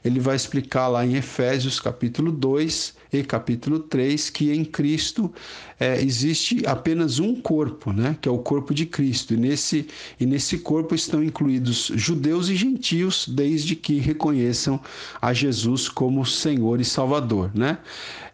ele 0.04 0.18
vai 0.18 0.34
explicar 0.34 0.88
lá 0.88 1.06
em 1.06 1.14
Efésios 1.14 1.78
capítulo 1.78 2.32
2 2.32 2.97
e 3.12 3.22
capítulo 3.22 3.78
3 3.78 4.30
que 4.30 4.52
em 4.52 4.64
Cristo 4.64 5.32
é, 5.80 6.00
existe 6.02 6.66
apenas 6.66 7.18
um 7.18 7.40
corpo, 7.40 7.92
né? 7.92 8.16
Que 8.20 8.28
é 8.28 8.32
o 8.32 8.38
corpo 8.38 8.74
de 8.74 8.84
Cristo. 8.84 9.34
E 9.34 9.36
nesse, 9.36 9.86
e 10.18 10.26
nesse 10.26 10.58
corpo 10.58 10.94
estão 10.94 11.22
incluídos 11.22 11.90
judeus 11.94 12.48
e 12.48 12.56
gentios, 12.56 13.28
desde 13.28 13.76
que 13.76 13.98
reconheçam 13.98 14.80
a 15.20 15.32
Jesus 15.32 15.88
como 15.88 16.26
Senhor 16.26 16.80
e 16.80 16.84
Salvador, 16.84 17.50
né? 17.54 17.78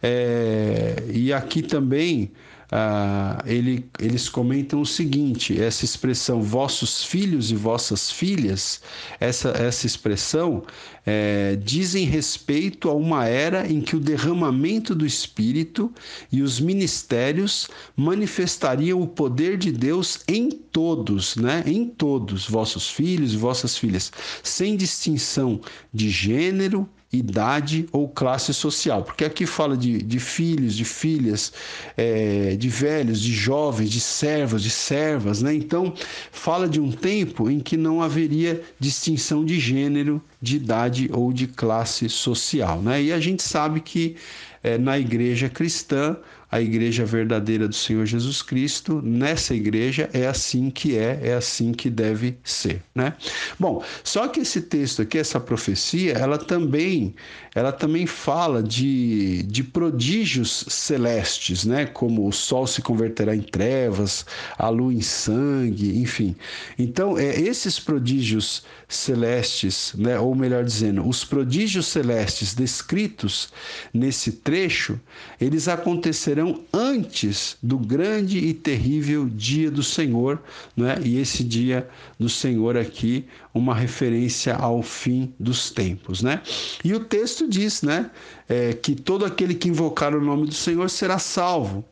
É, 0.03 1.05
e 1.13 1.33
aqui 1.33 1.63
também 1.63 2.31
ah, 2.77 3.41
ele, 3.47 3.89
eles 4.01 4.29
comentam 4.29 4.81
o 4.81 4.87
seguinte: 4.87 5.63
essa 5.63 5.85
expressão 5.85 6.43
vossos 6.43 7.05
filhos 7.05 7.53
e 7.53 7.55
vossas 7.55 8.11
filhas, 8.11 8.81
essa, 9.21 9.51
essa 9.51 9.87
expressão 9.87 10.65
é, 11.07 11.55
dizem 11.55 12.05
respeito 12.05 12.91
a 12.91 12.93
uma 12.93 13.27
era 13.27 13.71
em 13.71 13.81
que 13.81 13.95
o 13.95 14.01
derramamento 14.01 14.93
do 14.93 15.07
Espírito 15.07 15.93
e 16.33 16.43
os 16.43 16.59
ministérios 16.59 17.69
manifestariam 17.95 19.01
o 19.01 19.07
poder 19.07 19.57
de 19.57 19.71
Deus 19.71 20.25
em 20.27 20.51
todos, 20.51 21.37
né? 21.37 21.63
Em 21.69 21.87
todos, 21.87 22.49
vossos 22.49 22.91
filhos 22.91 23.35
e 23.35 23.37
vossas 23.37 23.79
filhas, 23.79 24.11
sem 24.43 24.77
distinção 24.77 25.61
de 25.93 26.11
gênero, 26.11 26.89
idade 27.15 27.87
ou 27.93 28.09
classe 28.09 28.53
social, 28.53 29.03
porque 29.03 29.25
aqui 29.25 29.47
fala 29.47 29.77
de, 29.77 30.03
de 30.03 30.19
filhos, 30.19 30.75
de 30.75 30.85
filhas, 30.85 31.53
é, 31.97 32.57
de 32.57 32.69
velhos, 32.69 33.21
de 33.21 33.33
jovens, 33.33 33.91
de 33.91 34.01
servos, 34.01 34.63
de 34.63 34.71
servas, 34.71 35.43
né? 35.43 35.55
Então, 35.55 35.95
fala 36.31 36.69
de 36.69 36.81
um 36.81 36.91
tempo 36.91 37.51
em 37.51 37.61
que 37.61 37.77
não 37.77 38.03
haveria 38.03 38.63
distinção 38.79 39.45
de 39.45 39.59
gênero, 39.59 40.23
de 40.41 40.57
idade 40.57 41.11
ou 41.13 41.33
de 41.33 41.47
classe 41.47 42.09
social, 42.09 42.81
né? 42.83 43.03
E 43.03 43.13
a 43.13 43.21
gente 43.21 43.43
sabe 43.43 43.81
que 43.81 44.17
é, 44.63 44.79
na 44.79 44.99
igreja 44.99 45.49
cristã 45.49 46.17
a 46.55 46.61
igreja 46.61 47.05
verdadeira 47.05 47.67
do 47.67 47.75
Senhor 47.75 48.07
Jesus 48.07 48.41
Cristo, 48.41 49.03
nessa 49.03 49.57
igreja 49.57 50.09
é 50.13 50.29
assim 50.29 50.71
que 50.71 50.97
é, 50.97 51.19
é 51.21 51.35
assim 51.35 51.73
que 51.73 51.91
deve 51.91 52.39
ser, 52.45 52.81
né? 52.95 53.15
Bom, 53.59 53.83
só 54.05 54.29
que 54.29 54.39
esse 54.39 54.61
texto 54.61 55.03
aqui, 55.03 55.19
essa 55.19 55.41
profecia, 55.41 56.13
ela 56.13 56.39
também, 56.39 57.13
ela 57.57 57.73
também 57.73 58.07
fala 58.07 58.63
de, 58.63 59.43
de 59.43 59.65
prodígios 59.65 60.65
celestes, 60.69 61.65
né? 61.65 61.87
Como 61.87 62.25
o 62.25 62.33
sol 62.33 62.69
se 62.69 62.81
converterá 62.81 63.35
em 63.35 63.43
trevas, 63.43 64.25
a 64.57 64.69
lua 64.69 64.95
em 64.95 65.01
sangue, 65.01 65.99
enfim. 65.99 66.37
Então, 66.79 67.19
é 67.19 67.35
esses 67.35 67.81
prodígios 67.81 68.63
celestes, 68.87 69.93
né? 69.99 70.21
Ou 70.21 70.37
melhor 70.37 70.63
dizendo, 70.63 71.05
os 71.05 71.25
prodígios 71.25 71.87
celestes 71.89 72.55
descritos 72.55 73.49
nesse 73.93 74.31
trecho, 74.31 75.01
eles 75.41 75.67
acontecerão 75.67 76.44
antes 76.73 77.57
do 77.63 77.79
grande 77.79 78.39
e 78.39 78.53
terrível 78.53 79.29
dia 79.29 79.71
do 79.71 79.83
Senhor, 79.83 80.43
né? 80.77 80.97
e 81.03 81.19
esse 81.19 81.45
dia 81.45 81.89
do 82.19 82.29
Senhor 82.29 82.77
aqui, 82.77 83.25
uma 83.53 83.75
referência 83.75 84.55
ao 84.55 84.83
fim 84.83 85.33
dos 85.39 85.71
tempos. 85.71 86.23
Né? 86.23 86.43
E 86.85 86.93
o 86.93 87.01
texto 87.01 87.49
diz 87.49 87.83
né, 87.83 88.11
é, 88.49 88.73
que 88.73 88.95
todo 88.95 89.25
aquele 89.25 89.55
que 89.55 89.69
invocar 89.69 90.15
o 90.15 90.21
nome 90.21 90.47
do 90.47 90.55
Senhor 90.55 90.91
será 90.91 91.19
salvo. 91.19 91.85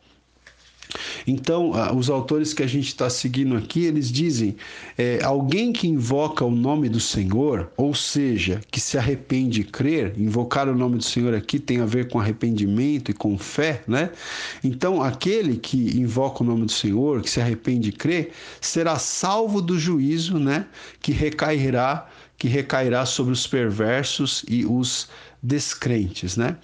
Então, 1.25 1.71
os 1.95 2.09
autores 2.09 2.53
que 2.53 2.63
a 2.63 2.67
gente 2.67 2.87
está 2.87 3.09
seguindo 3.09 3.55
aqui, 3.55 3.85
eles 3.85 4.11
dizem: 4.11 4.55
é, 4.97 5.19
alguém 5.23 5.71
que 5.71 5.87
invoca 5.87 6.43
o 6.45 6.51
nome 6.51 6.89
do 6.89 6.99
Senhor, 6.99 7.71
ou 7.77 7.93
seja, 7.95 8.61
que 8.69 8.79
se 8.79 8.97
arrepende 8.97 9.61
e 9.61 9.63
crer, 9.63 10.13
invocar 10.17 10.67
o 10.67 10.75
nome 10.75 10.97
do 10.97 11.03
Senhor 11.03 11.33
aqui 11.33 11.59
tem 11.59 11.79
a 11.79 11.85
ver 11.85 12.09
com 12.09 12.19
arrependimento 12.19 13.11
e 13.11 13.13
com 13.13 13.37
fé, 13.37 13.83
né? 13.87 14.11
Então, 14.63 15.01
aquele 15.01 15.57
que 15.57 15.97
invoca 15.97 16.43
o 16.43 16.45
nome 16.45 16.65
do 16.65 16.71
Senhor, 16.71 17.21
que 17.21 17.29
se 17.29 17.41
arrepende 17.41 17.89
e 17.89 17.93
crê, 17.93 18.31
será 18.61 18.97
salvo 18.99 19.61
do 19.61 19.79
juízo, 19.79 20.37
né? 20.37 20.65
Que 21.01 21.11
recairá, 21.11 22.07
que 22.37 22.47
recairá 22.47 23.05
sobre 23.05 23.33
os 23.33 23.47
perversos 23.47 24.43
e 24.47 24.65
os 24.65 25.07
descrentes, 25.41 26.37
né? 26.37 26.57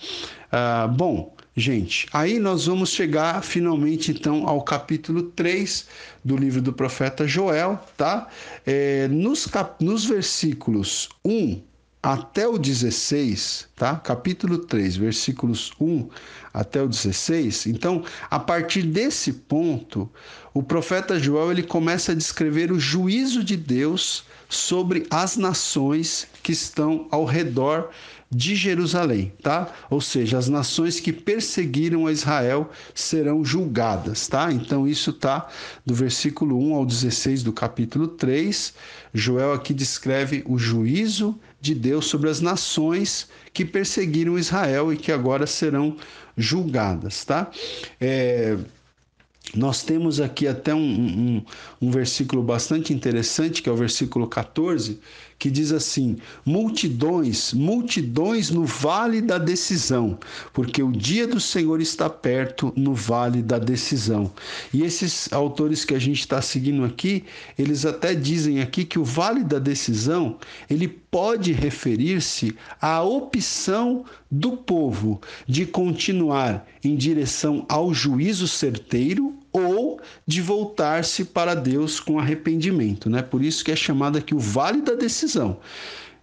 Ah, 0.52 0.88
bom. 0.88 1.39
Gente, 1.60 2.08
aí 2.14 2.40
nós 2.40 2.68
vamos 2.68 2.90
chegar 2.90 3.44
finalmente 3.44 4.12
então 4.12 4.48
ao 4.48 4.62
capítulo 4.62 5.24
3 5.24 5.88
do 6.24 6.38
livro 6.38 6.62
do 6.62 6.72
profeta 6.72 7.28
Joel, 7.28 7.78
tá? 7.98 8.30
É, 8.66 9.10
nos, 9.10 9.46
cap... 9.46 9.84
nos 9.84 10.06
versículos 10.06 11.10
1 11.26 11.62
até 12.02 12.48
o 12.48 12.58
16, 12.58 13.68
tá? 13.76 13.98
Capítulo 13.98 14.60
3, 14.60 14.96
versículos 14.96 15.74
1 15.82 16.08
até 16.54 16.82
o 16.82 16.88
16. 16.88 17.66
Então, 17.66 18.06
a 18.32 18.40
partir 18.40 18.84
desse 18.84 19.34
ponto, 19.34 20.10
o 20.54 20.64
profeta 20.64 21.20
Joel 21.20 21.52
ele 21.52 21.64
começa 21.64 22.14
a 22.14 22.16
descrever 22.16 22.72
o 22.72 22.80
juízo 22.80 23.44
de 23.44 23.58
Deus 23.58 24.24
sobre 24.48 25.06
as 25.12 25.36
nações 25.36 26.26
que 26.42 26.54
estão 26.54 27.06
ao 27.12 27.26
redor 27.26 27.90
de 28.32 28.56
Jerusalém, 28.56 29.34
tá? 29.42 29.74
Ou 29.90 30.00
seja, 30.00 30.38
as 30.38 30.48
nações 30.48 31.00
que 31.00 31.12
perseguiram 31.12 32.06
a 32.06 32.12
Israel 32.12 32.70
serão 32.94 33.44
julgadas, 33.44 34.28
tá? 34.28 34.52
Então 34.52 34.88
isso 34.88 35.12
tá 35.12 35.48
do 35.84 35.96
versículo 35.96 36.60
1 36.60 36.76
ao 36.76 36.86
16 36.86 37.42
do 37.42 37.52
capítulo 37.52 38.08
3. 38.08 38.74
Joel 39.14 39.54
aqui 39.54 39.74
descreve 39.74 40.44
o 40.46 40.60
juízo 40.60 41.40
de 41.60 41.74
Deus 41.74 42.06
sobre 42.06 42.30
as 42.30 42.40
nações 42.40 43.28
que 43.52 43.66
perseguiram 43.66 44.38
Israel 44.38 44.94
e 44.94 44.98
que 44.98 45.12
agora 45.12 45.48
serão 45.48 45.98
julgadas, 46.38 47.26
tá? 47.26 47.50
É, 48.00 48.58
nós 49.56 49.82
temos 49.82 50.22
aqui 50.22 50.48
até 50.48 50.74
um, 50.76 50.80
um, 50.80 51.46
um, 51.82 51.92
versículo 51.92 52.44
bastante 52.44 52.94
interessante, 52.94 53.64
que 53.64 53.70
é 53.70 53.72
o 53.72 53.76
versículo 53.76 54.28
14, 54.28 55.00
que 55.40 55.50
diz 55.50 55.72
assim: 55.72 56.18
multidões, 56.46 57.54
multidões 57.54 58.52
no 58.52 58.66
vale 58.66 59.22
da 59.22 59.38
decisão, 59.38 60.20
porque 60.54 60.84
o 60.84 60.92
dia 60.92 61.26
do 61.26 61.40
Senhor 61.40 61.82
está 61.82 62.10
perto 62.10 62.74
no 62.76 62.94
vale 62.94 63.42
da 63.42 63.58
decisão. 63.58 64.30
E 64.74 64.84
esses 64.84 65.32
autores 65.32 65.86
que 65.86 65.96
a 65.96 66.00
gente 66.00 66.20
está 66.20 66.42
seguindo 66.42 66.84
aqui, 66.84 67.24
eles 67.58 67.86
até 67.86 68.14
dizem 68.14 68.60
aqui 68.60 68.84
que 68.84 69.00
o 69.00 69.04
vale 69.04 69.44
da 69.44 69.58
decisão 69.58 70.38
ele 70.70 70.88
pode 70.88 71.54
referir-se 71.54 72.56
à 72.82 73.02
opção 73.02 74.04
do 74.30 74.58
povo 74.58 75.20
de 75.48 75.66
continuar 75.66 76.68
em 76.84 76.96
direção 76.96 77.66
ao 77.68 77.94
juízo 77.94 78.48
certeiro 78.48 79.40
ou 79.52 80.00
de 80.26 80.42
voltar-se 80.42 81.26
para 81.26 81.56
Deus 81.56 82.00
com 82.00 82.20
arrependimento, 82.20 83.10
né? 83.10 83.22
Por 83.22 83.44
isso 83.44 83.64
que 83.64 83.72
é 83.72 83.76
chamado 83.76 84.18
aqui 84.18 84.34
o 84.34 84.40
vale 84.40 84.82
da 84.82 84.94
decisão. 84.94 85.60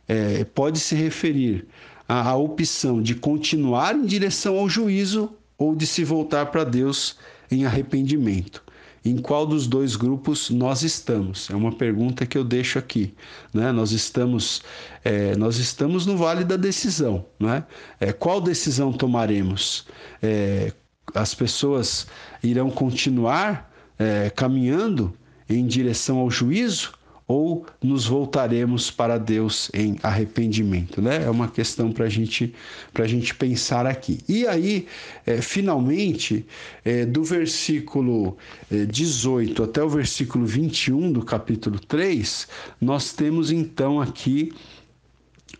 É, 0.09 0.45
pode 0.45 0.79
se 0.79 0.95
referir 0.95 1.67
à, 2.09 2.31
à 2.31 2.37
opção 2.37 3.03
de 3.03 3.15
continuar 3.15 3.95
em 3.95 4.05
direção 4.05 4.57
ao 4.57 4.69
juízo 4.69 5.31
ou 5.59 5.75
de 5.75 5.87
se 5.87 6.05
voltar 6.05 6.47
para 6.47 6.65
Deus 6.65 7.17
em 7.51 7.65
arrependimento. 7.65 8.63
Em 9.05 9.19
qual 9.19 9.47
dos 9.47 9.69
dois 9.69 9.95
grupos 9.95 10.51
nós 10.51 10.83
estamos? 10.83 11.49
É 11.49 11.55
uma 11.55 11.71
pergunta 11.71 12.27
que 12.27 12.37
eu 12.37 12.43
deixo 12.43 12.77
aqui. 12.77 13.15
Né? 13.55 13.71
Nós 13.71 13.93
estamos 13.93 14.63
é, 15.05 15.37
nós 15.37 15.59
estamos 15.59 16.07
no 16.07 16.17
vale 16.17 16.45
da 16.45 16.57
decisão. 16.57 17.25
Né? 17.39 17.65
É, 18.01 18.13
qual 18.13 18.41
decisão 18.41 18.93
tomaremos? 18.93 19.87
É, 20.21 20.73
as 21.17 21.35
pessoas 21.35 22.07
irão 22.43 22.71
continuar 22.71 23.73
é, 23.99 24.31
caminhando 24.31 25.13
em 25.49 25.67
direção 25.67 26.19
ao 26.19 26.31
juízo 26.31 26.93
ou 27.29 27.67
nos 27.83 28.07
voltaremos 28.07 28.89
para 28.89 29.19
Deus 29.19 29.69
em 29.75 29.99
arrependimento, 30.01 31.03
né? 31.03 31.25
É 31.25 31.31
uma 31.31 31.49
questão 31.49 31.91
para 31.91 32.09
gente, 32.09 32.55
a 32.95 33.07
gente 33.07 33.35
pensar 33.35 33.85
aqui. 33.85 34.21
E 34.29 34.47
aí, 34.47 34.87
é, 35.27 35.41
finalmente, 35.41 36.47
é, 36.85 37.05
do 37.05 37.25
versículo 37.25 38.37
18 38.71 39.61
é, 39.61 39.65
até 39.65 39.83
o 39.83 39.89
versículo 39.89 40.47
21 40.47 41.11
do 41.11 41.25
capítulo 41.25 41.81
3, 41.81 42.47
nós 42.81 43.13
temos 43.13 43.51
então 43.51 44.01
aqui 44.01 44.53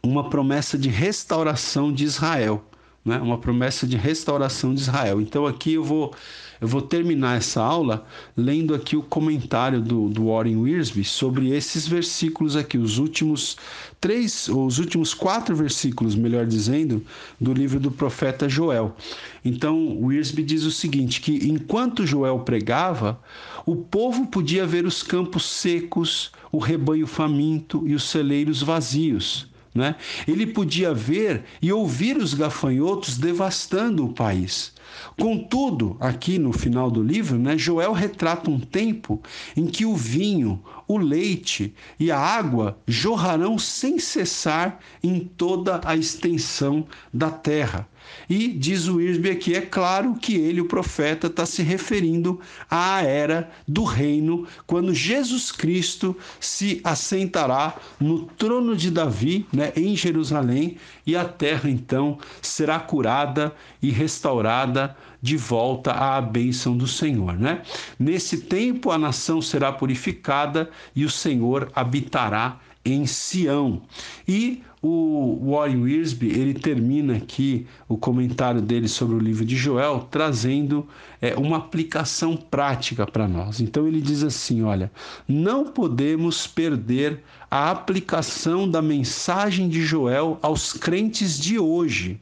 uma 0.01 0.31
promessa 0.31 0.79
de 0.79 0.89
restauração 0.89 1.93
de 1.93 2.05
Israel 2.05 2.65
né? 3.07 3.19
uma 3.19 3.39
promessa 3.39 3.87
de 3.87 3.97
restauração 3.97 4.75
de 4.75 4.81
Israel. 4.81 5.21
Então 5.21 5.47
aqui 5.47 5.75
eu 5.75 5.85
vou, 5.85 6.13
eu 6.61 6.67
vou 6.67 6.83
terminar 6.83 7.37
essa 7.37 7.63
aula 7.63 8.05
lendo 8.37 8.75
aqui 8.75 8.97
o 8.97 9.03
comentário 9.03 9.81
do, 9.81 10.09
do 10.09 10.27
Warren 10.27 10.57
Wiersbe 10.57 11.05
sobre 11.05 11.51
esses 11.51 11.87
versículos 11.87 12.57
aqui, 12.57 12.77
os 12.77 12.99
últimos 12.99 13.57
três, 14.01 14.49
ou 14.49 14.67
os 14.67 14.81
últimos 14.81 15.15
quatro 15.15 15.55
versículos, 15.55 16.17
melhor 16.17 16.45
dizendo, 16.45 17.05
do 17.41 17.53
livro 17.53 17.79
do 17.79 17.93
profeta 17.93 18.49
Joel. 18.49 18.97
Então 19.45 19.97
Wiersbe 20.03 20.43
diz 20.43 20.65
o 20.65 20.73
seguinte, 20.73 21.21
que 21.21 21.49
enquanto 21.49 22.05
Joel 22.05 22.41
pregava, 22.41 23.21
o 23.65 23.77
povo 23.77 24.27
podia 24.27 24.67
ver 24.67 24.85
os 24.85 25.03
campos 25.03 25.45
secos, 25.45 26.33
o 26.51 26.59
rebanho 26.59 27.07
faminto 27.07 27.87
e 27.87 27.95
os 27.95 28.03
celeiros 28.05 28.63
vazios. 28.63 29.49
Né? 29.77 29.95
Ele 30.27 30.47
podia 30.47 30.95
ver 30.95 31.45
e 31.61 31.71
ouvir 31.71 32.17
os 32.17 32.33
gafanhotos 32.33 33.19
devastando 33.19 34.07
o 34.07 34.13
país. 34.13 34.73
Contudo, 35.19 35.97
aqui 36.01 36.39
no 36.39 36.53
final 36.53 36.91
do 36.91 37.03
livro, 37.03 37.39
né, 37.39 37.57
Joel 37.57 37.93
retrata 37.93 38.51
um 38.51 38.61
tempo 38.61 39.21
em 39.57 39.67
que 39.67 39.85
o 39.85 39.95
vinho, 39.95 40.63
o 40.87 40.99
leite 40.99 41.75
e 41.99 42.11
a 42.11 42.19
água 42.19 42.79
jorrarão 42.87 43.59
sem 43.59 43.99
cessar 43.99 44.79
em 45.03 45.21
toda 45.21 45.81
a 45.85 45.97
extensão 45.97 46.87
da 47.13 47.31
terra. 47.31 47.89
E 48.29 48.49
diz 48.49 48.87
o 48.89 49.01
Irsby 49.01 49.31
aqui, 49.31 49.55
é 49.55 49.61
claro 49.61 50.15
que 50.15 50.35
ele, 50.35 50.61
o 50.61 50.67
profeta, 50.67 51.27
está 51.27 51.45
se 51.45 51.63
referindo 51.63 52.41
à 52.71 53.03
era 53.03 53.51
do 53.67 53.85
reino, 53.85 54.47
quando 54.67 54.95
Jesus 54.95 55.51
Cristo 55.51 56.17
se 56.41 56.81
assentará 56.85 57.77
no 58.01 58.27
trono 58.27 58.77
de 58.77 58.91
Davi, 58.91 59.47
né, 59.53 59.73
em 59.77 59.97
Jerusalém, 59.97 60.77
e 61.07 61.17
a 61.17 61.25
terra 61.25 61.71
então 61.71 62.19
será 62.43 62.81
curada 62.81 63.55
e 63.81 63.91
restaurada 63.91 64.97
de 65.23 65.37
volta 65.37 65.93
à 65.93 66.21
bênção 66.21 66.77
do 66.77 66.87
Senhor, 66.87 67.39
né? 67.39 67.63
Nesse 67.99 68.43
tempo 68.43 68.91
a 68.91 68.99
nação 68.99 69.41
será 69.41 69.73
purificada 69.73 70.69
e 70.95 71.05
o 71.05 71.11
Senhor 71.11 71.71
habitará 71.75 72.59
em 72.85 73.07
Sião. 73.07 73.83
E 74.27 74.63
o 74.87 75.51
Warren 75.51 75.83
Wiersbe, 75.83 76.29
ele 76.29 76.55
termina 76.55 77.17
aqui 77.17 77.67
o 77.89 77.97
comentário 77.97 78.61
dele 78.61 78.87
sobre 78.87 79.17
o 79.17 79.19
livro 79.19 79.45
de 79.45 79.57
Joel, 79.57 80.07
trazendo 80.11 80.87
é, 81.21 81.35
uma 81.35 81.57
aplicação 81.57 82.37
prática 82.37 83.05
para 83.07 83.27
nós. 83.27 83.61
Então 83.61 83.89
ele 83.89 84.01
diz 84.01 84.23
assim, 84.23 84.63
olha, 84.63 84.91
não 85.27 85.65
podemos 85.65 86.47
perder 86.47 87.21
a 87.51 87.71
aplicação 87.71 88.71
da 88.71 88.81
mensagem 88.81 89.69
de 89.69 89.83
Joel 89.83 90.39
aos 90.41 90.73
crentes 90.73 91.39
de 91.39 91.59
hoje. 91.59 92.21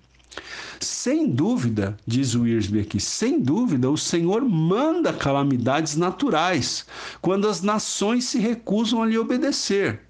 Sem 0.81 1.29
dúvida, 1.29 1.97
diz 2.07 2.35
o 2.35 2.43
Wiersbe 2.43 2.81
aqui, 2.81 2.99
sem 2.99 3.41
dúvida, 3.41 3.91
o 3.91 3.97
Senhor 3.97 4.43
manda 4.43 5.13
calamidades 5.13 5.97
naturais 5.97 6.87
quando 7.21 7.47
as 7.47 7.63
nações 7.63 8.25
se 8.25 8.39
recusam 8.39 9.03
a 9.03 9.07
lhe 9.07 9.19
obedecer. 9.19 10.01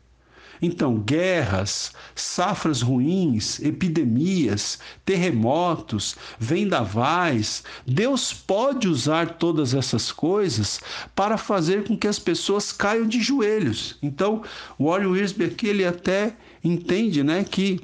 Então, 0.64 0.98
guerras, 0.98 1.92
safras 2.14 2.80
ruins, 2.80 3.60
epidemias, 3.60 4.78
terremotos, 5.04 6.16
vendavais, 6.38 7.62
Deus 7.86 8.32
pode 8.32 8.88
usar 8.88 9.34
todas 9.34 9.74
essas 9.74 10.10
coisas 10.10 10.80
para 11.14 11.36
fazer 11.36 11.86
com 11.86 11.98
que 11.98 12.08
as 12.08 12.18
pessoas 12.18 12.72
caiam 12.72 13.06
de 13.06 13.20
joelhos. 13.20 13.98
Então, 14.02 14.42
o 14.78 14.86
Warren 14.86 15.08
Wiersbe 15.08 15.44
aqui 15.44 15.66
ele 15.66 15.84
até 15.84 16.34
entende, 16.64 17.22
né, 17.22 17.44
que 17.44 17.78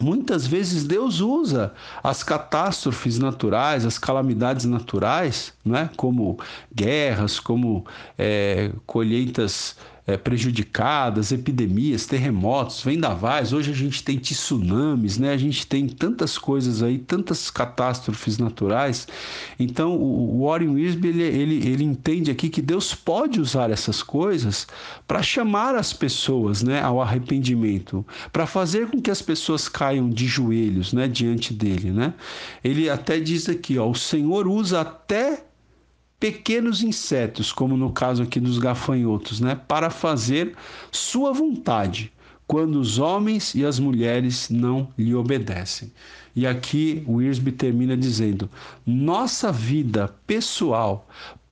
Muitas 0.00 0.44
vezes 0.44 0.84
Deus 0.84 1.20
usa 1.20 1.72
as 2.02 2.24
catástrofes 2.24 3.18
naturais, 3.18 3.84
as 3.84 3.96
calamidades 3.96 4.64
naturais, 4.64 5.52
né? 5.64 5.88
como 5.96 6.36
guerras, 6.74 7.38
como 7.38 7.86
é, 8.18 8.72
colheitas 8.86 9.76
é, 10.06 10.18
prejudicadas, 10.18 11.32
epidemias, 11.32 12.04
terremotos, 12.04 12.82
vendavais. 12.82 13.52
Hoje 13.54 13.70
a 13.70 13.74
gente 13.74 14.02
tem 14.02 14.18
tsunamis, 14.18 15.16
né? 15.16 15.32
A 15.32 15.36
gente 15.36 15.66
tem 15.66 15.88
tantas 15.88 16.36
coisas 16.36 16.82
aí, 16.82 16.98
tantas 16.98 17.50
catástrofes 17.50 18.36
naturais. 18.36 19.08
Então 19.58 19.96
o 19.96 20.44
Warren 20.46 20.70
Wisby 20.70 21.08
ele, 21.08 21.22
ele, 21.22 21.68
ele 21.68 21.84
entende 21.84 22.30
aqui 22.30 22.50
que 22.50 22.60
Deus 22.60 22.94
pode 22.94 23.40
usar 23.40 23.70
essas 23.70 24.02
coisas 24.02 24.66
para 25.06 25.22
chamar 25.22 25.74
as 25.74 25.92
pessoas, 25.92 26.62
né, 26.62 26.82
ao 26.82 27.00
arrependimento, 27.00 28.04
para 28.32 28.46
fazer 28.46 28.88
com 28.88 29.00
que 29.00 29.10
as 29.10 29.22
pessoas 29.22 29.68
caiam 29.68 30.10
de 30.10 30.26
joelhos, 30.26 30.92
né, 30.92 31.08
diante 31.08 31.54
dele, 31.54 31.90
né? 31.90 32.12
Ele 32.62 32.90
até 32.90 33.18
diz 33.18 33.48
aqui, 33.48 33.78
ó, 33.78 33.88
o 33.88 33.94
Senhor 33.94 34.46
usa 34.46 34.82
até 34.82 35.43
pequenos 36.24 36.82
insetos, 36.82 37.52
como 37.52 37.76
no 37.76 37.92
caso 37.92 38.22
aqui 38.22 38.40
dos 38.40 38.56
gafanhotos, 38.56 39.40
né, 39.40 39.60
para 39.68 39.90
fazer 39.90 40.56
sua 40.90 41.34
vontade, 41.34 42.10
quando 42.46 42.80
os 42.80 42.98
homens 42.98 43.54
e 43.54 43.62
as 43.62 43.78
mulheres 43.78 44.48
não 44.48 44.88
lhe 44.96 45.14
obedecem. 45.14 45.92
E 46.34 46.46
aqui 46.46 47.04
o 47.06 47.20
Irsby 47.20 47.52
termina 47.52 47.94
dizendo: 47.94 48.48
nossa 48.86 49.52
vida 49.52 50.16
pessoal 50.26 51.06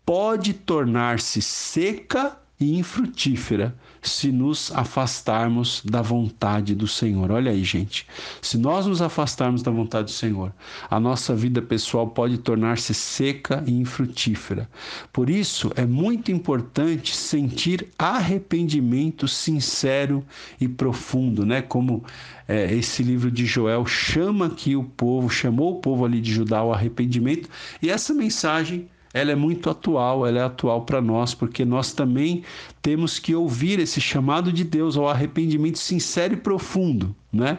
pode 0.06 0.54
tornar-se 0.54 1.42
seca 1.42 2.38
e 2.58 2.78
infrutífera 2.78 3.74
se 4.00 4.32
nos 4.32 4.72
afastarmos 4.72 5.82
da 5.84 6.02
vontade 6.02 6.74
do 6.74 6.86
Senhor. 6.88 7.30
Olha 7.30 7.50
aí, 7.52 7.62
gente. 7.62 8.06
Se 8.40 8.58
nós 8.58 8.86
nos 8.86 9.00
afastarmos 9.00 9.62
da 9.62 9.70
vontade 9.70 10.06
do 10.06 10.10
Senhor, 10.10 10.52
a 10.90 10.98
nossa 10.98 11.34
vida 11.34 11.62
pessoal 11.62 12.08
pode 12.08 12.38
tornar-se 12.38 12.94
seca 12.94 13.62
e 13.66 13.72
infrutífera. 13.72 14.68
Por 15.12 15.30
isso, 15.30 15.72
é 15.76 15.86
muito 15.86 16.32
importante 16.32 17.14
sentir 17.14 17.88
arrependimento 17.98 19.28
sincero 19.28 20.24
e 20.60 20.66
profundo, 20.66 21.46
né? 21.46 21.62
Como 21.62 22.04
é, 22.48 22.72
esse 22.74 23.02
livro 23.02 23.30
de 23.30 23.46
Joel 23.46 23.86
chama 23.86 24.46
aqui 24.46 24.74
o 24.76 24.84
povo, 24.84 25.30
chamou 25.30 25.76
o 25.76 25.80
povo 25.80 26.04
ali 26.04 26.20
de 26.20 26.32
Judá 26.32 26.58
ao 26.58 26.72
arrependimento, 26.72 27.48
e 27.80 27.88
essa 27.88 28.12
mensagem 28.12 28.88
ela 29.14 29.32
é 29.32 29.34
muito 29.34 29.68
atual, 29.68 30.26
ela 30.26 30.38
é 30.38 30.44
atual 30.44 30.82
para 30.82 31.00
nós, 31.00 31.34
porque 31.34 31.64
nós 31.64 31.92
também 31.92 32.42
temos 32.80 33.18
que 33.18 33.34
ouvir 33.34 33.78
esse 33.78 34.00
chamado 34.00 34.52
de 34.52 34.64
Deus 34.64 34.96
ao 34.96 35.08
arrependimento 35.08 35.78
sincero 35.78 36.34
e 36.34 36.36
profundo, 36.38 37.14
né? 37.32 37.58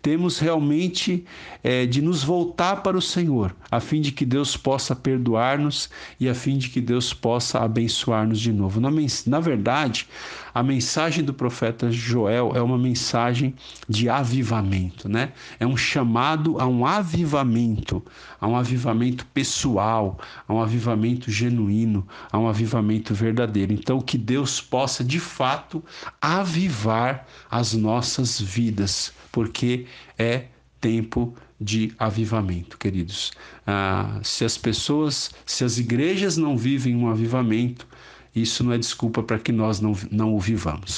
Temos 0.00 0.40
realmente 0.40 1.24
é, 1.62 1.86
de 1.86 2.02
nos 2.02 2.24
voltar 2.24 2.82
para 2.82 2.96
o 2.96 3.02
Senhor, 3.02 3.54
a 3.70 3.78
fim 3.78 4.00
de 4.00 4.10
que 4.10 4.26
Deus 4.26 4.56
possa 4.56 4.96
perdoar-nos 4.96 5.88
e 6.18 6.28
a 6.28 6.34
fim 6.34 6.58
de 6.58 6.68
que 6.68 6.80
Deus 6.80 7.14
possa 7.14 7.60
abençoar-nos 7.60 8.40
de 8.40 8.52
novo. 8.52 8.80
Na, 8.80 8.90
na 9.26 9.40
verdade, 9.40 10.08
a 10.54 10.62
mensagem 10.62 11.24
do 11.24 11.32
profeta 11.32 11.90
Joel 11.90 12.52
é 12.54 12.60
uma 12.60 12.76
mensagem 12.76 13.54
de 13.88 14.08
avivamento, 14.08 15.08
né? 15.08 15.32
É 15.58 15.66
um 15.66 15.76
chamado 15.76 16.60
a 16.60 16.66
um 16.66 16.84
avivamento, 16.84 18.02
a 18.40 18.46
um 18.46 18.56
avivamento 18.56 19.24
pessoal, 19.26 20.18
a 20.46 20.52
um 20.52 20.60
avivamento 20.60 21.30
genuíno, 21.30 22.06
a 22.30 22.38
um 22.38 22.48
avivamento 22.48 23.14
verdadeiro. 23.14 23.72
Então, 23.72 24.00
que 24.00 24.18
Deus 24.18 24.60
possa 24.60 25.02
de 25.02 25.18
fato 25.18 25.82
avivar 26.20 27.26
as 27.50 27.72
nossas 27.72 28.38
vidas, 28.40 29.11
porque 29.30 29.86
é 30.18 30.46
tempo 30.80 31.34
de 31.60 31.92
avivamento, 31.98 32.76
queridos. 32.76 33.32
Ah, 33.66 34.20
se 34.22 34.44
as 34.44 34.58
pessoas, 34.58 35.30
se 35.46 35.64
as 35.64 35.78
igrejas 35.78 36.36
não 36.36 36.56
vivem 36.56 36.96
um 36.96 37.08
avivamento, 37.08 37.86
isso 38.34 38.64
não 38.64 38.72
é 38.72 38.78
desculpa 38.78 39.22
para 39.22 39.38
que 39.38 39.52
nós 39.52 39.80
não, 39.80 39.96
não 40.10 40.34
o 40.34 40.40
vivamos. 40.40 40.92